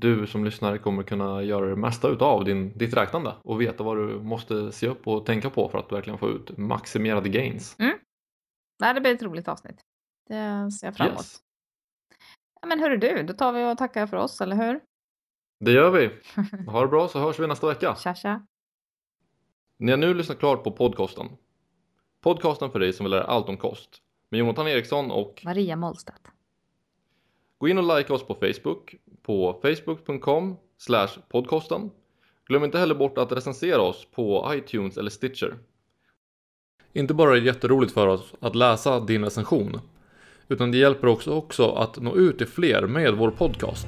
du 0.00 0.26
som 0.26 0.44
lyssnare 0.44 0.78
kommer 0.78 1.02
kunna 1.02 1.42
göra 1.42 1.66
det 1.66 1.76
mesta 1.76 2.08
utav 2.08 2.44
din, 2.44 2.78
ditt 2.78 2.94
räknande 2.94 3.34
och 3.42 3.60
veta 3.60 3.84
vad 3.84 3.96
du 3.96 4.20
måste 4.20 4.72
se 4.72 4.88
upp 4.88 5.06
och 5.06 5.26
tänka 5.26 5.50
på 5.50 5.68
för 5.68 5.78
att 5.78 5.92
verkligen 5.92 6.18
få 6.18 6.30
ut 6.30 6.58
maximerade 6.58 7.28
gains. 7.28 7.76
Nej, 8.80 8.94
det 8.94 9.00
blir 9.00 9.14
ett 9.14 9.22
roligt 9.22 9.48
avsnitt. 9.48 9.80
Det 10.28 10.70
ser 10.72 10.86
jag 10.86 10.96
fram 10.96 11.06
emot. 11.06 11.20
Yes. 11.20 11.38
Ja, 12.60 12.68
men 12.68 12.80
hörru 12.80 12.96
du, 12.96 13.22
då 13.22 13.32
tar 13.32 13.52
vi 13.52 13.72
och 13.72 13.78
tackar 13.78 14.06
för 14.06 14.16
oss, 14.16 14.40
eller 14.40 14.56
hur? 14.56 14.80
Det 15.60 15.72
gör 15.72 15.90
vi. 15.90 16.10
Ha 16.70 16.80
det 16.80 16.88
bra 16.88 17.08
så 17.08 17.18
hörs 17.18 17.38
vi 17.38 17.46
nästa 17.46 17.66
vecka. 17.66 17.96
Tja, 17.96 18.14
tja. 18.14 18.46
Ni 19.78 19.90
har 19.90 19.98
nu 19.98 20.14
lyssnat 20.14 20.38
klart 20.38 20.64
på 20.64 20.72
podcasten. 20.72 21.26
Podcasten 22.20 22.70
för 22.70 22.78
dig 22.78 22.92
som 22.92 23.04
vill 23.04 23.10
lära 23.10 23.24
allt 23.24 23.48
om 23.48 23.56
kost 23.56 24.02
med 24.30 24.38
Jonathan 24.40 24.68
Eriksson 24.68 25.10
och 25.10 25.42
Maria 25.44 25.76
Mollstedt. 25.76 26.22
gå 27.58 27.68
in 27.68 27.78
och 27.78 27.98
like 27.98 28.12
oss 28.12 28.26
på 28.26 28.34
Facebook 28.34 28.94
på 29.28 29.58
facebook.com 29.62 30.56
podcasten. 31.28 31.90
Glöm 32.46 32.64
inte 32.64 32.78
heller 32.78 32.94
bort 32.94 33.18
att 33.18 33.32
recensera 33.32 33.82
oss 33.82 34.06
på 34.14 34.52
iTunes 34.54 34.96
eller 34.96 35.10
Stitcher. 35.10 35.54
Inte 36.92 37.14
bara 37.14 37.30
är 37.30 37.40
det 37.40 37.46
jätteroligt 37.46 37.92
för 37.92 38.06
oss 38.06 38.34
att 38.40 38.54
läsa 38.54 39.00
din 39.00 39.24
recension 39.24 39.80
utan 40.48 40.70
det 40.70 40.78
hjälper 40.78 41.08
också, 41.08 41.30
också 41.30 41.70
att 41.70 42.02
nå 42.02 42.16
ut 42.16 42.38
till 42.38 42.46
fler 42.46 42.86
med 42.86 43.14
vår 43.14 43.30
podcast. 43.30 43.86